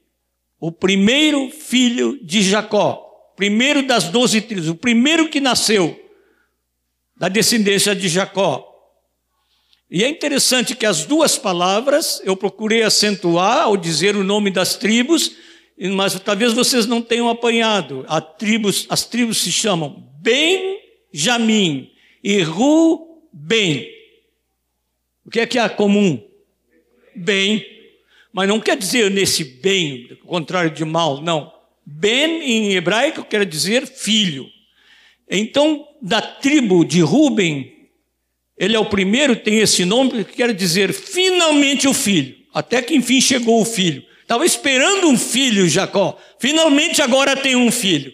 o 0.59 0.71
primeiro 0.71 1.49
filho 1.49 2.19
de 2.23 2.43
Jacó, 2.43 3.33
primeiro 3.35 3.81
das 3.87 4.09
doze 4.09 4.41
tribos, 4.41 4.69
o 4.69 4.75
primeiro 4.75 5.29
que 5.29 5.39
nasceu 5.39 6.00
da 7.21 7.29
descendência 7.29 7.95
de 7.95 8.09
Jacó. 8.09 8.67
E 9.91 10.03
é 10.03 10.09
interessante 10.09 10.75
que 10.75 10.87
as 10.87 11.05
duas 11.05 11.37
palavras 11.37 12.19
eu 12.25 12.35
procurei 12.35 12.81
acentuar 12.81 13.59
ao 13.59 13.77
dizer 13.77 14.15
o 14.15 14.23
nome 14.23 14.49
das 14.49 14.75
tribos, 14.75 15.31
mas 15.93 16.19
talvez 16.19 16.51
vocês 16.51 16.87
não 16.87 16.99
tenham 16.99 17.29
apanhado. 17.29 18.03
Tribos, 18.39 18.87
as 18.89 19.05
tribos 19.05 19.39
se 19.39 19.51
chamam 19.51 20.11
Benjamim 20.19 21.91
e 22.23 22.41
Ruben. 22.41 23.87
O 25.23 25.29
que 25.29 25.41
é 25.41 25.45
que 25.45 25.59
há 25.59 25.69
comum? 25.69 26.27
Bem. 27.15 27.63
Mas 28.33 28.47
não 28.47 28.59
quer 28.59 28.75
dizer 28.75 29.11
nesse 29.11 29.43
bem, 29.43 30.17
contrário 30.25 30.71
de 30.71 30.83
mal, 30.83 31.21
não. 31.21 31.53
Ben 31.85 32.41
em 32.41 32.73
hebraico 32.73 33.23
quer 33.23 33.45
dizer 33.45 33.85
filho. 33.85 34.49
Então, 35.29 35.87
da 36.01 36.21
tribo 36.21 36.83
de 36.83 37.01
Ruben, 37.01 37.89
ele 38.57 38.75
é 38.75 38.79
o 38.79 38.89
primeiro, 38.89 39.35
tem 39.35 39.59
esse 39.59 39.85
nome, 39.85 40.23
que 40.23 40.33
quer 40.33 40.53
dizer 40.53 40.93
finalmente 40.93 41.87
o 41.87 41.93
filho. 41.93 42.35
Até 42.53 42.81
que 42.81 42.95
enfim 42.95 43.21
chegou 43.21 43.61
o 43.61 43.65
filho. 43.65 44.03
Estava 44.21 44.45
esperando 44.45 45.07
um 45.07 45.17
filho, 45.17 45.67
Jacó. 45.67 46.17
Finalmente 46.39 47.01
agora 47.01 47.35
tem 47.35 47.55
um 47.55 47.71
filho. 47.71 48.13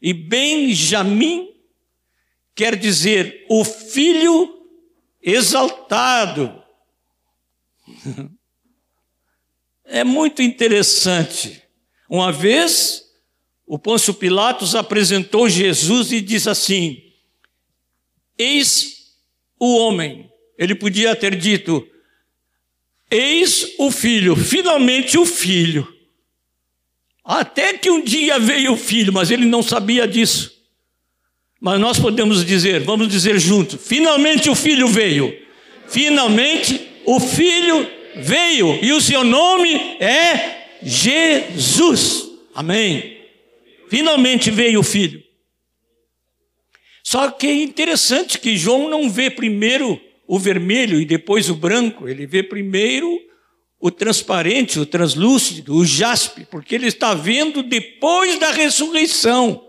E 0.00 0.12
Benjamim 0.12 1.48
quer 2.54 2.76
dizer 2.76 3.44
o 3.48 3.64
filho 3.64 4.62
exaltado. 5.22 6.62
É 9.88 10.02
muito 10.02 10.42
interessante. 10.42 11.62
Uma 12.10 12.32
vez, 12.32 13.04
o 13.64 13.78
Pôncio 13.78 14.12
Pilatos 14.12 14.74
apresentou 14.74 15.48
Jesus 15.48 16.10
e 16.10 16.20
diz 16.20 16.48
assim: 16.48 17.05
Eis 18.38 19.14
o 19.58 19.76
homem. 19.76 20.30
Ele 20.58 20.74
podia 20.74 21.14
ter 21.16 21.34
dito: 21.36 21.86
Eis 23.10 23.74
o 23.78 23.90
filho, 23.90 24.36
finalmente 24.36 25.18
o 25.18 25.24
filho. 25.24 25.86
Até 27.24 27.76
que 27.76 27.90
um 27.90 28.00
dia 28.00 28.38
veio 28.38 28.72
o 28.72 28.76
filho, 28.76 29.12
mas 29.12 29.30
ele 29.30 29.44
não 29.44 29.62
sabia 29.62 30.06
disso. 30.06 30.52
Mas 31.60 31.80
nós 31.80 31.98
podemos 31.98 32.44
dizer, 32.44 32.80
vamos 32.80 33.08
dizer 33.08 33.38
junto: 33.38 33.76
finalmente 33.76 34.48
o 34.48 34.54
filho 34.54 34.86
veio. 34.86 35.36
Finalmente 35.88 36.80
o 37.04 37.18
filho 37.18 37.88
veio. 38.16 38.78
E 38.82 38.92
o 38.92 39.00
seu 39.00 39.24
nome 39.24 39.74
é 40.00 40.78
Jesus. 40.82 42.28
Amém. 42.54 43.18
Finalmente 43.88 44.50
veio 44.50 44.80
o 44.80 44.84
filho. 44.84 45.25
Só 47.06 47.30
que 47.30 47.46
é 47.46 47.62
interessante 47.62 48.36
que 48.36 48.56
João 48.56 48.90
não 48.90 49.08
vê 49.08 49.30
primeiro 49.30 50.00
o 50.26 50.40
vermelho 50.40 51.00
e 51.00 51.04
depois 51.04 51.48
o 51.48 51.54
branco, 51.54 52.08
ele 52.08 52.26
vê 52.26 52.42
primeiro 52.42 53.16
o 53.78 53.92
transparente, 53.92 54.80
o 54.80 54.84
translúcido, 54.84 55.76
o 55.76 55.86
jaspe, 55.86 56.44
porque 56.50 56.74
ele 56.74 56.88
está 56.88 57.14
vendo 57.14 57.62
depois 57.62 58.40
da 58.40 58.50
ressurreição. 58.50 59.68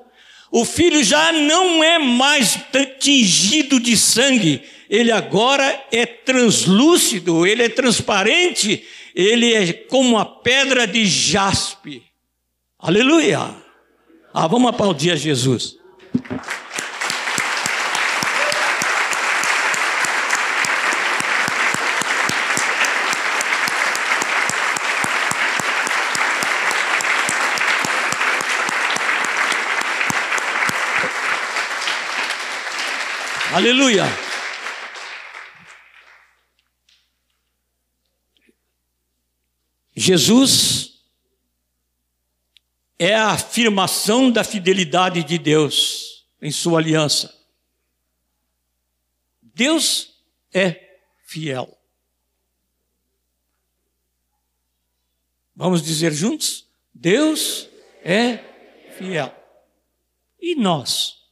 O 0.52 0.66
filho 0.66 1.04
já 1.04 1.32
não 1.32 1.84
é 1.84 2.00
mais 2.00 2.58
tingido 3.00 3.80
de 3.80 3.96
sangue, 3.96 4.64
ele 4.90 5.12
agora 5.12 5.86
é 5.92 6.08
translúcido, 6.08 7.46
ele 7.46 7.62
é 7.62 7.70
transparente, 7.70 8.84
ele 9.14 9.54
é 9.54 9.74
como 9.74 10.18
a 10.18 10.26
pedra 10.26 10.88
de 10.88 11.06
jaspe. 11.06 12.02
Aleluia! 12.80 13.56
Ah, 14.34 14.48
vamos 14.48 14.72
aplaudir 14.72 15.12
a 15.12 15.16
Jesus. 15.16 15.78
Aleluia. 33.58 34.04
Jesus 39.96 41.02
é 43.00 43.16
a 43.16 43.32
afirmação 43.32 44.30
da 44.30 44.44
fidelidade 44.44 45.24
de 45.24 45.40
Deus 45.40 46.24
em 46.40 46.52
sua 46.52 46.78
aliança. 46.78 47.36
Deus 49.42 50.16
é 50.54 51.00
fiel. 51.24 51.76
Vamos 55.56 55.82
dizer 55.82 56.14
juntos? 56.14 56.70
Deus 56.94 57.68
é 58.04 58.38
fiel. 59.00 59.36
E 60.40 60.54
nós? 60.54 61.27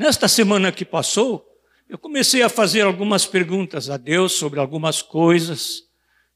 Nesta 0.00 0.28
semana 0.28 0.72
que 0.72 0.82
passou, 0.82 1.46
eu 1.86 1.98
comecei 1.98 2.40
a 2.40 2.48
fazer 2.48 2.80
algumas 2.80 3.26
perguntas 3.26 3.90
a 3.90 3.98
Deus 3.98 4.32
sobre 4.32 4.58
algumas 4.58 5.02
coisas 5.02 5.90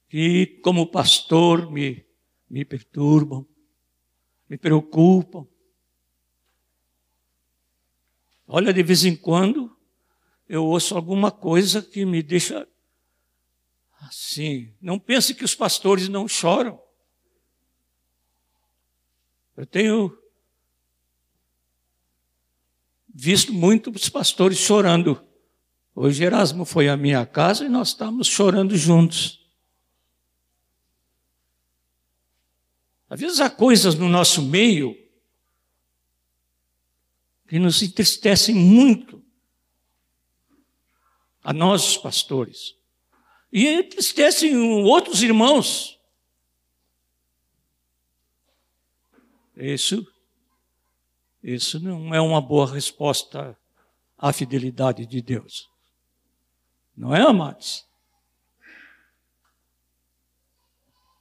que, 0.06 0.60
como 0.62 0.86
pastor, 0.86 1.72
me, 1.72 2.04
me 2.50 2.62
perturbam, 2.62 3.48
me 4.50 4.58
preocupam. 4.58 5.46
Olha, 8.46 8.70
de 8.70 8.82
vez 8.82 9.02
em 9.06 9.16
quando, 9.16 9.74
eu 10.46 10.66
ouço 10.66 10.94
alguma 10.94 11.30
coisa 11.30 11.80
que 11.80 12.04
me 12.04 12.22
deixa 12.22 12.68
assim. 14.02 14.74
Não 14.78 14.98
pense 14.98 15.34
que 15.34 15.42
os 15.42 15.54
pastores 15.54 16.06
não 16.06 16.28
choram. 16.28 16.78
Eu 19.56 19.64
tenho 19.64 20.14
visto 23.14 23.52
muitos 23.52 24.08
pastores 24.08 24.58
chorando. 24.58 25.24
Hoje 25.94 26.24
Erasmo 26.24 26.64
foi 26.64 26.88
à 26.88 26.96
minha 26.96 27.24
casa 27.24 27.64
e 27.64 27.68
nós 27.68 27.88
estávamos 27.88 28.26
chorando 28.26 28.76
juntos. 28.76 29.40
Às 33.08 33.20
vezes 33.20 33.38
há 33.38 33.48
coisas 33.48 33.94
no 33.94 34.08
nosso 34.08 34.42
meio 34.42 34.98
que 37.46 37.60
nos 37.60 37.80
entristecem 37.80 38.54
muito. 38.54 39.22
a 41.46 41.52
nós, 41.52 41.86
os 41.86 41.96
pastores. 41.98 42.74
E 43.52 43.68
entristecem 43.68 44.56
outros 44.56 45.22
irmãos. 45.22 46.00
Isso, 49.54 50.10
isso 51.44 51.78
não 51.78 52.14
é 52.14 52.20
uma 52.20 52.40
boa 52.40 52.66
resposta 52.66 53.54
à 54.16 54.32
fidelidade 54.32 55.04
de 55.04 55.20
Deus. 55.20 55.68
Não 56.96 57.14
é, 57.14 57.20
amados? 57.20 57.84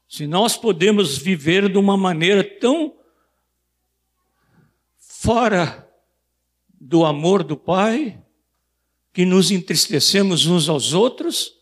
Se 0.07 0.25
nós 0.25 0.55
podemos 0.55 1.17
viver 1.17 1.67
de 1.69 1.77
uma 1.77 1.97
maneira 1.97 2.41
tão 2.59 2.95
fora 4.95 5.91
do 6.69 7.03
amor 7.03 7.43
do 7.43 7.57
Pai, 7.57 8.23
que 9.12 9.25
nos 9.25 9.51
entristecemos 9.51 10.45
uns 10.45 10.69
aos 10.69 10.93
outros, 10.93 11.53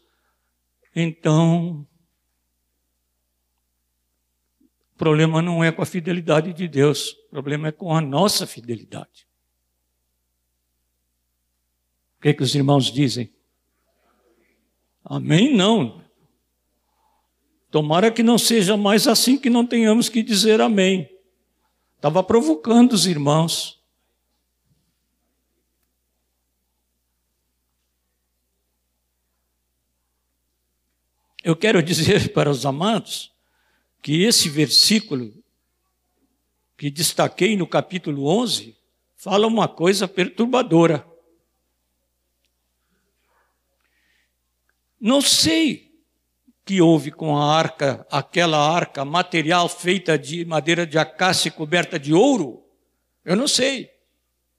então 0.95 1.87
o 4.90 4.90
problema 5.01 5.41
não 5.41 5.63
é 5.63 5.71
com 5.71 5.81
a 5.81 5.85
fidelidade 5.85 6.53
de 6.53 6.67
Deus, 6.67 7.13
o 7.13 7.29
problema 7.31 7.69
é 7.69 7.71
com 7.71 7.95
a 7.95 7.99
nossa 7.99 8.45
fidelidade. 8.45 9.27
O 12.19 12.21
que, 12.21 12.29
é 12.29 12.33
que 12.35 12.43
os 12.43 12.53
irmãos 12.53 12.91
dizem? 12.91 13.33
Amém? 15.03 15.55
Não. 15.55 16.03
Tomara 17.71 18.11
que 18.11 18.21
não 18.21 18.37
seja 18.37 18.77
mais 18.77 19.07
assim 19.07 19.39
que 19.39 19.49
não 19.49 19.65
tenhamos 19.65 20.07
que 20.07 20.21
dizer 20.21 20.61
amém. 20.61 21.09
Estava 21.95 22.23
provocando 22.23 22.93
os 22.93 23.07
irmãos. 23.07 23.83
Eu 31.43 31.55
quero 31.55 31.81
dizer 31.81 32.31
para 32.37 32.51
os 32.51 32.67
amados 32.67 33.30
que 34.01 34.23
esse 34.23 34.49
versículo 34.49 35.33
que 36.75 36.89
destaquei 36.89 37.55
no 37.55 37.67
capítulo 37.67 38.25
11 38.25 38.75
fala 39.15 39.45
uma 39.45 39.67
coisa 39.67 40.07
perturbadora. 40.07 41.05
Não 44.99 45.21
sei 45.21 45.91
que 46.65 46.81
houve 46.81 47.11
com 47.11 47.37
a 47.37 47.55
arca, 47.55 48.05
aquela 48.09 48.57
arca 48.57 49.05
material 49.05 49.69
feita 49.69 50.17
de 50.17 50.43
madeira 50.45 50.85
de 50.85 50.97
acácia 50.97 51.49
e 51.49 51.51
coberta 51.51 51.99
de 51.99 52.13
ouro? 52.13 52.63
Eu 53.23 53.35
não 53.35 53.47
sei. 53.47 53.91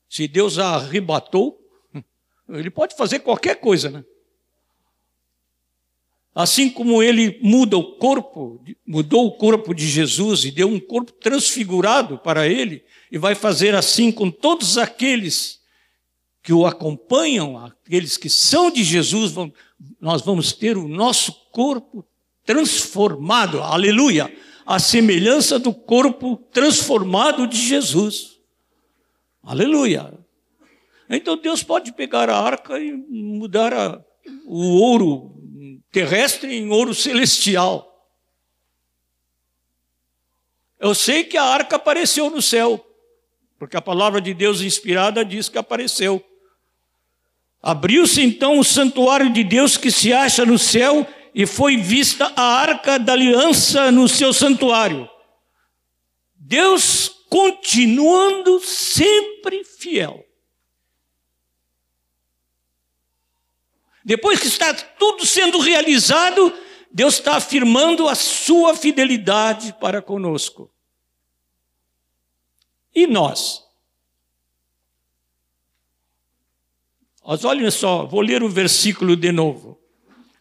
Se 0.08 0.28
Deus 0.28 0.58
a 0.58 0.76
arrebatou, 0.76 1.58
ele 2.48 2.70
pode 2.70 2.96
fazer 2.96 3.20
qualquer 3.20 3.56
coisa, 3.56 3.90
né? 3.90 4.04
Assim 6.34 6.70
como 6.70 7.02
ele 7.02 7.38
muda 7.42 7.76
o 7.76 7.96
corpo, 7.96 8.62
mudou 8.86 9.26
o 9.26 9.32
corpo 9.32 9.74
de 9.74 9.86
Jesus 9.86 10.44
e 10.44 10.50
deu 10.50 10.66
um 10.66 10.80
corpo 10.80 11.12
transfigurado 11.12 12.16
para 12.18 12.48
ele, 12.48 12.82
e 13.10 13.18
vai 13.18 13.34
fazer 13.34 13.74
assim 13.74 14.10
com 14.10 14.30
todos 14.30 14.78
aqueles 14.78 15.60
que 16.42 16.52
o 16.52 16.66
acompanham, 16.66 17.58
aqueles 17.58 18.16
que 18.16 18.30
são 18.30 18.70
de 18.70 18.82
Jesus, 18.82 19.34
nós 20.00 20.22
vamos 20.22 20.52
ter 20.52 20.76
o 20.76 20.88
nosso 20.88 21.32
corpo 21.50 22.04
transformado, 22.44 23.60
aleluia, 23.60 24.34
a 24.64 24.78
semelhança 24.78 25.58
do 25.58 25.74
corpo 25.74 26.36
transformado 26.50 27.46
de 27.46 27.58
Jesus. 27.58 28.38
Aleluia. 29.42 30.12
Então 31.10 31.36
Deus 31.36 31.62
pode 31.62 31.92
pegar 31.92 32.30
a 32.30 32.38
arca 32.38 32.80
e 32.80 32.92
mudar 32.92 33.74
a, 33.74 34.02
o 34.46 34.80
ouro 34.80 35.41
terrestre 35.92 36.56
em 36.56 36.70
ouro 36.70 36.94
celestial. 36.94 37.88
Eu 40.80 40.94
sei 40.94 41.22
que 41.22 41.36
a 41.36 41.44
arca 41.44 41.76
apareceu 41.76 42.30
no 42.30 42.42
céu, 42.42 42.84
porque 43.58 43.76
a 43.76 43.82
palavra 43.82 44.20
de 44.20 44.34
Deus 44.34 44.62
inspirada 44.62 45.24
diz 45.24 45.48
que 45.48 45.58
apareceu. 45.58 46.24
Abriu-se 47.62 48.20
então 48.20 48.58
o 48.58 48.64
santuário 48.64 49.32
de 49.32 49.44
Deus 49.44 49.76
que 49.76 49.92
se 49.92 50.12
acha 50.12 50.44
no 50.44 50.58
céu 50.58 51.06
e 51.32 51.46
foi 51.46 51.76
vista 51.76 52.32
a 52.34 52.42
arca 52.42 52.98
da 52.98 53.12
aliança 53.12 53.92
no 53.92 54.08
seu 54.08 54.32
santuário. 54.32 55.08
Deus 56.34 57.08
continuando 57.28 58.58
sempre 58.60 59.62
fiel. 59.64 60.26
Depois 64.04 64.40
que 64.40 64.48
está 64.48 64.74
tudo 64.74 65.24
sendo 65.24 65.58
realizado, 65.58 66.52
Deus 66.90 67.14
está 67.14 67.36
afirmando 67.36 68.08
a 68.08 68.14
sua 68.14 68.74
fidelidade 68.74 69.74
para 69.80 70.02
conosco. 70.02 70.70
E 72.94 73.06
nós? 73.06 73.62
Mas 77.24 77.44
olhem 77.44 77.70
só, 77.70 78.04
vou 78.04 78.20
ler 78.20 78.42
o 78.42 78.48
versículo 78.48 79.16
de 79.16 79.30
novo. 79.30 79.78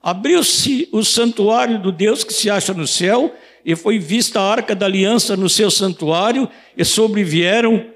Abriu-se 0.01 0.89
o 0.91 1.03
santuário 1.05 1.79
do 1.79 1.91
Deus 1.91 2.23
que 2.23 2.33
se 2.33 2.49
acha 2.49 2.73
no 2.73 2.87
céu, 2.87 3.33
e 3.63 3.75
foi 3.75 3.99
vista 3.99 4.41
a 4.41 4.51
arca 4.51 4.75
da 4.75 4.87
aliança 4.87 5.37
no 5.37 5.47
seu 5.47 5.69
santuário, 5.69 6.49
e 6.75 6.83
sobrevieram. 6.83 7.93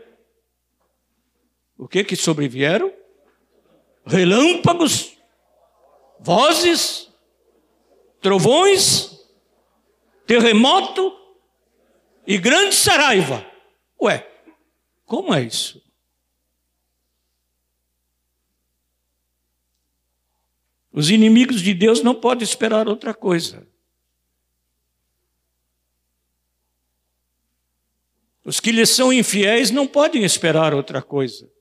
O 1.78 1.88
que 1.88 2.04
que 2.04 2.15
sobrevieram? 2.15 2.93
Relâmpagos, 4.06 5.14
vozes, 6.26 7.08
trovões, 8.20 9.16
terremoto 10.26 11.16
e 12.26 12.36
grande 12.40 12.74
saraiva. 12.74 13.46
Ué, 14.02 14.28
como 15.06 15.32
é 15.36 15.44
isso? 15.44 15.80
Os 20.92 21.12
inimigos 21.12 21.62
de 21.62 21.76
Deus 21.76 22.02
não 22.02 22.16
podem 22.16 22.44
esperar 22.44 22.88
outra 22.88 23.14
coisa. 23.14 23.68
Os 28.44 28.60
que 28.60 28.72
lhes 28.72 28.90
são 28.90 29.14
infiéis 29.14 29.70
não 29.70 29.86
podem 29.86 30.24
esperar 30.24 30.74
outra 30.74 31.04
coisa. 31.04 31.52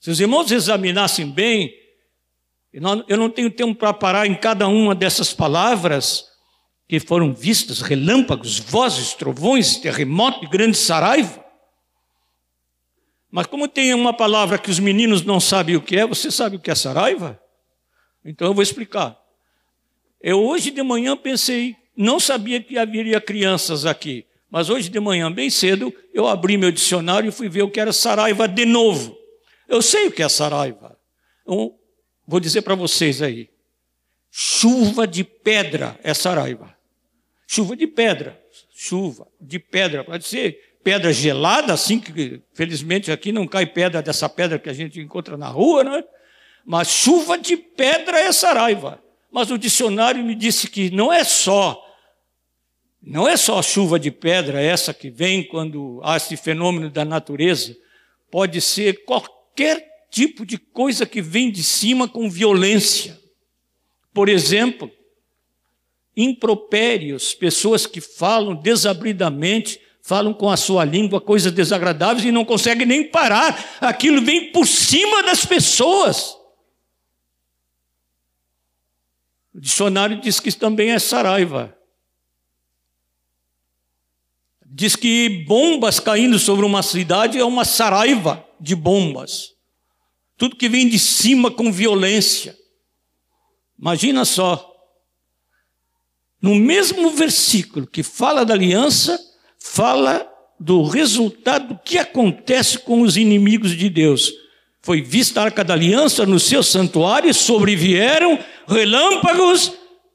Se 0.00 0.10
os 0.10 0.18
irmãos 0.18 0.50
examinassem 0.50 1.30
bem, 1.30 1.87
eu 2.72 3.16
não 3.16 3.30
tenho 3.30 3.50
tempo 3.50 3.74
para 3.74 3.92
parar 3.92 4.26
em 4.26 4.34
cada 4.34 4.68
uma 4.68 4.94
dessas 4.94 5.32
palavras 5.32 6.26
que 6.86 7.00
foram 7.00 7.34
vistas, 7.34 7.80
relâmpagos, 7.80 8.58
vozes, 8.58 9.12
trovões, 9.14 9.76
terremoto 9.76 10.44
e 10.44 10.48
grande 10.48 10.76
saraiva. 10.76 11.44
Mas 13.30 13.46
como 13.46 13.68
tem 13.68 13.92
uma 13.92 14.12
palavra 14.12 14.58
que 14.58 14.70
os 14.70 14.78
meninos 14.78 15.22
não 15.22 15.38
sabem 15.38 15.76
o 15.76 15.82
que 15.82 15.96
é, 15.96 16.06
você 16.06 16.30
sabe 16.30 16.56
o 16.56 16.60
que 16.60 16.70
é 16.70 16.74
saraiva? 16.74 17.38
Então 18.24 18.48
eu 18.48 18.54
vou 18.54 18.62
explicar. 18.62 19.18
Eu 20.20 20.42
hoje 20.42 20.70
de 20.70 20.82
manhã 20.82 21.16
pensei, 21.16 21.76
não 21.96 22.18
sabia 22.18 22.62
que 22.62 22.78
haveria 22.78 23.20
crianças 23.20 23.84
aqui, 23.84 24.26
mas 24.50 24.70
hoje 24.70 24.88
de 24.88 24.98
manhã, 24.98 25.30
bem 25.30 25.50
cedo, 25.50 25.92
eu 26.12 26.26
abri 26.26 26.56
meu 26.56 26.72
dicionário 26.72 27.28
e 27.28 27.32
fui 27.32 27.48
ver 27.48 27.62
o 27.62 27.70
que 27.70 27.78
era 27.78 27.92
Saraiva 27.92 28.48
de 28.48 28.64
novo. 28.64 29.16
Eu 29.68 29.82
sei 29.82 30.06
o 30.06 30.12
que 30.12 30.22
é 30.22 30.28
Saraiva. 30.28 30.98
Então, 31.42 31.74
vou 32.28 32.38
dizer 32.38 32.62
para 32.62 32.74
vocês 32.74 33.22
aí. 33.22 33.48
Chuva 34.30 35.06
de 35.06 35.24
pedra 35.24 35.98
é 36.04 36.12
Saraiva. 36.12 36.76
Chuva 37.46 37.74
de 37.74 37.86
pedra. 37.86 38.38
Chuva 38.72 39.26
de 39.40 39.58
pedra. 39.58 40.04
Pode 40.04 40.26
ser 40.26 40.76
pedra 40.84 41.12
gelada, 41.12 41.72
assim 41.72 41.98
que 41.98 42.40
felizmente 42.52 43.10
aqui 43.10 43.32
não 43.32 43.46
cai 43.46 43.66
pedra 43.66 44.02
dessa 44.02 44.28
pedra 44.28 44.58
que 44.58 44.68
a 44.68 44.72
gente 44.74 45.00
encontra 45.00 45.36
na 45.36 45.48
rua, 45.48 45.82
não 45.82 45.96
é? 45.96 46.04
Mas 46.64 46.88
chuva 46.88 47.38
de 47.38 47.56
pedra 47.56 48.20
é 48.20 48.30
saraiva. 48.30 49.02
Mas 49.30 49.50
o 49.50 49.58
dicionário 49.58 50.22
me 50.22 50.34
disse 50.34 50.68
que 50.68 50.90
não 50.90 51.12
é 51.12 51.24
só, 51.24 51.82
não 53.02 53.26
é 53.26 53.36
só 53.36 53.62
chuva 53.62 53.98
de 53.98 54.10
pedra 54.10 54.60
essa 54.60 54.92
que 54.92 55.10
vem 55.10 55.42
quando 55.42 56.00
há 56.04 56.16
esse 56.16 56.36
fenômeno 56.36 56.90
da 56.90 57.04
natureza. 57.04 57.74
Pode 58.30 58.60
ser 58.60 59.04
qualquer 59.04 59.87
tipo 60.10 60.44
de 60.44 60.58
coisa 60.58 61.06
que 61.06 61.20
vem 61.20 61.50
de 61.50 61.62
cima 61.62 62.08
com 62.08 62.30
violência. 62.30 63.18
Por 64.12 64.28
exemplo, 64.28 64.90
impropérios, 66.16 67.34
pessoas 67.34 67.86
que 67.86 68.00
falam 68.00 68.54
desabridamente, 68.54 69.80
falam 70.02 70.32
com 70.32 70.50
a 70.50 70.56
sua 70.56 70.84
língua 70.84 71.20
coisas 71.20 71.52
desagradáveis 71.52 72.24
e 72.24 72.32
não 72.32 72.44
conseguem 72.44 72.86
nem 72.86 73.04
parar. 73.04 73.78
Aquilo 73.80 74.22
vem 74.22 74.50
por 74.50 74.66
cima 74.66 75.22
das 75.22 75.44
pessoas. 75.44 76.36
O 79.54 79.60
dicionário 79.60 80.20
diz 80.20 80.40
que 80.40 80.50
também 80.52 80.90
é 80.90 80.98
saraiva. 80.98 81.76
Diz 84.64 84.94
que 84.94 85.44
bombas 85.46 85.98
caindo 85.98 86.38
sobre 86.38 86.64
uma 86.64 86.82
cidade 86.82 87.38
é 87.38 87.44
uma 87.44 87.64
saraiva 87.64 88.46
de 88.60 88.74
bombas. 88.74 89.57
Tudo 90.38 90.56
que 90.56 90.68
vem 90.68 90.88
de 90.88 90.98
cima 90.98 91.50
com 91.50 91.72
violência. 91.72 92.56
Imagina 93.78 94.24
só. 94.24 94.64
No 96.40 96.54
mesmo 96.54 97.10
versículo 97.10 97.86
que 97.86 98.04
fala 98.04 98.46
da 98.46 98.54
aliança, 98.54 99.18
fala 99.58 100.26
do 100.58 100.84
resultado 100.84 101.78
que 101.84 101.98
acontece 101.98 102.78
com 102.78 103.02
os 103.02 103.16
inimigos 103.16 103.76
de 103.76 103.90
Deus. 103.90 104.32
Foi 104.80 105.02
vista 105.02 105.40
a 105.40 105.44
arca 105.44 105.64
da 105.64 105.74
aliança 105.74 106.24
no 106.24 106.38
seu 106.38 106.62
santuário, 106.62 107.34
sobrevieram 107.34 108.38
relâmpagos, 108.66 109.72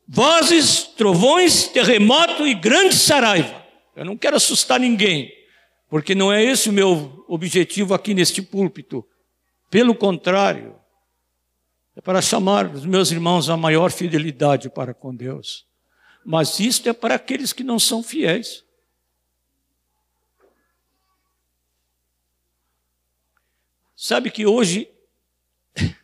vozes, 0.08 0.84
trovões, 0.98 1.68
terremoto 1.68 2.48
e 2.48 2.54
grande 2.54 2.96
saraiva. 2.96 3.62
Eu 3.94 4.06
não 4.06 4.18
quero 4.18 4.38
assustar 4.38 4.80
ninguém, 4.80 5.30
porque 5.90 6.16
não 6.16 6.32
é 6.32 6.42
esse 6.44 6.70
o 6.70 6.74
meu 6.74 7.26
objetivo 7.28 7.94
aqui 7.94 8.14
neste 8.14 8.42
púlpito. 8.42 9.06
Pelo 9.74 9.96
contrário, 9.96 10.80
é 11.96 12.02
para 12.02 12.22
chamar 12.22 12.72
os 12.76 12.86
meus 12.86 13.10
irmãos 13.10 13.50
a 13.50 13.58
maior 13.58 13.92
fidelidade 13.92 14.70
para 14.70 14.94
com 14.94 15.16
Deus. 15.16 15.66
Mas 16.24 16.60
isto 16.60 16.88
é 16.88 16.94
para 16.94 17.16
aqueles 17.16 17.52
que 17.52 17.64
não 17.64 17.80
são 17.80 18.04
fiéis. 18.04 18.64
Sabe 23.96 24.30
que 24.30 24.46
hoje 24.46 24.88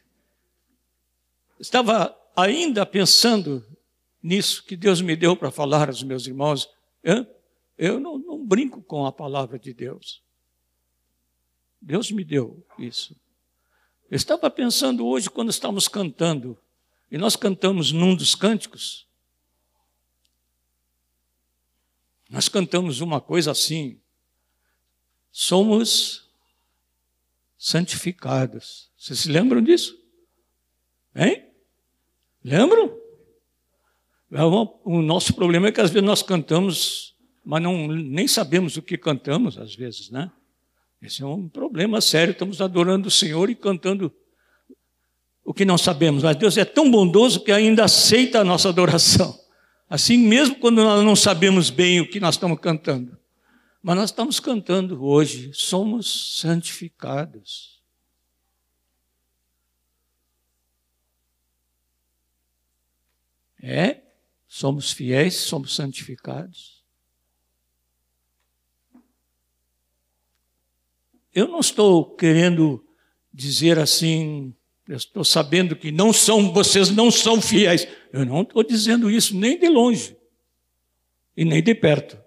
estava 1.60 2.20
ainda 2.36 2.88
pensando 2.88 3.64
nisso 4.20 4.64
que 4.66 4.76
Deus 4.76 5.00
me 5.00 5.16
deu 5.16 5.38
para 5.38 5.52
falar 5.52 5.90
aos 5.90 6.02
meus 6.02 6.26
irmãos. 6.26 6.68
Eu 7.78 8.00
não, 8.00 8.18
não 8.18 8.44
brinco 8.44 8.82
com 8.82 9.06
a 9.06 9.12
palavra 9.12 9.60
de 9.60 9.76
Deus. 9.76 10.24
Deus 11.80 12.10
me 12.10 12.24
deu 12.24 12.66
isso. 12.80 13.16
Eu 14.10 14.16
estava 14.16 14.50
pensando 14.50 15.06
hoje 15.06 15.30
quando 15.30 15.50
estávamos 15.50 15.88
cantando, 15.88 16.58
e 17.12 17.18
nós 17.18 17.36
cantamos 17.36 17.92
num 17.92 18.16
dos 18.16 18.34
cânticos, 18.34 19.08
nós 22.30 22.50
cantamos 22.50 23.02
uma 23.02 23.22
coisa 23.22 23.52
assim: 23.52 24.00
somos 25.32 26.28
santificados. 27.58 28.90
Vocês 28.98 29.20
se 29.20 29.30
lembram 29.30 29.62
disso? 29.62 30.00
Hein? 31.16 31.46
Lembram? 32.44 32.98
É 34.32 34.44
o 34.44 35.02
nosso 35.02 35.34
problema 35.34 35.68
é 35.68 35.72
que 35.72 35.82
às 35.82 35.90
vezes 35.90 36.06
nós 36.06 36.22
cantamos, 36.22 37.16
mas 37.44 37.62
não, 37.62 37.88
nem 37.88 38.28
sabemos 38.28 38.78
o 38.78 38.82
que 38.82 38.98
cantamos, 38.98 39.58
às 39.58 39.76
vezes, 39.76 40.10
né? 40.10 40.32
Esse 41.02 41.24
é 41.24 41.26
um 41.26 41.48
problema 41.48 42.02
sério. 42.02 42.32
Estamos 42.32 42.62
adorando 42.62 43.08
o 43.08 43.12
Senhor 43.12 43.50
e 43.50 43.56
cantando 43.56 44.14
o 45.44 45.54
que 45.54 45.66
não 45.66 45.78
sabemos. 45.78 46.24
Mas 46.24 46.36
Deus 46.36 46.58
é 46.58 46.66
tão 46.66 46.92
bondoso 46.92 47.44
que 47.44 47.52
ainda 47.52 47.86
aceita 47.86 48.42
a 48.42 48.44
nossa 48.44 48.70
adoração. 48.70 49.40
Assim 49.90 50.18
mesmo 50.18 50.56
quando 50.56 50.84
nós 50.84 51.04
não 51.04 51.16
sabemos 51.16 51.70
bem 51.70 52.02
o 52.02 52.10
que 52.10 52.20
nós 52.20 52.36
estamos 52.36 52.60
cantando. 52.60 53.18
Mas 53.82 53.96
nós 53.96 54.10
estamos 54.10 54.40
cantando 54.40 55.04
hoje, 55.04 55.52
somos 55.54 56.40
santificados. 56.40 57.80
É, 63.62 64.02
somos 64.48 64.92
fiéis, 64.92 65.36
somos 65.36 65.76
santificados. 65.76 66.79
Eu 71.34 71.48
não 71.48 71.60
estou 71.60 72.16
querendo 72.16 72.84
dizer 73.32 73.78
assim, 73.78 74.54
eu 74.88 74.98
estou 74.98 75.24
sabendo 75.24 75.76
que 75.76 75.92
não 75.92 76.12
são, 76.12 76.52
vocês 76.52 76.90
não 76.90 77.12
são 77.12 77.40
fiéis. 77.40 77.88
Eu 78.12 78.26
não 78.26 78.42
estou 78.42 78.64
dizendo 78.64 79.10
isso 79.10 79.36
nem 79.36 79.58
de 79.58 79.70
longe 79.70 80.18
e 81.38 81.46
nem 81.46 81.62
de 81.62 81.76
perto. 81.76 82.18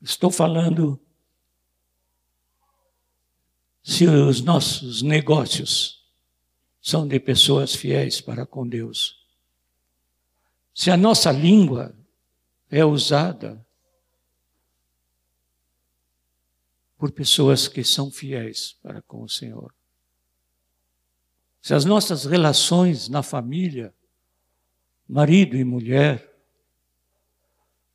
Estou 0.00 0.30
falando 0.30 1.00
se 3.82 4.06
os 4.06 4.40
nossos 4.40 5.02
negócios 5.02 6.02
são 6.80 7.06
de 7.06 7.20
pessoas 7.20 7.74
fiéis 7.74 8.20
para 8.20 8.44
com 8.44 8.66
Deus. 8.66 9.22
Se 10.74 10.90
a 10.90 10.96
nossa 10.96 11.30
língua 11.30 11.94
é 12.70 12.84
usada 12.84 13.63
por 17.04 17.12
pessoas 17.12 17.68
que 17.68 17.84
são 17.84 18.10
fiéis 18.10 18.78
para 18.82 19.02
com 19.02 19.22
o 19.22 19.28
Senhor. 19.28 19.74
Se 21.60 21.74
as 21.74 21.84
nossas 21.84 22.24
relações 22.24 23.10
na 23.10 23.22
família, 23.22 23.94
marido 25.06 25.54
e 25.54 25.62
mulher, 25.64 26.34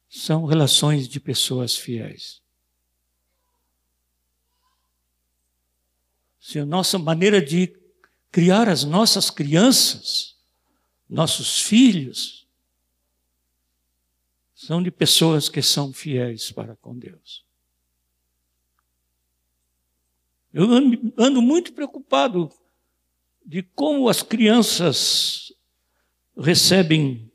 são 0.08 0.46
relações 0.46 1.08
de 1.08 1.20
pessoas 1.20 1.76
fiéis. 1.76 2.40
Se 6.40 6.60
a 6.60 6.66
nossa 6.68 7.00
maneira 7.00 7.42
de 7.42 7.76
criar 8.32 8.70
as 8.70 8.84
nossas 8.84 9.32
crianças, 9.32 10.36
nossos 11.10 11.60
filhos, 11.60 12.48
são 14.54 14.84
de 14.84 14.92
pessoas 14.92 15.50
que 15.50 15.64
são 15.64 15.92
fiéis 15.92 16.52
para 16.52 16.76
com 16.76 16.96
Deus. 16.96 17.49
Eu 20.54 20.66
ando 21.18 21.42
muito 21.42 21.74
preocupado 21.74 22.50
de 23.46 23.64
como 23.64 24.10
as 24.10 24.24
crianças 24.24 25.52
recebem 26.38 27.32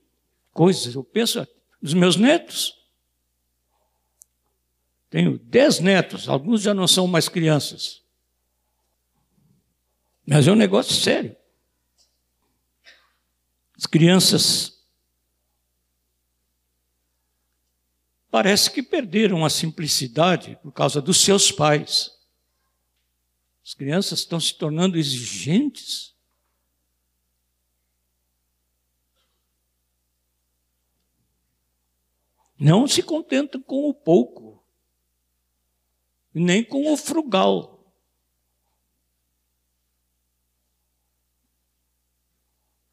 coisas. 0.53 0.95
Eu 0.95 1.05
penso 1.05 1.47
nos 1.81 1.95
meus 1.95 2.17
netos. 2.17 2.75
Tenho 5.11 5.39
dez 5.39 5.79
netos, 5.79 6.29
alguns 6.29 6.63
já 6.63 6.75
não 6.75 6.89
são 6.89 7.07
mais 7.07 7.29
crianças. 7.29 8.03
Mas 10.27 10.49
é 10.49 10.53
um 10.53 10.57
negócio 10.57 10.95
sério. 10.95 11.37
As 13.77 13.87
crianças 13.87 14.73
parece 18.31 18.71
que 18.71 18.83
perderam 18.83 19.45
a 19.45 19.51
simplicidade 19.51 20.59
por 20.63 20.73
causa 20.73 21.01
dos 21.01 21.21
seus 21.21 21.53
pais. 21.53 22.14
As 23.65 23.73
crianças 23.73 24.19
estão 24.19 24.39
se 24.39 24.55
tornando 24.55 24.99
exigentes. 24.99 26.15
Não 32.59 32.87
se 32.87 33.03
contentam 33.03 33.61
com 33.63 33.89
o 33.89 33.95
pouco, 33.95 34.63
nem 36.33 36.63
com 36.63 36.93
o 36.93 36.97
frugal. 36.97 37.93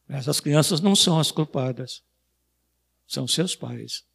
Mas 0.07 0.27
as 0.27 0.39
crianças 0.39 0.81
não 0.81 0.95
são 0.95 1.19
as 1.19 1.31
culpadas, 1.31 2.03
são 3.05 3.27
seus 3.27 3.55
pais. 3.55 4.05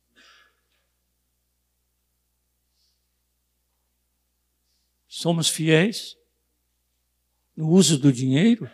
Somos 5.06 5.48
fiéis 5.48 6.16
no 7.56 7.70
uso 7.70 7.98
do 7.98 8.12
dinheiro? 8.12 8.70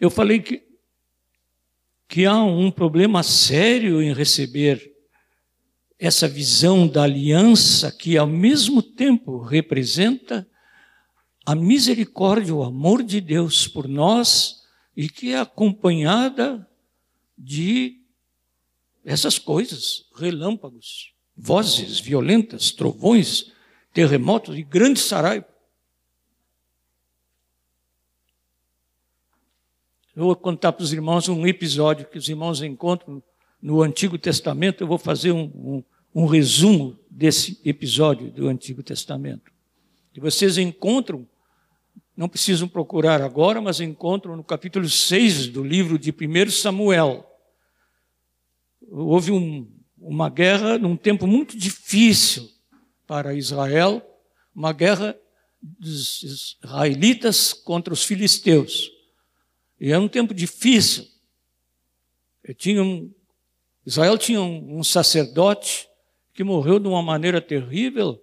Eu 0.00 0.10
falei 0.10 0.40
que, 0.40 0.66
que 2.08 2.24
há 2.24 2.42
um 2.42 2.70
problema 2.70 3.22
sério 3.22 4.02
em 4.02 4.12
receber 4.12 4.92
essa 5.98 6.26
visão 6.26 6.88
da 6.88 7.04
aliança 7.04 7.92
que, 7.92 8.16
ao 8.16 8.26
mesmo 8.26 8.82
tempo, 8.82 9.40
representa 9.40 10.46
a 11.46 11.54
misericórdia, 11.54 12.54
o 12.54 12.62
amor 12.62 13.02
de 13.02 13.20
Deus 13.20 13.68
por 13.68 13.86
nós 13.86 14.62
e 14.96 15.08
que 15.08 15.32
é 15.32 15.38
acompanhada 15.38 16.68
de 17.36 18.00
essas 19.04 19.38
coisas, 19.38 20.06
relâmpagos 20.16 21.13
vozes 21.36 21.98
violentas, 21.98 22.70
trovões, 22.70 23.52
terremotos 23.92 24.56
e 24.56 24.62
grande 24.62 25.00
saraiva. 25.00 25.46
Eu 30.16 30.24
vou 30.24 30.36
contar 30.36 30.72
para 30.72 30.84
os 30.84 30.92
irmãos 30.92 31.28
um 31.28 31.44
episódio 31.46 32.06
que 32.06 32.18
os 32.18 32.28
irmãos 32.28 32.62
encontram 32.62 33.20
no 33.60 33.82
Antigo 33.82 34.16
Testamento. 34.16 34.82
Eu 34.82 34.86
vou 34.86 34.98
fazer 34.98 35.32
um, 35.32 35.44
um, 35.44 35.84
um 36.14 36.26
resumo 36.26 36.96
desse 37.10 37.60
episódio 37.64 38.30
do 38.30 38.46
Antigo 38.46 38.80
Testamento. 38.82 39.50
Que 40.12 40.20
vocês 40.20 40.56
encontram, 40.56 41.26
não 42.16 42.28
precisam 42.28 42.68
procurar 42.68 43.20
agora, 43.22 43.60
mas 43.60 43.80
encontram 43.80 44.36
no 44.36 44.44
capítulo 44.44 44.88
6 44.88 45.48
do 45.48 45.64
livro 45.64 45.98
de 45.98 46.12
1 46.12 46.50
Samuel. 46.50 47.28
Houve 48.88 49.32
um, 49.32 49.66
uma 50.06 50.28
guerra 50.28 50.78
num 50.78 50.96
tempo 50.96 51.26
muito 51.26 51.56
difícil 51.56 52.50
para 53.06 53.34
Israel, 53.34 54.02
uma 54.54 54.72
guerra 54.72 55.18
dos 55.60 56.22
israelitas 56.22 57.52
contra 57.52 57.92
os 57.92 58.04
filisteus. 58.04 58.90
E 59.80 59.90
era 59.90 60.00
um 60.00 60.08
tempo 60.08 60.34
difícil. 60.34 61.06
Um, 62.66 63.10
Israel 63.86 64.18
tinha 64.18 64.42
um, 64.42 64.78
um 64.78 64.84
sacerdote 64.84 65.88
que 66.34 66.44
morreu 66.44 66.78
de 66.78 66.86
uma 66.86 67.02
maneira 67.02 67.40
terrível, 67.40 68.20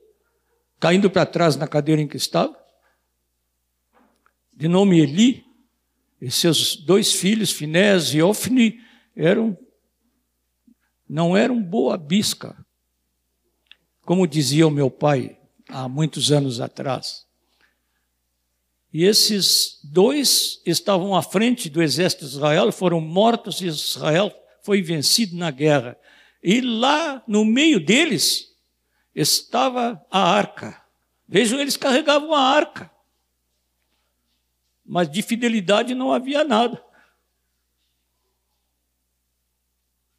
caindo 0.80 1.10
para 1.10 1.26
trás 1.26 1.56
na 1.56 1.68
cadeira 1.68 2.02
em 2.02 2.08
que 2.08 2.18
estava, 2.18 2.56
de 4.54 4.68
nome 4.68 5.00
Eli, 5.00 5.44
e 6.22 6.30
seus 6.30 6.76
dois 6.76 7.14
filhos, 7.14 7.52
Finés 7.52 8.14
e 8.14 8.22
Ofni, 8.22 8.80
eram 9.16 9.58
não 11.12 11.36
eram 11.36 11.62
boa 11.62 11.98
bisca, 11.98 12.56
como 14.06 14.26
dizia 14.26 14.66
o 14.66 14.72
meu 14.72 14.90
pai 14.90 15.38
há 15.68 15.90
muitos 15.90 16.32
anos 16.32 16.62
atrás. 16.62 17.26
E 18.94 19.04
esses 19.04 19.82
dois 19.84 20.62
estavam 20.66 21.14
à 21.14 21.22
frente 21.22 21.70
do 21.70 21.84
exército 21.84 22.26
de 22.26 22.32
Israel, 22.32 22.72
foram 22.72 23.02
mortos 23.02 23.60
e 23.60 23.68
Israel 23.68 24.34
foi 24.64 24.82
vencido 24.82 25.36
na 25.36 25.52
guerra. 25.52 25.98
E 26.42 26.62
lá 26.62 27.22
no 27.28 27.44
meio 27.44 27.86
deles 27.86 28.56
estava 29.14 30.02
a 30.10 30.20
arca. 30.20 30.82
Vejam, 31.28 31.60
eles 31.60 31.76
carregavam 31.76 32.34
a 32.34 32.42
arca. 32.42 32.90
Mas 34.86 35.12
de 35.12 35.22
fidelidade 35.22 35.94
não 35.94 36.14
havia 36.14 36.46
nada. 36.46 36.82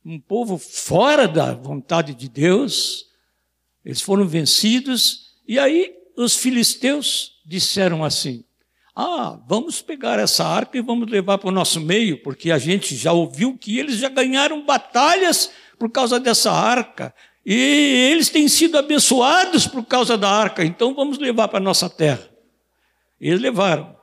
Um 0.04 0.18
povo 0.18 0.58
fora 0.58 1.28
da 1.28 1.54
vontade 1.54 2.14
de 2.14 2.28
Deus, 2.28 3.06
eles 3.84 4.00
foram 4.00 4.26
vencidos, 4.26 5.32
e 5.46 5.58
aí 5.58 5.94
os 6.16 6.36
filisteus 6.36 7.40
disseram 7.44 8.04
assim: 8.04 8.44
ah, 8.94 9.40
vamos 9.46 9.80
pegar 9.80 10.18
essa 10.18 10.44
arca 10.44 10.76
e 10.76 10.82
vamos 10.82 11.10
levar 11.10 11.38
para 11.38 11.48
o 11.48 11.52
nosso 11.52 11.80
meio, 11.80 12.22
porque 12.22 12.50
a 12.50 12.58
gente 12.58 12.94
já 12.94 13.12
ouviu 13.12 13.56
que 13.56 13.78
eles 13.78 13.96
já 13.96 14.08
ganharam 14.08 14.64
batalhas 14.64 15.50
por 15.78 15.90
causa 15.90 16.20
dessa 16.20 16.52
arca. 16.52 17.14
E 17.44 17.54
eles 18.12 18.28
têm 18.28 18.46
sido 18.48 18.78
abençoados 18.78 19.66
por 19.66 19.84
causa 19.84 20.16
da 20.16 20.28
arca, 20.30 20.64
então 20.64 20.94
vamos 20.94 21.18
levar 21.18 21.48
para 21.48 21.58
a 21.58 21.62
nossa 21.62 21.88
terra. 21.88 22.28
Eles 23.20 23.40
levaram. 23.40 23.96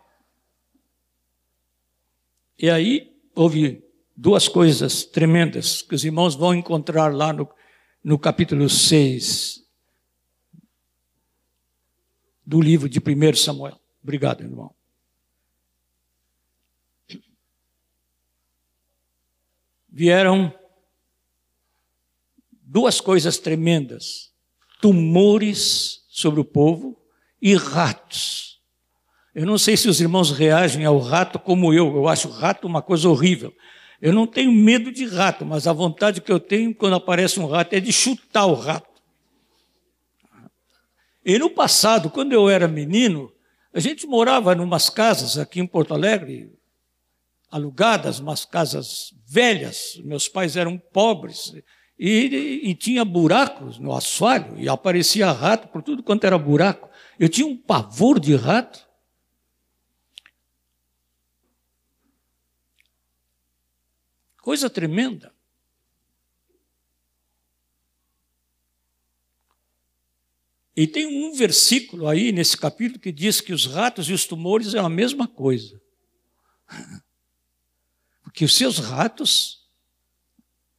E 2.57 2.69
aí 2.69 3.13
houve 3.35 3.83
duas 4.19 4.47
coisas 4.47 5.03
tremendas 5.03 5.81
que 5.81 5.95
os 5.95 6.03
irmãos 6.03 6.35
vão 6.35 6.53
encontrar 6.53 7.13
lá 7.15 7.31
no, 7.31 7.49
no 8.03 8.19
capítulo 8.19 8.69
6 8.69 9.63
do 12.45 12.59
livro 12.59 12.89
de 12.89 12.99
1 12.99 13.35
Samuel. 13.35 13.79
Obrigado, 14.03 14.43
irmão. 14.43 14.73
vieram 19.91 20.53
duas 22.51 23.01
coisas 23.01 23.37
tremendas: 23.37 24.31
tumores 24.81 26.05
sobre 26.09 26.39
o 26.39 26.45
povo 26.45 26.97
e 27.41 27.55
ratos. 27.55 28.59
Eu 29.33 29.45
não 29.45 29.57
sei 29.57 29.77
se 29.77 29.87
os 29.87 30.01
irmãos 30.01 30.31
reagem 30.31 30.85
ao 30.85 30.99
rato 30.99 31.39
como 31.39 31.73
eu, 31.73 31.95
eu 31.95 32.07
acho 32.07 32.29
rato 32.29 32.67
uma 32.67 32.81
coisa 32.81 33.07
horrível. 33.07 33.53
Eu 34.01 34.13
não 34.13 34.25
tenho 34.25 34.51
medo 34.51 34.91
de 34.91 35.05
rato, 35.05 35.45
mas 35.45 35.67
a 35.67 35.73
vontade 35.73 36.21
que 36.21 36.31
eu 36.31 36.39
tenho 36.39 36.73
quando 36.73 36.95
aparece 36.95 37.39
um 37.39 37.47
rato 37.47 37.73
é 37.73 37.79
de 37.79 37.91
chutar 37.91 38.45
o 38.45 38.53
rato. 38.53 38.87
E 41.25 41.37
no 41.37 41.49
passado, 41.49 42.09
quando 42.09 42.31
eu 42.31 42.49
era 42.49 42.67
menino, 42.67 43.31
a 43.73 43.79
gente 43.79 44.07
morava 44.07 44.53
em 44.53 44.59
umas 44.59 44.89
casas 44.89 45.37
aqui 45.37 45.59
em 45.59 45.67
Porto 45.67 45.93
Alegre, 45.93 46.51
alugadas, 47.51 48.19
umas 48.19 48.45
casas 48.45 49.13
velhas. 49.27 49.99
Meus 50.03 50.27
pais 50.27 50.55
eram 50.55 50.77
pobres 50.77 51.53
e, 51.97 52.61
e, 52.63 52.75
tinha 52.75 53.03
buracos 53.03 53.77
no 53.77 53.93
assoalho 53.93 54.57
e 54.57 54.69
aparecia 54.69 55.31
rato 55.31 55.67
por 55.67 55.83
tudo 55.83 56.01
quanto 56.01 56.23
era 56.23 56.37
buraco. 56.37 56.89
Eu 57.19 57.27
tinha 57.27 57.45
um 57.45 57.57
pavor 57.57 58.19
de 58.19 58.35
rato. 58.35 58.87
Coisa 64.49 64.67
tremenda. 64.67 65.31
E 70.75 70.87
tem 70.87 71.05
um 71.05 71.35
versículo 71.35 72.07
aí 72.07 72.31
nesse 72.31 72.57
capítulo 72.57 72.99
que 72.99 73.11
diz 73.11 73.41
que 73.41 73.53
os 73.53 73.67
ratos 73.67 74.09
e 74.09 74.13
os 74.13 74.25
tumores 74.25 74.73
é 74.73 74.79
a 74.79 74.89
mesma 74.89 75.27
coisa. 75.27 75.79
Porque 78.23 78.43
os 78.43 78.55
seus 78.55 78.79
ratos, 78.79 79.67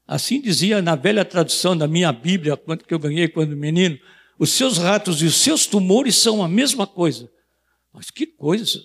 assim 0.04 0.40
dizia 0.40 0.82
na 0.82 0.96
velha 0.96 1.24
tradução 1.24 1.76
da 1.76 1.86
minha 1.86 2.12
Bíblia, 2.12 2.56
que 2.56 2.92
eu 2.92 2.98
ganhei 2.98 3.28
quando 3.28 3.56
menino, 3.56 3.96
os 4.36 4.50
seus 4.50 4.78
ratos 4.78 5.22
e 5.22 5.26
os 5.26 5.36
seus 5.36 5.64
tumores 5.64 6.16
são 6.16 6.42
a 6.42 6.48
mesma 6.48 6.88
coisa. 6.88 7.30
Mas 7.92 8.10
que 8.10 8.26
coisa! 8.26 8.82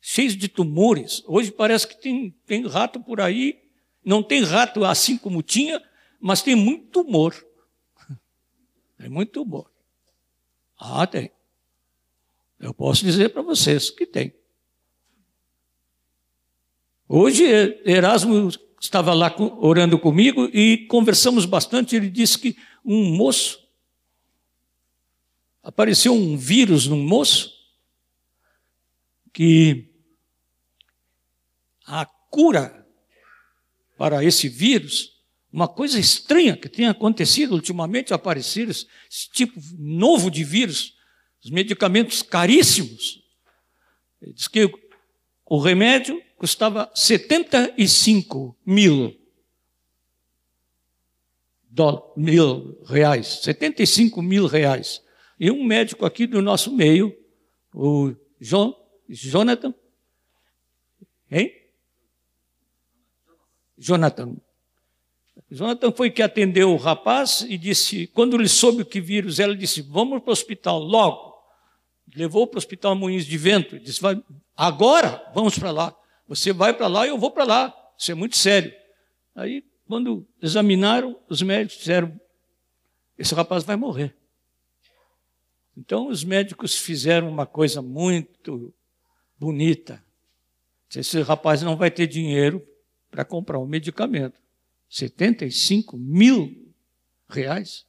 Cheios 0.00 0.36
de 0.36 0.46
tumores. 0.46 1.24
Hoje 1.26 1.50
parece 1.50 1.88
que 1.88 2.00
tem, 2.00 2.30
tem 2.46 2.64
rato 2.68 3.00
por 3.00 3.20
aí. 3.20 3.68
Não 4.04 4.22
tem 4.22 4.42
rato 4.42 4.84
assim 4.84 5.16
como 5.16 5.42
tinha, 5.42 5.82
mas 6.20 6.42
tem 6.42 6.54
muito 6.54 6.86
tumor. 6.88 7.34
Tem 8.96 9.08
muito 9.08 9.32
tumor. 9.32 9.70
Ah, 10.78 11.06
tem. 11.06 11.30
Eu 12.58 12.74
posso 12.74 13.04
dizer 13.04 13.30
para 13.30 13.42
vocês 13.42 13.90
que 13.90 14.04
tem. 14.06 14.34
Hoje, 17.08 17.44
Erasmo 17.84 18.50
estava 18.80 19.12
lá 19.12 19.34
orando 19.58 19.98
comigo 19.98 20.44
e 20.52 20.86
conversamos 20.86 21.44
bastante. 21.44 21.96
Ele 21.96 22.08
disse 22.08 22.38
que 22.38 22.56
um 22.84 23.16
moço, 23.16 23.66
apareceu 25.62 26.14
um 26.14 26.36
vírus 26.36 26.86
num 26.86 27.02
moço, 27.02 27.52
que 29.32 29.88
a 31.86 32.06
cura 32.06 32.79
para 34.00 34.24
esse 34.24 34.48
vírus, 34.48 35.12
uma 35.52 35.68
coisa 35.68 36.00
estranha 36.00 36.56
que 36.56 36.70
tem 36.70 36.86
acontecido 36.86 37.52
ultimamente, 37.52 38.14
aparecer 38.14 38.66
esse 38.70 38.86
tipo 39.30 39.60
novo 39.78 40.30
de 40.30 40.42
vírus, 40.42 40.96
os 41.44 41.50
medicamentos 41.50 42.22
caríssimos. 42.22 43.22
Ele 44.22 44.32
diz 44.32 44.48
que 44.48 44.72
o 45.44 45.58
remédio 45.58 46.18
custava 46.38 46.90
75 46.94 48.56
mil, 48.64 49.14
mil 52.16 52.82
reais, 52.86 53.26
75 53.42 54.22
mil 54.22 54.46
reais. 54.46 55.02
E 55.38 55.50
um 55.50 55.62
médico 55.62 56.06
aqui 56.06 56.26
do 56.26 56.40
nosso 56.40 56.74
meio, 56.74 57.14
o 57.74 58.14
John, 58.40 58.74
Jonathan, 59.10 59.74
hein? 61.30 61.59
Jonathan. 63.80 64.36
Jonathan 65.50 65.90
foi 65.90 66.10
que 66.10 66.22
atendeu 66.22 66.70
o 66.70 66.76
rapaz 66.76 67.46
e 67.48 67.56
disse, 67.56 68.06
quando 68.08 68.36
ele 68.36 68.46
soube 68.46 68.82
o 68.82 68.86
que 68.86 69.00
vírus 69.00 69.40
era, 69.40 69.50
ele 69.50 69.58
disse, 69.58 69.80
vamos 69.80 70.20
para 70.20 70.28
o 70.28 70.32
hospital 70.32 70.78
logo. 70.78 71.34
Levou 72.14 72.46
para 72.46 72.56
o 72.56 72.58
hospital 72.58 72.94
Moinhos 72.94 73.24
de 73.24 73.38
Vento, 73.38 73.78
disse, 73.80 74.00
agora 74.54 75.26
vamos 75.34 75.58
para 75.58 75.70
lá. 75.70 75.96
Você 76.28 76.52
vai 76.52 76.74
para 76.74 76.88
lá 76.88 77.06
e 77.06 77.08
eu 77.08 77.16
vou 77.16 77.30
para 77.30 77.44
lá. 77.44 77.74
Isso 77.96 78.12
é 78.12 78.14
muito 78.14 78.36
sério. 78.36 78.72
Aí, 79.34 79.64
quando 79.86 80.26
examinaram, 80.42 81.18
os 81.28 81.40
médicos 81.40 81.78
disseram: 81.78 82.20
esse 83.18 83.34
rapaz 83.34 83.64
vai 83.64 83.76
morrer. 83.76 84.14
Então, 85.76 86.08
os 86.08 86.22
médicos 86.22 86.76
fizeram 86.76 87.28
uma 87.28 87.46
coisa 87.46 87.80
muito 87.80 88.72
bonita. 89.38 90.04
Esse 90.94 91.22
rapaz 91.22 91.62
não 91.62 91.76
vai 91.76 91.90
ter 91.90 92.06
dinheiro 92.06 92.64
para 93.10 93.24
comprar 93.24 93.58
um 93.58 93.66
medicamento. 93.66 94.38
75 94.88 95.96
mil 95.96 96.72
reais. 97.28 97.84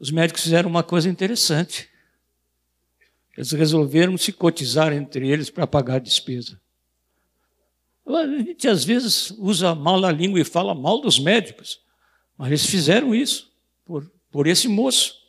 Os 0.00 0.10
médicos 0.10 0.42
fizeram 0.42 0.70
uma 0.70 0.82
coisa 0.82 1.08
interessante. 1.08 1.90
Eles 3.36 3.52
resolveram 3.52 4.16
se 4.16 4.32
cotizar 4.32 4.92
entre 4.92 5.28
eles 5.28 5.50
para 5.50 5.66
pagar 5.66 5.96
a 5.96 5.98
despesa. 6.00 6.60
A 8.06 8.26
gente 8.26 8.66
às 8.66 8.84
vezes 8.84 9.30
usa 9.32 9.74
mal 9.74 10.04
a 10.04 10.10
língua 10.10 10.40
e 10.40 10.44
fala 10.44 10.74
mal 10.74 11.00
dos 11.00 11.18
médicos, 11.18 11.80
mas 12.36 12.48
eles 12.48 12.66
fizeram 12.66 13.14
isso 13.14 13.52
por, 13.84 14.10
por 14.30 14.46
esse 14.46 14.66
moço 14.66 15.20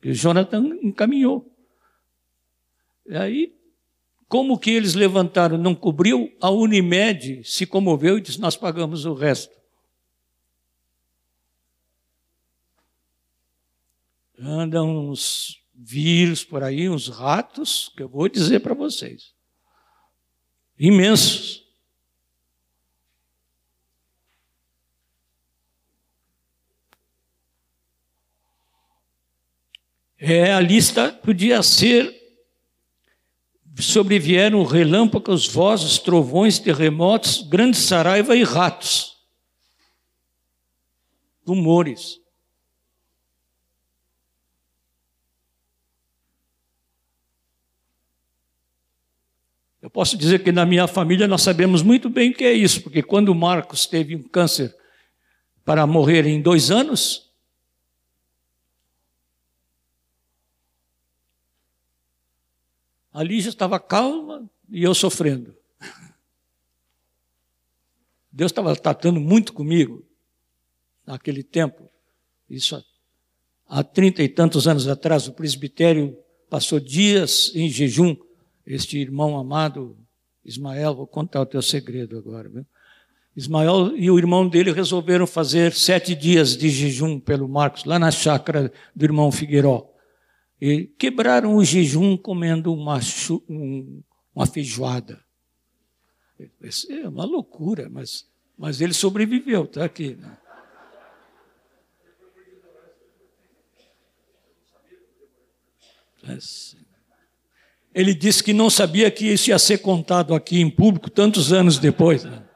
que 0.00 0.08
o 0.08 0.14
Jonathan 0.14 0.78
encaminhou. 0.82 1.50
E 3.06 3.16
aí, 3.16 3.54
como 4.32 4.58
que 4.58 4.70
eles 4.70 4.94
levantaram, 4.94 5.58
não 5.58 5.74
cobriu? 5.74 6.34
A 6.40 6.48
Unimed 6.48 7.44
se 7.44 7.66
comoveu 7.66 8.16
e 8.16 8.20
disse: 8.22 8.40
Nós 8.40 8.56
pagamos 8.56 9.04
o 9.04 9.12
resto. 9.12 9.54
Andam 14.38 15.10
uns 15.10 15.60
vírus 15.74 16.44
por 16.44 16.62
aí, 16.62 16.88
uns 16.88 17.08
ratos, 17.08 17.92
que 17.94 18.02
eu 18.02 18.08
vou 18.08 18.26
dizer 18.26 18.60
para 18.60 18.72
vocês. 18.72 19.34
Imensos. 20.78 21.66
É, 30.18 30.54
a 30.54 30.60
lista 30.60 31.12
podia 31.12 31.62
ser 31.62 32.21
sobrevieram 33.78 34.62
relâmpagos, 34.64 35.46
vozes, 35.46 35.98
trovões, 35.98 36.58
terremotos, 36.58 37.42
grande 37.42 37.76
saraiva 37.76 38.36
e 38.36 38.42
ratos. 38.42 39.16
Tumores. 41.44 42.20
Eu 49.80 49.90
posso 49.90 50.16
dizer 50.16 50.44
que 50.44 50.52
na 50.52 50.64
minha 50.64 50.86
família 50.86 51.26
nós 51.26 51.42
sabemos 51.42 51.82
muito 51.82 52.08
bem 52.08 52.30
o 52.30 52.34
que 52.34 52.44
é 52.44 52.52
isso, 52.52 52.82
porque 52.82 53.02
quando 53.02 53.30
o 53.30 53.34
Marcos 53.34 53.84
teve 53.84 54.14
um 54.14 54.22
câncer 54.22 54.72
para 55.64 55.84
morrer 55.88 56.24
em 56.24 56.40
dois 56.40 56.70
anos, 56.70 57.31
a 63.12 63.22
Lígia 63.22 63.50
estava 63.50 63.78
calma 63.78 64.48
e 64.70 64.82
eu 64.82 64.94
sofrendo. 64.94 65.54
Deus 68.30 68.50
estava 68.50 68.74
tratando 68.74 69.20
muito 69.20 69.52
comigo 69.52 70.04
naquele 71.06 71.42
tempo. 71.42 71.88
Isso 72.48 72.82
há 73.68 73.84
trinta 73.84 74.22
e 74.22 74.28
tantos 74.28 74.66
anos 74.66 74.88
atrás, 74.88 75.28
o 75.28 75.32
presbitério 75.32 76.16
passou 76.48 76.80
dias 76.80 77.52
em 77.54 77.68
jejum 77.68 78.16
este 78.66 78.98
irmão 78.98 79.38
amado, 79.38 79.96
Ismael, 80.44 80.94
vou 80.94 81.06
contar 81.06 81.40
o 81.40 81.46
teu 81.46 81.60
segredo 81.60 82.16
agora. 82.16 82.48
Viu? 82.48 82.64
Ismael 83.36 83.96
e 83.96 84.10
o 84.10 84.18
irmão 84.18 84.48
dele 84.48 84.72
resolveram 84.72 85.26
fazer 85.26 85.72
sete 85.72 86.14
dias 86.14 86.56
de 86.56 86.68
jejum 86.68 87.18
pelo 87.18 87.48
Marcos, 87.48 87.84
lá 87.84 87.98
na 87.98 88.10
chácara 88.10 88.72
do 88.94 89.04
irmão 89.04 89.32
Figueiró. 89.32 89.91
E 90.64 90.86
quebraram 90.86 91.56
o 91.56 91.64
jejum 91.64 92.16
comendo 92.16 92.72
uma, 92.72 93.00
uma 94.32 94.46
feijoada. 94.46 95.20
Isso 96.60 96.92
é 96.92 97.08
uma 97.08 97.24
loucura, 97.24 97.88
mas, 97.90 98.30
mas 98.56 98.80
ele 98.80 98.94
sobreviveu, 98.94 99.64
está 99.64 99.84
aqui. 99.84 100.14
Né? 100.14 100.38
É. 106.28 106.38
Ele 107.92 108.14
disse 108.14 108.44
que 108.44 108.52
não 108.52 108.70
sabia 108.70 109.10
que 109.10 109.26
isso 109.26 109.50
ia 109.50 109.58
ser 109.58 109.78
contado 109.78 110.32
aqui 110.32 110.60
em 110.60 110.70
público 110.70 111.10
tantos 111.10 111.52
anos 111.52 111.76
depois. 111.76 112.22
Né? 112.22 112.48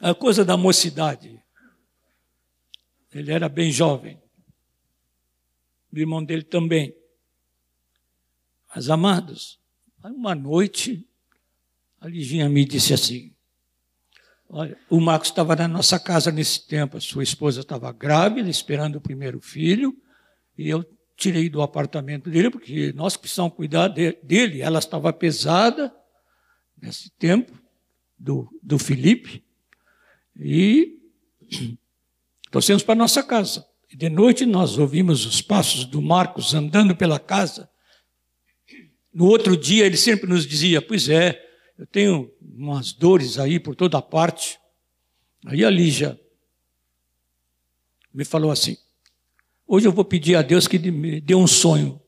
A 0.00 0.14
coisa 0.14 0.46
da 0.46 0.56
mocidade. 0.56 1.44
Ele 3.12 3.30
era 3.30 3.50
bem 3.50 3.70
jovem. 3.70 4.18
O 5.92 5.98
irmão 5.98 6.24
dele 6.24 6.42
também. 6.42 7.01
Mas, 8.74 8.88
amados, 8.88 9.60
uma 10.02 10.34
noite, 10.34 11.06
a 12.00 12.08
Liginha 12.08 12.48
me 12.48 12.64
disse 12.64 12.94
assim: 12.94 13.32
Olha, 14.48 14.76
o 14.88 15.00
Marcos 15.00 15.28
estava 15.28 15.54
na 15.54 15.68
nossa 15.68 15.98
casa 15.98 16.32
nesse 16.32 16.66
tempo, 16.66 16.96
a 16.96 17.00
sua 17.00 17.22
esposa 17.22 17.60
estava 17.60 17.92
grávida, 17.92 18.48
esperando 18.48 18.96
o 18.96 19.00
primeiro 19.00 19.40
filho, 19.40 19.96
e 20.56 20.68
eu 20.68 20.84
tirei 21.16 21.48
do 21.48 21.62
apartamento 21.62 22.28
dele, 22.30 22.50
porque 22.50 22.92
nós 22.94 23.16
precisamos 23.16 23.54
cuidar 23.54 23.88
de, 23.88 24.12
dele. 24.22 24.60
Ela 24.60 24.78
estava 24.78 25.12
pesada 25.12 25.94
nesse 26.80 27.10
tempo, 27.12 27.52
do, 28.18 28.48
do 28.62 28.78
Felipe, 28.78 29.44
e 30.36 30.98
trouxemos 32.50 32.82
para 32.82 32.94
nossa 32.94 33.22
casa. 33.22 33.66
De 33.94 34.08
noite 34.08 34.46
nós 34.46 34.78
ouvimos 34.78 35.26
os 35.26 35.42
passos 35.42 35.84
do 35.84 36.00
Marcos 36.00 36.54
andando 36.54 36.96
pela 36.96 37.18
casa. 37.18 37.68
No 39.12 39.26
outro 39.26 39.56
dia 39.56 39.84
ele 39.84 39.96
sempre 39.96 40.28
nos 40.28 40.46
dizia: 40.46 40.80
Pois 40.80 41.08
é, 41.08 41.40
eu 41.78 41.86
tenho 41.86 42.30
umas 42.40 42.92
dores 42.92 43.38
aí 43.38 43.60
por 43.60 43.74
toda 43.74 44.00
parte. 44.00 44.58
Aí 45.44 45.64
a 45.64 45.70
Lígia 45.70 46.18
me 48.12 48.24
falou 48.24 48.50
assim: 48.50 48.76
Hoje 49.66 49.86
eu 49.86 49.92
vou 49.92 50.04
pedir 50.04 50.36
a 50.36 50.42
Deus 50.42 50.66
que 50.66 50.78
me 50.78 51.20
dê 51.20 51.34
um 51.34 51.46
sonho, 51.46 52.00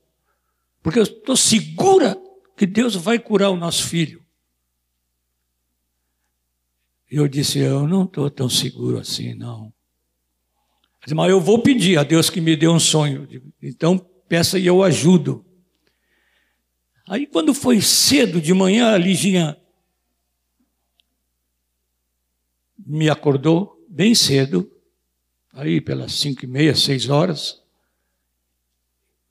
porque 0.83 0.99
eu 0.99 1.03
estou 1.03 1.37
segura 1.37 2.21
que 2.57 2.67
Deus 2.67 2.95
vai 2.95 3.19
curar 3.19 3.51
o 3.51 3.57
nosso 3.57 3.85
filho. 3.85 4.25
E 7.11 7.17
eu 7.17 7.29
disse: 7.29 7.59
Eu 7.59 7.87
não 7.87 8.05
estou 8.05 8.31
tão 8.31 8.49
seguro 8.49 8.99
assim, 8.99 9.35
não. 9.35 9.73
Mas 11.15 11.31
eu 11.31 11.41
vou 11.41 11.59
pedir 11.59 11.99
a 11.99 12.03
Deus 12.03 12.31
que 12.31 12.41
me 12.41 12.57
dê 12.57 12.67
um 12.67 12.81
sonho. 12.81 13.29
Então 13.63 13.99
peça 14.29 14.59
e 14.59 14.67
eu 14.67 14.83
ajudo. 14.83 15.45
Aí 17.07 17.27
quando 17.27 17.53
foi 17.53 17.81
cedo 17.81 18.41
de 18.41 18.55
manhã, 18.55 18.95
a 18.95 18.99
Liginha 18.99 19.59
me 22.79 23.09
acordou 23.09 23.83
bem 23.89 24.15
cedo 24.15 24.71
aí 25.53 25.81
pelas 25.81 26.13
cinco 26.13 26.45
e 26.45 26.49
meia, 26.49 26.75
seis 26.75 27.09
horas, 27.09 27.63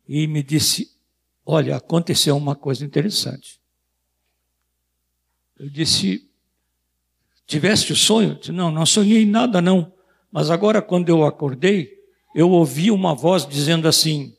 e 0.07 0.27
me 0.27 0.43
disse: 0.43 0.91
Olha, 1.45 1.75
aconteceu 1.75 2.35
uma 2.37 2.55
coisa 2.55 2.85
interessante. 2.85 3.59
Eu 5.59 5.69
disse: 5.69 6.29
Tiveste 7.45 7.93
o 7.93 7.95
sonho? 7.95 8.35
Disse, 8.35 8.51
não, 8.51 8.71
não 8.71 8.85
sonhei 8.85 9.25
nada, 9.25 9.61
não. 9.61 9.91
Mas 10.31 10.49
agora, 10.49 10.81
quando 10.81 11.09
eu 11.09 11.25
acordei, 11.25 11.93
eu 12.33 12.49
ouvi 12.49 12.89
uma 12.89 13.13
voz 13.13 13.45
dizendo 13.47 13.87
assim: 13.87 14.35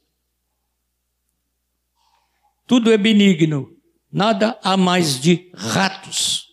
Tudo 2.66 2.92
é 2.92 2.96
benigno, 2.96 3.76
nada 4.10 4.58
há 4.62 4.76
mais 4.76 5.20
de 5.20 5.50
ratos. 5.54 6.48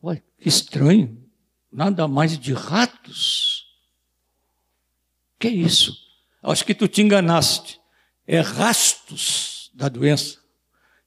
Olha, 0.00 0.22
que 0.38 0.48
estranho 0.48 1.28
nada 1.72 2.08
mais 2.08 2.38
de 2.38 2.52
ratos. 2.52 3.66
Que 5.38 5.48
é 5.48 5.50
isso? 5.50 5.96
Acho 6.42 6.64
que 6.64 6.74
tu 6.74 6.88
te 6.88 7.02
enganaste. 7.02 7.80
É 8.26 8.40
rastos 8.40 9.70
da 9.74 9.88
doença. 9.88 10.38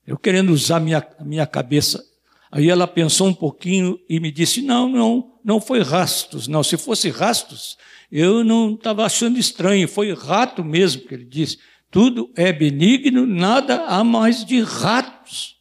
Eu 0.05 0.17
querendo 0.17 0.51
usar 0.51 0.79
minha, 0.79 1.05
minha 1.19 1.45
cabeça. 1.45 2.03
Aí 2.51 2.69
ela 2.69 2.87
pensou 2.87 3.27
um 3.27 3.33
pouquinho 3.33 3.99
e 4.09 4.19
me 4.19 4.31
disse: 4.31 4.61
Não, 4.61 4.89
não, 4.89 5.39
não 5.43 5.61
foi 5.61 5.81
rastos, 5.81 6.47
não. 6.47 6.63
Se 6.63 6.77
fosse 6.77 7.09
rastos, 7.09 7.77
eu 8.11 8.43
não 8.43 8.73
estava 8.73 9.05
achando 9.05 9.39
estranho. 9.39 9.87
Foi 9.87 10.13
rato 10.13 10.63
mesmo 10.63 11.03
que 11.03 11.13
ele 11.13 11.25
disse. 11.25 11.57
Tudo 11.89 12.31
é 12.35 12.51
benigno, 12.51 13.25
nada 13.25 13.85
há 13.85 14.03
mais 14.03 14.43
de 14.43 14.61
ratos. 14.61 15.57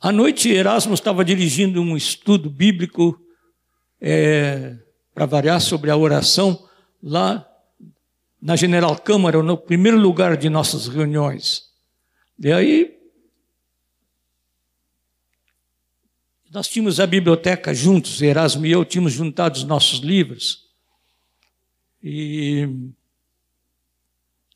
À 0.00 0.10
noite, 0.10 0.48
Erasmo 0.48 0.94
estava 0.94 1.24
dirigindo 1.24 1.82
um 1.82 1.96
estudo 1.96 2.48
bíblico, 2.48 3.20
é, 4.00 4.78
para 5.12 5.26
variar, 5.26 5.60
sobre 5.60 5.90
a 5.90 5.96
oração, 5.96 6.66
lá 7.02 7.46
na 8.40 8.56
General 8.56 8.96
Câmara, 8.96 9.42
no 9.42 9.58
primeiro 9.58 9.98
lugar 9.98 10.36
de 10.36 10.48
nossas 10.48 10.88
reuniões. 10.88 11.64
E 12.38 12.50
aí, 12.50 12.99
nós 16.50 16.68
tínhamos 16.68 16.98
a 16.98 17.06
biblioteca 17.06 17.72
juntos, 17.72 18.20
Erasmo 18.20 18.66
e 18.66 18.72
eu 18.72 18.84
tínhamos 18.84 19.12
juntado 19.12 19.56
os 19.56 19.64
nossos 19.64 20.00
livros. 20.00 20.68
E 22.02 22.68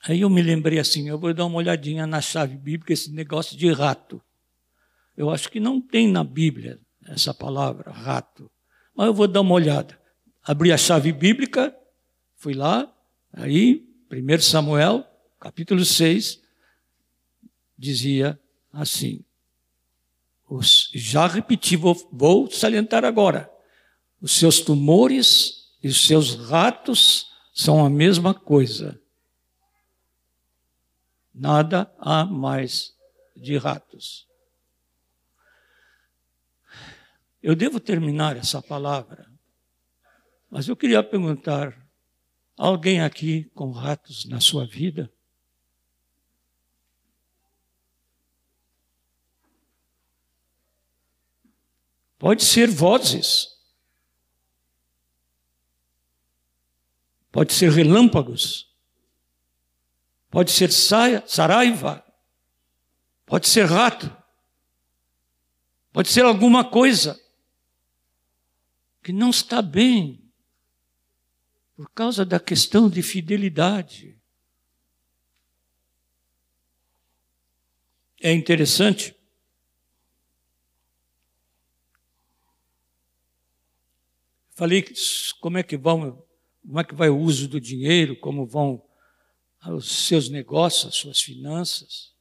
aí 0.03 0.23
eu 0.23 0.29
me 0.29 0.43
lembrei 0.43 0.81
assim, 0.81 1.09
eu 1.09 1.19
vou 1.19 1.33
dar 1.33 1.47
uma 1.47 1.57
olhadinha 1.57 2.05
na 2.05 2.21
chave 2.21 2.57
bíblica, 2.57 2.93
esse 2.93 3.13
negócio 3.13 3.57
de 3.57 3.71
rato. 3.71 4.21
Eu 5.17 5.31
acho 5.31 5.49
que 5.49 5.61
não 5.61 5.81
tem 5.81 6.09
na 6.09 6.25
Bíblia 6.25 6.81
essa 7.07 7.33
palavra, 7.33 7.93
rato. 7.93 8.51
Mas 8.97 9.07
eu 9.07 9.15
vou 9.15 9.29
dar 9.29 9.43
uma 9.43 9.55
olhada. 9.55 9.97
Abri 10.43 10.73
a 10.73 10.77
chave 10.77 11.13
bíblica, 11.13 11.75
fui 12.35 12.55
lá, 12.55 12.93
aí, 13.33 13.87
1 14.11 14.41
Samuel, 14.41 15.07
capítulo 15.39 15.85
6, 15.85 16.43
dizia 17.79 18.39
assim. 18.73 19.25
Os, 20.49 20.91
já 20.95 21.27
repeti, 21.27 21.77
vou, 21.77 21.95
vou 22.13 22.51
salientar 22.51 23.05
agora. 23.05 23.51
Os 24.21 24.33
seus 24.33 24.61
tumores 24.61 25.73
e 25.83 25.89
os 25.89 26.07
seus 26.07 26.35
ratos 26.49 27.31
são 27.53 27.85
a 27.85 27.91
mesma 27.91 28.35
coisa. 28.35 29.01
Nada 31.35 31.93
há 31.99 32.25
mais 32.25 32.95
de 33.37 33.57
ratos. 33.57 34.27
Eu 37.43 37.55
devo 37.55 37.79
terminar 37.79 38.39
essa 38.39 38.63
palavra 38.63 39.31
Mas 40.51 40.69
eu 40.69 40.77
queria 40.77 41.03
perguntar: 41.03 41.77
alguém 42.57 43.01
aqui 43.01 43.45
com 43.55 43.71
ratos 43.73 44.25
na 44.25 44.41
sua 44.41 44.65
vida? 44.65 45.13
Pode 52.25 52.43
ser 52.43 52.71
vozes. 52.71 53.55
Pode 57.31 57.53
ser 57.53 57.71
relâmpagos. 57.71 58.67
Pode 60.31 60.51
ser 60.51 60.73
saraiva. 60.73 62.03
Pode 63.27 63.47
ser 63.47 63.67
rato. 63.67 64.11
Pode 65.93 66.09
ser 66.09 66.25
alguma 66.25 66.65
coisa 66.65 67.23
que 69.03 69.13
não 69.13 69.29
está 69.29 69.61
bem 69.61 70.33
por 71.77 71.91
causa 71.91 72.25
da 72.25 72.41
questão 72.41 72.89
de 72.89 73.03
fidelidade. 73.03 74.19
É 78.19 78.33
interessante. 78.33 79.15
Falei 84.55 84.85
como 85.41 85.59
é 85.59 85.63
que 85.63 85.77
vão, 85.77 86.23
como 86.65 86.81
é 86.81 86.85
que 86.85 86.95
vai 86.95 87.09
o 87.09 87.19
uso 87.19 87.49
do 87.49 87.61
dinheiro, 87.61 88.17
como 88.17 88.47
vão 88.47 88.83
os 89.67 90.07
seus 90.07 90.29
negócios, 90.29 90.87
as 90.87 90.95
suas 90.95 91.21
finanças. 91.21 92.13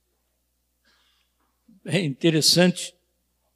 É 1.86 2.00
interessante 2.00 2.96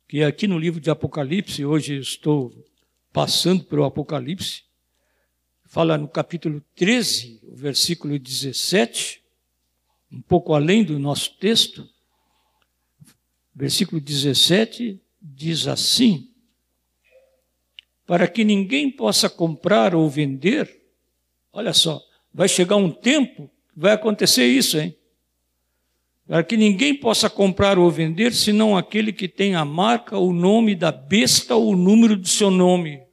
que 0.07 0.23
aqui 0.23 0.47
no 0.47 0.59
livro 0.59 0.79
de 0.79 0.89
Apocalipse, 0.89 1.65
hoje 1.65 1.97
estou 1.97 2.53
passando 3.11 3.63
pelo 3.63 3.83
Apocalipse, 3.83 4.63
fala 5.65 5.97
no 5.97 6.07
capítulo 6.07 6.63
13, 6.75 7.41
o 7.43 7.55
versículo 7.55 8.19
17, 8.19 9.23
um 10.11 10.21
pouco 10.21 10.53
além 10.53 10.83
do 10.83 10.99
nosso 10.99 11.33
texto, 11.37 11.89
versículo 13.55 13.99
17 13.99 15.01
diz 15.19 15.67
assim: 15.67 16.26
Para 18.07 18.27
que 18.27 18.43
ninguém 18.43 18.89
possa 18.89 19.29
comprar 19.29 19.93
ou 19.93 20.09
vender, 20.09 20.81
olha 21.53 21.73
só, 21.73 22.01
vai 22.33 22.47
chegar 22.47 22.77
um 22.77 22.89
tempo 22.89 23.51
que 23.71 23.79
vai 23.79 23.91
acontecer 23.91 24.47
isso, 24.47 24.79
hein? 24.79 24.97
Para 26.25 26.43
que 26.43 26.57
ninguém 26.57 26.95
possa 26.95 27.29
comprar 27.29 27.77
ou 27.77 27.91
vender, 27.91 28.33
senão 28.33 28.75
aquele 28.75 29.13
que 29.13 29.27
tem 29.27 29.53
a 29.53 29.63
marca, 29.63 30.17
o 30.17 30.33
nome 30.33 30.75
da 30.75 30.91
besta 30.91 31.55
ou 31.55 31.73
o 31.73 31.75
número 31.75 32.17
do 32.17 32.27
seu 32.27 32.49
nome. 32.49 33.05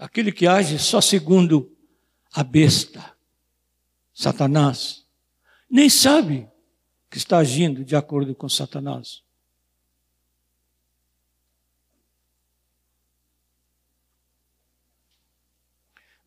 aquele 0.00 0.32
que 0.32 0.46
age 0.46 0.78
só 0.78 1.00
segundo 1.00 1.70
a 2.32 2.42
besta, 2.42 3.14
Satanás, 4.14 5.04
nem 5.70 5.90
sabe 5.90 6.48
que 7.10 7.18
está 7.18 7.38
agindo 7.38 7.84
de 7.84 7.94
acordo 7.94 8.34
com 8.34 8.48
Satanás. 8.48 9.22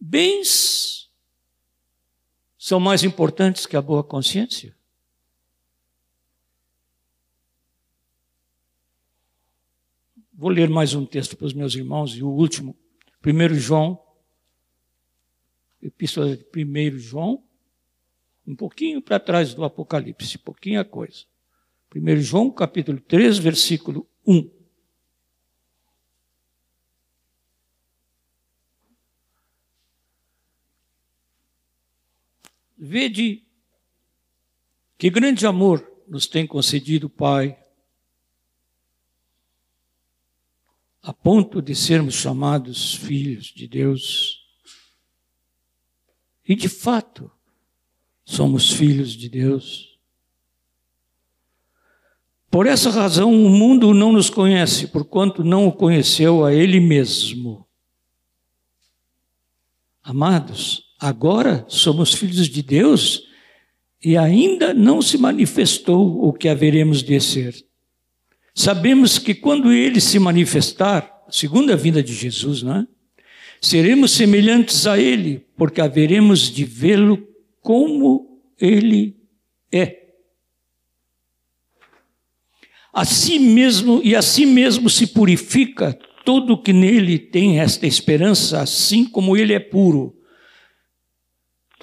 Bens 0.06 1.10
são 2.58 2.78
mais 2.78 3.06
importantes 3.06 3.66
que 3.66 3.78
a 3.78 3.82
boa 3.82 4.04
consciência? 4.04 4.76
Vou 10.34 10.49
ler 10.49 10.70
mais 10.70 10.93
um 10.93 11.06
texto 11.06 11.38
para 11.38 11.47
os 11.47 11.54
meus 11.54 11.74
irmãos 11.74 12.18
e 12.18 12.22
o 12.22 12.28
último. 12.28 12.76
1 13.26 13.56
João, 13.56 13.97
Epístola 15.82 16.36
de 16.36 16.45
1 16.54 16.99
João, 16.99 17.41
um 18.45 18.58
pouquinho 18.58 19.01
para 19.01 19.22
trás 19.22 19.54
do 19.54 19.64
Apocalipse, 19.64 20.38
pouquinha 20.38 20.84
coisa. 20.84 21.24
1 21.95 22.18
João, 22.18 22.51
capítulo 22.51 22.99
3, 22.99 23.38
versículo 23.38 24.06
1. 24.28 24.62
Vede 32.86 33.42
que 34.98 35.10
grande 35.10 35.48
amor 35.48 35.90
nos 36.06 36.28
tem 36.28 36.46
concedido 36.46 37.08
o 37.08 37.10
Pai 37.10 37.58
a 41.02 41.14
ponto 41.14 41.62
de 41.62 41.74
sermos 41.74 42.16
chamados 42.16 42.94
filhos 42.96 43.46
de 43.46 43.70
Deus. 43.70 44.46
E 46.46 46.58
de 46.58 46.68
fato, 46.68 47.32
somos 48.26 48.74
filhos 48.74 49.14
de 49.14 49.30
Deus. 49.30 49.98
Por 52.52 52.68
essa 52.68 52.90
razão, 52.90 53.32
o 53.32 53.50
mundo 53.50 53.94
não 53.94 54.12
nos 54.12 54.30
conhece, 54.30 54.88
porquanto 54.88 55.42
não 55.42 55.68
o 55.68 55.72
conheceu 55.72 56.44
a 56.44 56.54
Ele 56.54 56.82
mesmo. 56.82 57.66
Amados, 60.04 60.93
agora 61.04 61.66
somos 61.68 62.14
filhos 62.14 62.47
de 62.47 62.64
Deus 62.64 63.28
e 64.01 64.16
ainda 64.16 64.74
não 64.74 65.01
se 65.01 65.18
manifestou 65.18 66.24
o 66.24 66.32
que 66.32 66.47
haveremos 66.47 67.04
de 67.04 67.20
ser. 67.20 67.54
Sabemos 68.56 69.20
que 69.20 69.36
quando 69.36 69.74
ele 69.74 69.99
se 69.99 70.18
manifestar, 70.18 71.12
a 71.28 71.32
segunda 71.32 71.76
vinda 71.76 72.01
de 72.01 72.14
Jesus, 72.14 72.64
não 72.64 72.78
é? 72.78 72.88
Seremos 73.60 74.12
semelhantes 74.12 74.88
a 74.88 74.97
ele, 74.97 75.45
porque 75.58 75.82
haveremos 75.82 76.49
de 76.49 76.64
vê-lo 76.64 77.28
como 77.60 78.41
ele 78.58 79.18
é. 79.70 80.04
Assim 82.93 83.39
mesmo, 83.39 83.99
e 84.06 84.16
assim 84.16 84.45
mesmo 84.45 84.89
se 84.89 85.08
purifica 85.08 85.97
todo 86.24 86.62
que 86.62 86.72
nele 86.72 87.20
tem 87.20 87.60
esta 87.60 87.86
esperança, 87.86 88.62
assim 88.62 89.04
como 89.04 89.36
ele 89.36 89.51
é 89.51 89.60
puro. 89.60 90.23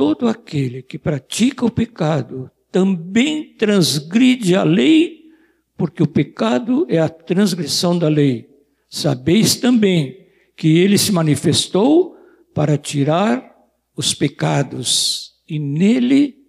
Todo 0.01 0.29
aquele 0.29 0.83
que 0.83 0.99
pratica 0.99 1.63
o 1.63 1.71
pecado 1.71 2.51
também 2.73 3.53
transgride 3.53 4.57
a 4.57 4.63
lei 4.65 5.31
porque 5.77 6.03
o 6.03 6.09
pecado 6.09 6.87
é 6.89 6.97
a 6.99 7.07
transgressão 7.07 7.99
da 7.99 8.09
lei. 8.09 8.49
Sabeis 8.89 9.57
também 9.57 10.27
que 10.57 10.79
ele 10.79 10.97
se 10.97 11.13
manifestou 11.13 12.17
para 12.55 12.79
tirar 12.79 13.55
os 13.95 14.15
pecados, 14.15 15.35
e 15.47 15.59
nele 15.59 16.47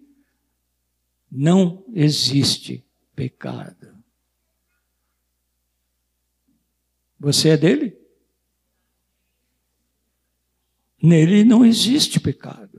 não 1.30 1.84
existe 1.92 2.82
pecado. 3.14 4.02
Você 7.20 7.50
é 7.50 7.56
dele? 7.58 7.98
Nele 11.02 11.44
não 11.44 11.66
existe 11.66 12.18
pecado. 12.18 12.71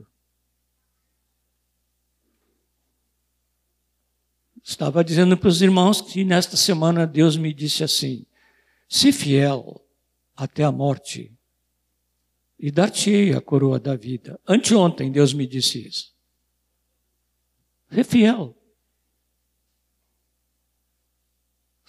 Estava 4.64 5.04
dizendo 5.04 5.36
para 5.36 5.48
os 5.48 5.60
irmãos 5.60 6.00
que 6.00 6.24
nesta 6.24 6.56
semana 6.56 7.06
Deus 7.06 7.36
me 7.36 7.52
disse 7.52 7.84
assim: 7.84 8.24
se 8.88 9.12
fiel 9.12 9.84
até 10.34 10.64
a 10.64 10.72
morte, 10.72 11.30
e 12.58 12.70
dar-te-ei 12.70 13.34
a 13.34 13.42
coroa 13.42 13.78
da 13.78 13.94
vida. 13.94 14.40
Anteontem 14.48 15.12
Deus 15.12 15.34
me 15.34 15.46
disse 15.46 15.86
isso. 15.86 16.14
Ser 17.92 18.04
fiel. 18.04 18.56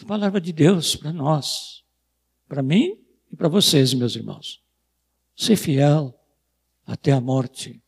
A 0.01 0.05
palavra 0.05 0.41
de 0.41 0.51
Deus 0.51 0.97
para 0.97 1.13
nós, 1.13 1.83
para 2.45 2.61
mim 2.61 3.01
e 3.31 3.35
para 3.37 3.47
vocês, 3.47 3.93
meus 3.93 4.17
irmãos. 4.17 4.61
Ser 5.33 5.55
fiel 5.55 6.13
até 6.85 7.13
a 7.13 7.21
morte. 7.21 7.81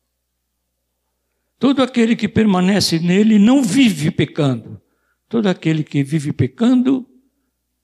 Todo 1.60 1.82
aquele 1.82 2.16
que 2.16 2.28
permanece 2.28 2.99
nele 2.99 3.39
não 3.39 3.64
vive 3.64 4.12
pecando. 4.12 4.82
Todo 5.28 5.47
aquele 5.47 5.84
que 5.84 6.03
vive 6.03 6.32
pecando 6.32 7.08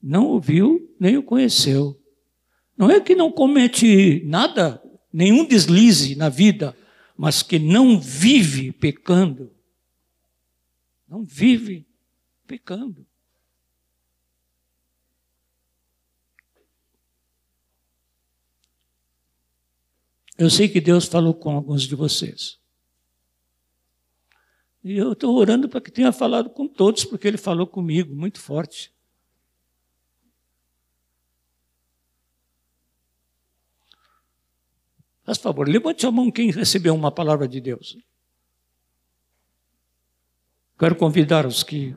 não 0.02 0.28
o 0.28 0.40
viu 0.40 0.96
nem 1.00 1.18
o 1.18 1.24
conheceu. 1.24 2.00
Não 2.78 2.90
é 2.90 3.00
que 3.00 3.16
não 3.16 3.32
comete 3.32 4.24
nada, 4.26 4.82
nenhum 5.12 5.46
deslize 5.46 6.16
na 6.16 6.30
vida, 6.30 6.76
mas 7.18 7.42
que 7.42 7.58
não 7.58 8.00
vive 8.00 8.72
pecando. 8.72 9.52
Não 11.08 11.24
vive 11.24 11.88
pecando. 12.48 13.06
Eu 20.38 20.50
sei 20.50 20.68
que 20.68 20.82
Deus 20.82 21.06
falou 21.06 21.34
com 21.34 21.52
alguns 21.52 21.84
de 21.84 21.96
vocês. 21.96 22.63
E 24.84 24.98
eu 24.98 25.14
estou 25.14 25.36
orando 25.36 25.70
para 25.70 25.80
que 25.80 25.90
tenha 25.90 26.12
falado 26.12 26.50
com 26.50 26.68
todos, 26.68 27.06
porque 27.06 27.28
ele 27.28 27.38
falou 27.38 27.66
comigo 27.66 28.14
muito 28.14 28.40
forte. 28.40 28.94
Faz 35.24 35.38
favor, 35.38 35.70
levante 35.70 36.06
a 36.06 36.12
mão 36.12 36.30
quem 36.30 36.52
recebeu 36.52 36.94
uma 36.94 37.10
palavra 37.10 37.48
de 37.48 37.62
Deus. 37.62 37.98
Quero 40.78 40.98
convidar 40.98 41.46
os 41.46 41.64
que 41.64 41.96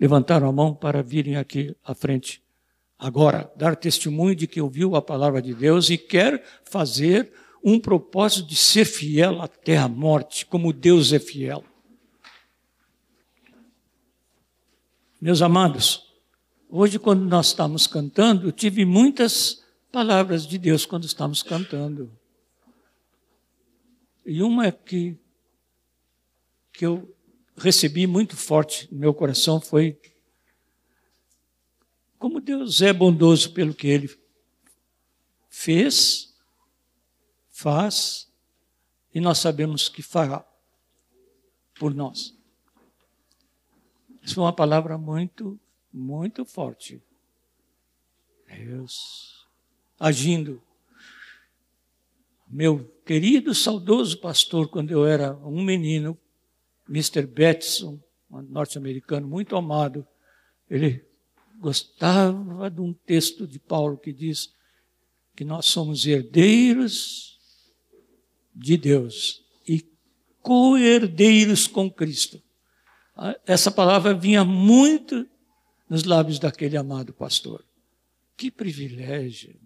levantaram 0.00 0.48
a 0.48 0.52
mão 0.52 0.74
para 0.74 1.02
virem 1.02 1.36
aqui 1.36 1.76
à 1.84 1.94
frente 1.94 2.42
agora, 2.98 3.52
dar 3.56 3.76
testemunho 3.76 4.34
de 4.34 4.46
que 4.46 4.58
ouviu 4.58 4.96
a 4.96 5.02
palavra 5.02 5.42
de 5.42 5.52
Deus 5.52 5.90
e 5.90 5.98
quer 5.98 6.42
fazer 6.64 7.30
um 7.62 7.78
propósito 7.78 8.48
de 8.48 8.56
ser 8.56 8.86
fiel 8.86 9.42
até 9.42 9.76
a 9.76 9.86
morte, 9.86 10.46
como 10.46 10.72
Deus 10.72 11.12
é 11.12 11.18
fiel. 11.18 11.62
Meus 15.18 15.40
amados, 15.40 16.12
hoje, 16.68 16.98
quando 16.98 17.24
nós 17.24 17.46
estamos 17.46 17.86
cantando, 17.86 18.52
tive 18.52 18.84
muitas 18.84 19.64
palavras 19.90 20.46
de 20.46 20.58
Deus 20.58 20.84
quando 20.84 21.04
estamos 21.04 21.42
cantando. 21.42 22.12
E 24.26 24.42
uma 24.42 24.70
que, 24.70 25.18
que 26.70 26.84
eu 26.84 27.16
recebi 27.56 28.06
muito 28.06 28.36
forte 28.36 28.92
no 28.92 28.98
meu 28.98 29.14
coração 29.14 29.58
foi 29.58 29.98
como 32.18 32.38
Deus 32.38 32.82
é 32.82 32.92
bondoso 32.92 33.54
pelo 33.54 33.72
que 33.72 33.86
Ele 33.86 34.14
fez, 35.48 36.34
faz 37.48 38.30
e 39.14 39.20
nós 39.20 39.38
sabemos 39.38 39.88
que 39.88 40.02
fará 40.02 40.46
por 41.74 41.94
nós. 41.94 42.35
Isso 44.26 44.34
foi 44.34 44.42
uma 44.42 44.52
palavra 44.52 44.98
muito, 44.98 45.56
muito 45.92 46.44
forte. 46.44 47.00
Deus 48.48 49.46
agindo. 50.00 50.60
Meu 52.48 52.84
querido, 53.04 53.54
saudoso 53.54 54.18
pastor, 54.18 54.68
quando 54.68 54.90
eu 54.90 55.06
era 55.06 55.36
um 55.36 55.62
menino, 55.62 56.18
Mr. 56.88 57.24
Betson, 57.24 58.00
um 58.28 58.42
norte-americano 58.42 59.28
muito 59.28 59.54
amado, 59.54 60.04
ele 60.68 61.04
gostava 61.60 62.68
de 62.68 62.80
um 62.80 62.92
texto 62.92 63.46
de 63.46 63.60
Paulo 63.60 63.96
que 63.96 64.12
diz 64.12 64.52
que 65.36 65.44
nós 65.44 65.66
somos 65.66 66.04
herdeiros 66.04 67.38
de 68.52 68.76
Deus 68.76 69.44
e 69.68 69.88
co-herdeiros 70.42 71.68
com 71.68 71.88
Cristo. 71.88 72.42
Essa 73.46 73.70
palavra 73.70 74.14
vinha 74.14 74.44
muito 74.44 75.26
nos 75.88 76.04
lábios 76.04 76.38
daquele 76.38 76.76
amado 76.76 77.12
pastor. 77.12 77.64
Que 78.36 78.50
privilégio. 78.50 79.58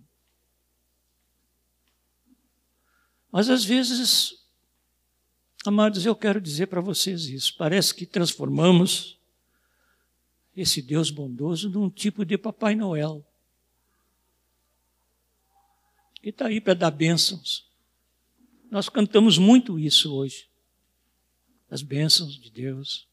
Mas 3.33 3.51
às 3.51 3.65
vezes 3.65 4.41
Amados, 5.65 6.07
eu 6.07 6.17
quero 6.17 6.41
dizer 6.41 6.69
para 6.69 6.81
vocês 6.81 7.27
isso. 7.27 7.55
Parece 7.57 7.95
que 7.95 8.07
transformamos 8.07 9.19
esse 10.57 10.81
Deus 10.81 11.11
bondoso 11.11 11.69
num 11.69 11.91
tipo 11.91 12.25
de 12.25 12.39
Papai 12.39 12.75
Noel. 12.75 13.25
Que 16.23 16.31
está 16.31 16.47
aí 16.47 16.61
para 16.63 16.75
dar 16.75 16.91
bênçãos. 16.91 17.69
Nós 18.71 18.89
cantamos 18.89 19.37
muito 19.37 19.79
isso 19.79 20.15
hoje. 20.15 20.49
As 21.71 21.83
bênçãos 21.83 22.39
de 22.41 22.51
Deus, 22.51 23.07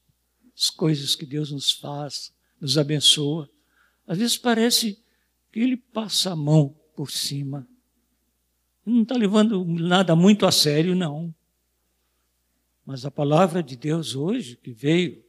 as 0.57 0.71
coisas 0.71 1.15
que 1.15 1.25
Deus 1.25 1.51
nos 1.51 1.71
faz, 1.71 2.33
nos 2.59 2.79
abençoa. 2.79 3.47
Às 4.07 4.17
vezes 4.17 4.37
parece 4.37 4.99
que 5.51 5.59
Ele 5.59 5.77
passa 5.77 6.31
a 6.31 6.35
mão 6.35 6.75
por 6.95 7.11
cima. 7.11 7.67
Não 8.83 9.03
está 9.03 9.15
levando 9.15 9.63
nada 9.65 10.15
muito 10.15 10.47
a 10.47 10.51
sério, 10.51 10.95
não. 10.95 11.33
Mas 12.83 13.05
a 13.05 13.11
palavra 13.11 13.61
de 13.61 13.75
Deus 13.75 14.15
hoje, 14.15 14.55
que 14.55 14.71
veio, 14.71 15.23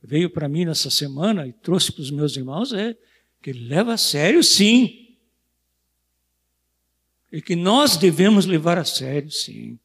veio 0.00 0.30
para 0.30 0.48
mim 0.48 0.64
nessa 0.64 0.90
semana 0.90 1.44
e 1.46 1.52
trouxe 1.52 1.90
para 1.90 2.02
os 2.02 2.10
meus 2.12 2.36
irmãos, 2.36 2.72
é 2.72 2.96
que 3.42 3.50
ele 3.50 3.66
leva 3.66 3.94
a 3.94 3.98
sério, 3.98 4.44
sim. 4.44 5.16
E 7.32 7.42
que 7.42 7.56
nós 7.56 7.96
devemos 7.96 8.46
levar 8.46 8.78
a 8.78 8.84
sério, 8.84 9.30
sim. 9.30 9.76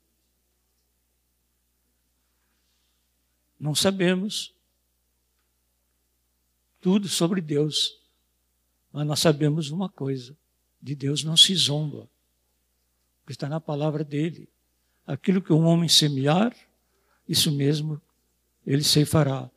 Não 3.59 3.73
sabemos 3.73 4.53
tudo 6.83 7.07
sobre 7.07 7.39
Deus, 7.39 7.97
mas 8.91 9.07
nós 9.07 9.21
sabemos 9.21 9.71
uma 9.71 9.87
coisa: 9.87 10.37
de 10.81 10.93
Deus 10.93 11.23
não 11.23 11.37
se 11.37 11.55
zomba, 11.55 12.09
porque 13.21 13.31
está 13.31 13.47
na 13.47 13.61
palavra 13.61 14.03
dele. 14.03 14.49
Aquilo 15.07 15.41
que 15.41 15.51
um 15.51 15.65
homem 15.65 15.87
semear, 15.87 16.55
isso 17.27 17.51
mesmo 17.51 18.01
ele 18.67 18.83
ceifará. 18.83 19.49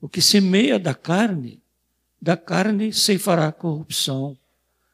O 0.00 0.08
que 0.08 0.22
semeia 0.22 0.78
da 0.78 0.94
carne, 0.94 1.60
da 2.22 2.36
carne 2.36 2.92
ceifará 2.92 3.50
corrupção. 3.52 4.38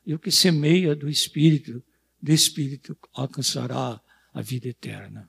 E 0.07 0.15
o 0.15 0.19
que 0.19 0.31
semeia 0.31 0.97
do 0.97 1.09
espírito, 1.09 1.83
do 2.21 2.33
espírito 2.33 2.97
alcançará 3.13 4.01
a 4.33 4.43
vida 4.43 4.69
eterna. 4.69 5.29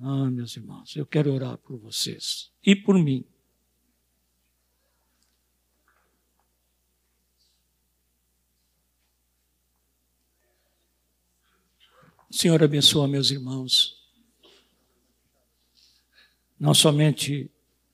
Ah, 0.00 0.30
meus 0.30 0.56
irmãos, 0.56 0.94
eu 0.96 1.06
quero 1.06 1.32
orar 1.32 1.58
por 1.58 1.78
vocês 1.78 2.50
e 2.64 2.76
por 2.76 2.96
mim. 2.96 3.24
Senhor, 12.30 12.62
abençoa 12.62 13.06
meus 13.06 13.30
irmãos 13.30 13.96
não 16.58 16.74
somente 16.74 17.50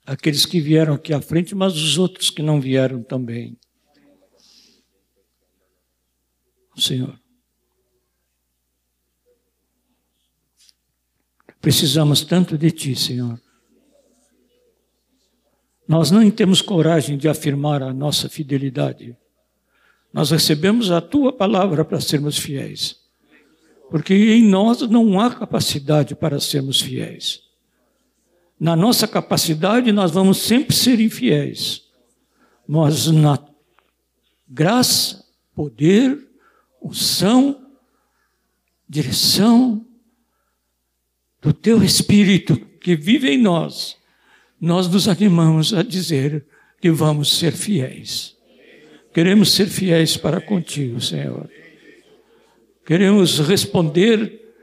aqueles 0.06 0.46
que 0.46 0.60
vieram 0.60 0.94
aqui 0.94 1.12
à 1.12 1.20
frente, 1.20 1.54
mas 1.54 1.74
os 1.74 1.98
outros 1.98 2.30
que 2.30 2.42
não 2.42 2.60
vieram 2.60 3.02
também. 3.02 3.58
Senhor. 6.76 7.20
Precisamos 11.60 12.22
tanto 12.22 12.56
de 12.56 12.70
Ti, 12.70 12.96
Senhor. 12.96 13.40
Nós 15.86 16.10
não 16.10 16.28
temos 16.30 16.62
coragem 16.62 17.18
de 17.18 17.28
afirmar 17.28 17.82
a 17.82 17.92
nossa 17.92 18.28
fidelidade. 18.28 19.16
Nós 20.12 20.30
recebemos 20.30 20.90
a 20.90 21.00
Tua 21.00 21.32
palavra 21.32 21.84
para 21.84 22.00
sermos 22.00 22.38
fiéis. 22.38 23.01
Porque 23.92 24.12
em 24.12 24.42
nós 24.42 24.80
não 24.80 25.20
há 25.20 25.30
capacidade 25.30 26.16
para 26.16 26.40
sermos 26.40 26.80
fiéis 26.80 27.42
na 28.62 28.76
nossa 28.76 29.08
capacidade, 29.08 29.90
nós 29.90 30.12
vamos 30.12 30.38
sempre 30.38 30.72
ser 30.72 31.00
infiéis. 31.00 31.82
Mas 32.64 33.08
na 33.08 33.36
graça, 34.48 35.24
poder, 35.52 36.16
unção, 36.80 37.60
direção 38.88 39.84
do 41.40 41.52
teu 41.52 41.82
Espírito 41.82 42.56
que 42.80 42.94
vive 42.94 43.30
em 43.30 43.38
nós, 43.38 43.96
nós 44.60 44.86
nos 44.86 45.08
animamos 45.08 45.74
a 45.74 45.82
dizer 45.82 46.46
que 46.80 46.88
vamos 46.88 47.36
ser 47.36 47.50
fiéis. 47.50 48.36
Queremos 49.12 49.50
ser 49.50 49.66
fiéis 49.66 50.16
para 50.16 50.40
contigo, 50.40 51.00
Senhor. 51.00 51.50
Queremos 52.84 53.38
responder 53.38 54.54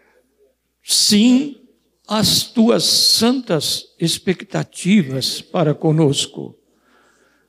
sim 0.84 1.55
as 2.07 2.43
tuas 2.43 2.84
santas 2.84 3.86
expectativas 3.99 5.41
para 5.41 5.76
conosco. 5.76 6.57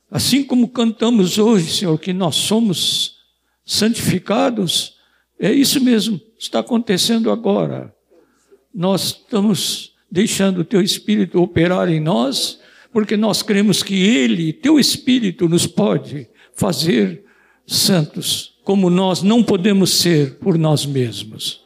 Assim 0.09 0.43
como 0.43 0.69
cantamos 0.69 1.37
hoje, 1.37 1.71
Senhor, 1.71 1.97
que 1.97 2.13
nós 2.13 2.35
somos 2.35 3.17
santificados, 3.65 4.97
é 5.39 5.51
isso 5.51 5.81
mesmo, 5.81 6.19
está 6.37 6.59
acontecendo 6.59 7.31
agora. 7.31 7.95
Nós 8.73 9.05
estamos 9.05 9.95
deixando 10.11 10.59
o 10.59 10.65
teu 10.65 10.81
Espírito 10.81 11.41
operar 11.41 11.89
em 11.89 11.99
nós, 11.99 12.59
porque 12.91 13.17
nós 13.17 13.41
cremos 13.41 13.81
que 13.81 13.95
Ele, 13.95 14.53
teu 14.53 14.79
Espírito, 14.79 15.47
nos 15.47 15.65
pode 15.65 16.27
fazer 16.53 17.23
santos, 17.65 18.50
como 18.63 18.89
nós 18.89 19.21
não 19.21 19.43
podemos 19.43 19.91
ser 19.91 20.35
por 20.35 20.57
nós 20.57 20.85
mesmos. 20.85 21.61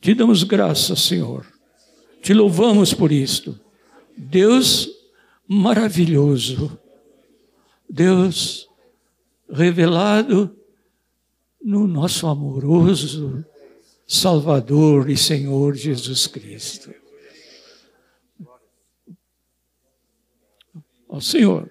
Te 0.00 0.14
damos 0.14 0.42
graças, 0.42 1.00
Senhor 1.00 1.46
te 2.20 2.34
louvamos 2.34 2.92
por 2.92 3.10
isto. 3.10 3.58
Deus 4.16 4.88
maravilhoso. 5.46 6.78
Deus 7.88 8.68
revelado 9.50 10.56
no 11.62 11.86
nosso 11.86 12.26
amoroso 12.26 13.44
Salvador 14.06 15.10
e 15.10 15.16
Senhor 15.16 15.74
Jesus 15.74 16.26
Cristo. 16.26 16.94
Ó 21.08 21.20
Senhor, 21.20 21.68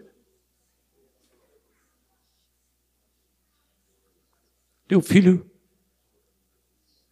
teu 4.90 5.02
filho 5.02 5.48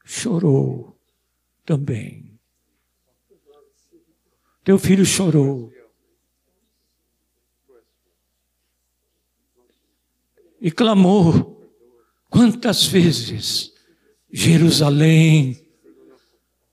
chorou 0.03 0.99
também. 1.63 2.39
Teu 4.63 4.80
filho 4.80 5.05
chorou. 5.05 5.71
E 10.59 10.71
clamou. 10.71 11.71
Quantas 12.32 12.84
vezes? 12.88 13.71
Jerusalém, 14.32 15.63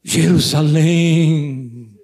Jerusalém. 0.02 1.94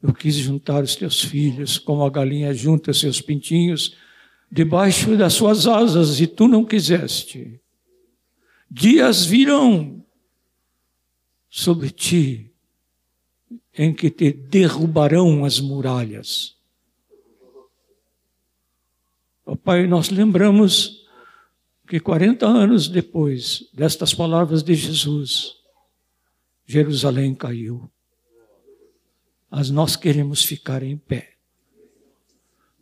Eu 0.00 0.14
quis 0.14 0.36
juntar 0.36 0.84
os 0.84 0.94
teus 0.94 1.20
filhos, 1.20 1.78
como 1.78 2.04
a 2.04 2.10
galinha 2.10 2.54
junta 2.54 2.94
seus 2.94 3.20
pintinhos, 3.20 3.96
debaixo 4.50 5.16
das 5.16 5.34
suas 5.34 5.66
asas, 5.66 6.20
e 6.20 6.26
tu 6.26 6.48
não 6.48 6.64
quiseste. 6.64 7.60
Dias 8.70 9.24
virão 9.24 10.04
sobre 11.48 11.90
ti, 11.90 12.52
em 13.76 13.94
que 13.94 14.10
te 14.10 14.32
derrubarão 14.32 15.44
as 15.44 15.60
muralhas. 15.60 16.56
Ó 19.44 19.54
Pai, 19.54 19.86
nós 19.86 20.10
lembramos 20.10 21.06
que 21.86 22.00
40 22.00 22.46
anos 22.46 22.88
depois 22.88 23.70
destas 23.72 24.12
palavras 24.12 24.62
de 24.62 24.74
Jesus, 24.74 25.54
Jerusalém 26.66 27.34
caiu. 27.34 27.88
Mas 29.48 29.70
nós 29.70 29.94
queremos 29.94 30.44
ficar 30.44 30.82
em 30.82 30.96
pé. 30.96 31.34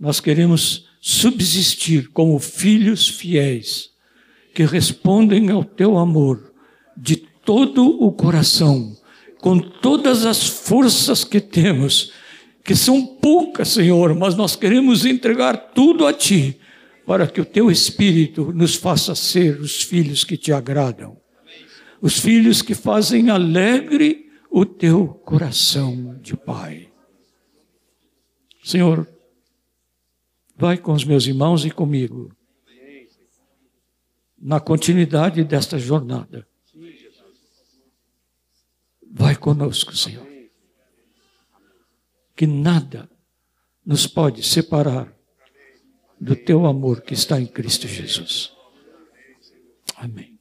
Nós 0.01 0.21
queremos 0.21 0.89
subsistir 1.07 2.09
como 2.15 2.39
filhos 2.39 3.07
fiéis 3.07 3.91
que 4.55 4.65
respondem 4.65 5.51
ao 5.51 5.63
teu 5.63 5.99
amor 5.99 6.55
de 6.97 7.17
todo 7.17 8.03
o 8.03 8.11
coração, 8.11 8.97
com 9.39 9.59
todas 9.59 10.25
as 10.25 10.47
forças 10.47 11.23
que 11.23 11.43
temos, 11.43 12.11
que 12.65 12.75
são 12.75 13.05
poucas, 13.05 13.69
Senhor, 13.69 14.15
mas 14.15 14.35
nós 14.35 14.57
queremos 14.57 15.05
entregar 15.05 15.73
tudo 15.75 16.07
a 16.07 16.13
Ti, 16.15 16.59
para 17.05 17.27
que 17.27 17.39
o 17.39 17.45
Teu 17.45 17.71
Espírito 17.71 18.51
nos 18.55 18.75
faça 18.75 19.15
ser 19.15 19.61
os 19.61 19.83
filhos 19.83 20.25
que 20.25 20.39
Te 20.39 20.55
agradam, 20.55 21.19
os 22.01 22.19
filhos 22.19 22.63
que 22.63 22.75
fazem 22.75 23.29
alegre 23.29 24.31
o 24.51 24.65
Teu 24.65 25.09
coração 25.09 26.19
de 26.23 26.35
Pai. 26.35 26.89
Senhor, 28.63 29.07
vai 30.65 30.79
com 30.79 30.95
os 30.95 31.05
meus 31.05 31.27
irmãos 31.27 31.67
e 31.67 31.71
comigo 31.71 32.35
na 34.39 34.59
continuidade 34.59 35.45
desta 35.45 35.79
jornada. 35.79 36.49
Vai 39.13 39.37
conosco, 39.37 39.95
Senhor. 39.95 40.27
Que 42.35 42.47
nada 42.47 43.11
nos 43.85 44.07
pode 44.07 44.43
separar 44.43 45.15
do 46.19 46.35
teu 46.35 46.65
amor 46.65 47.03
que 47.03 47.13
está 47.13 47.39
em 47.39 47.47
Cristo 47.47 47.87
Jesus. 47.87 48.51
Amém. 49.97 50.34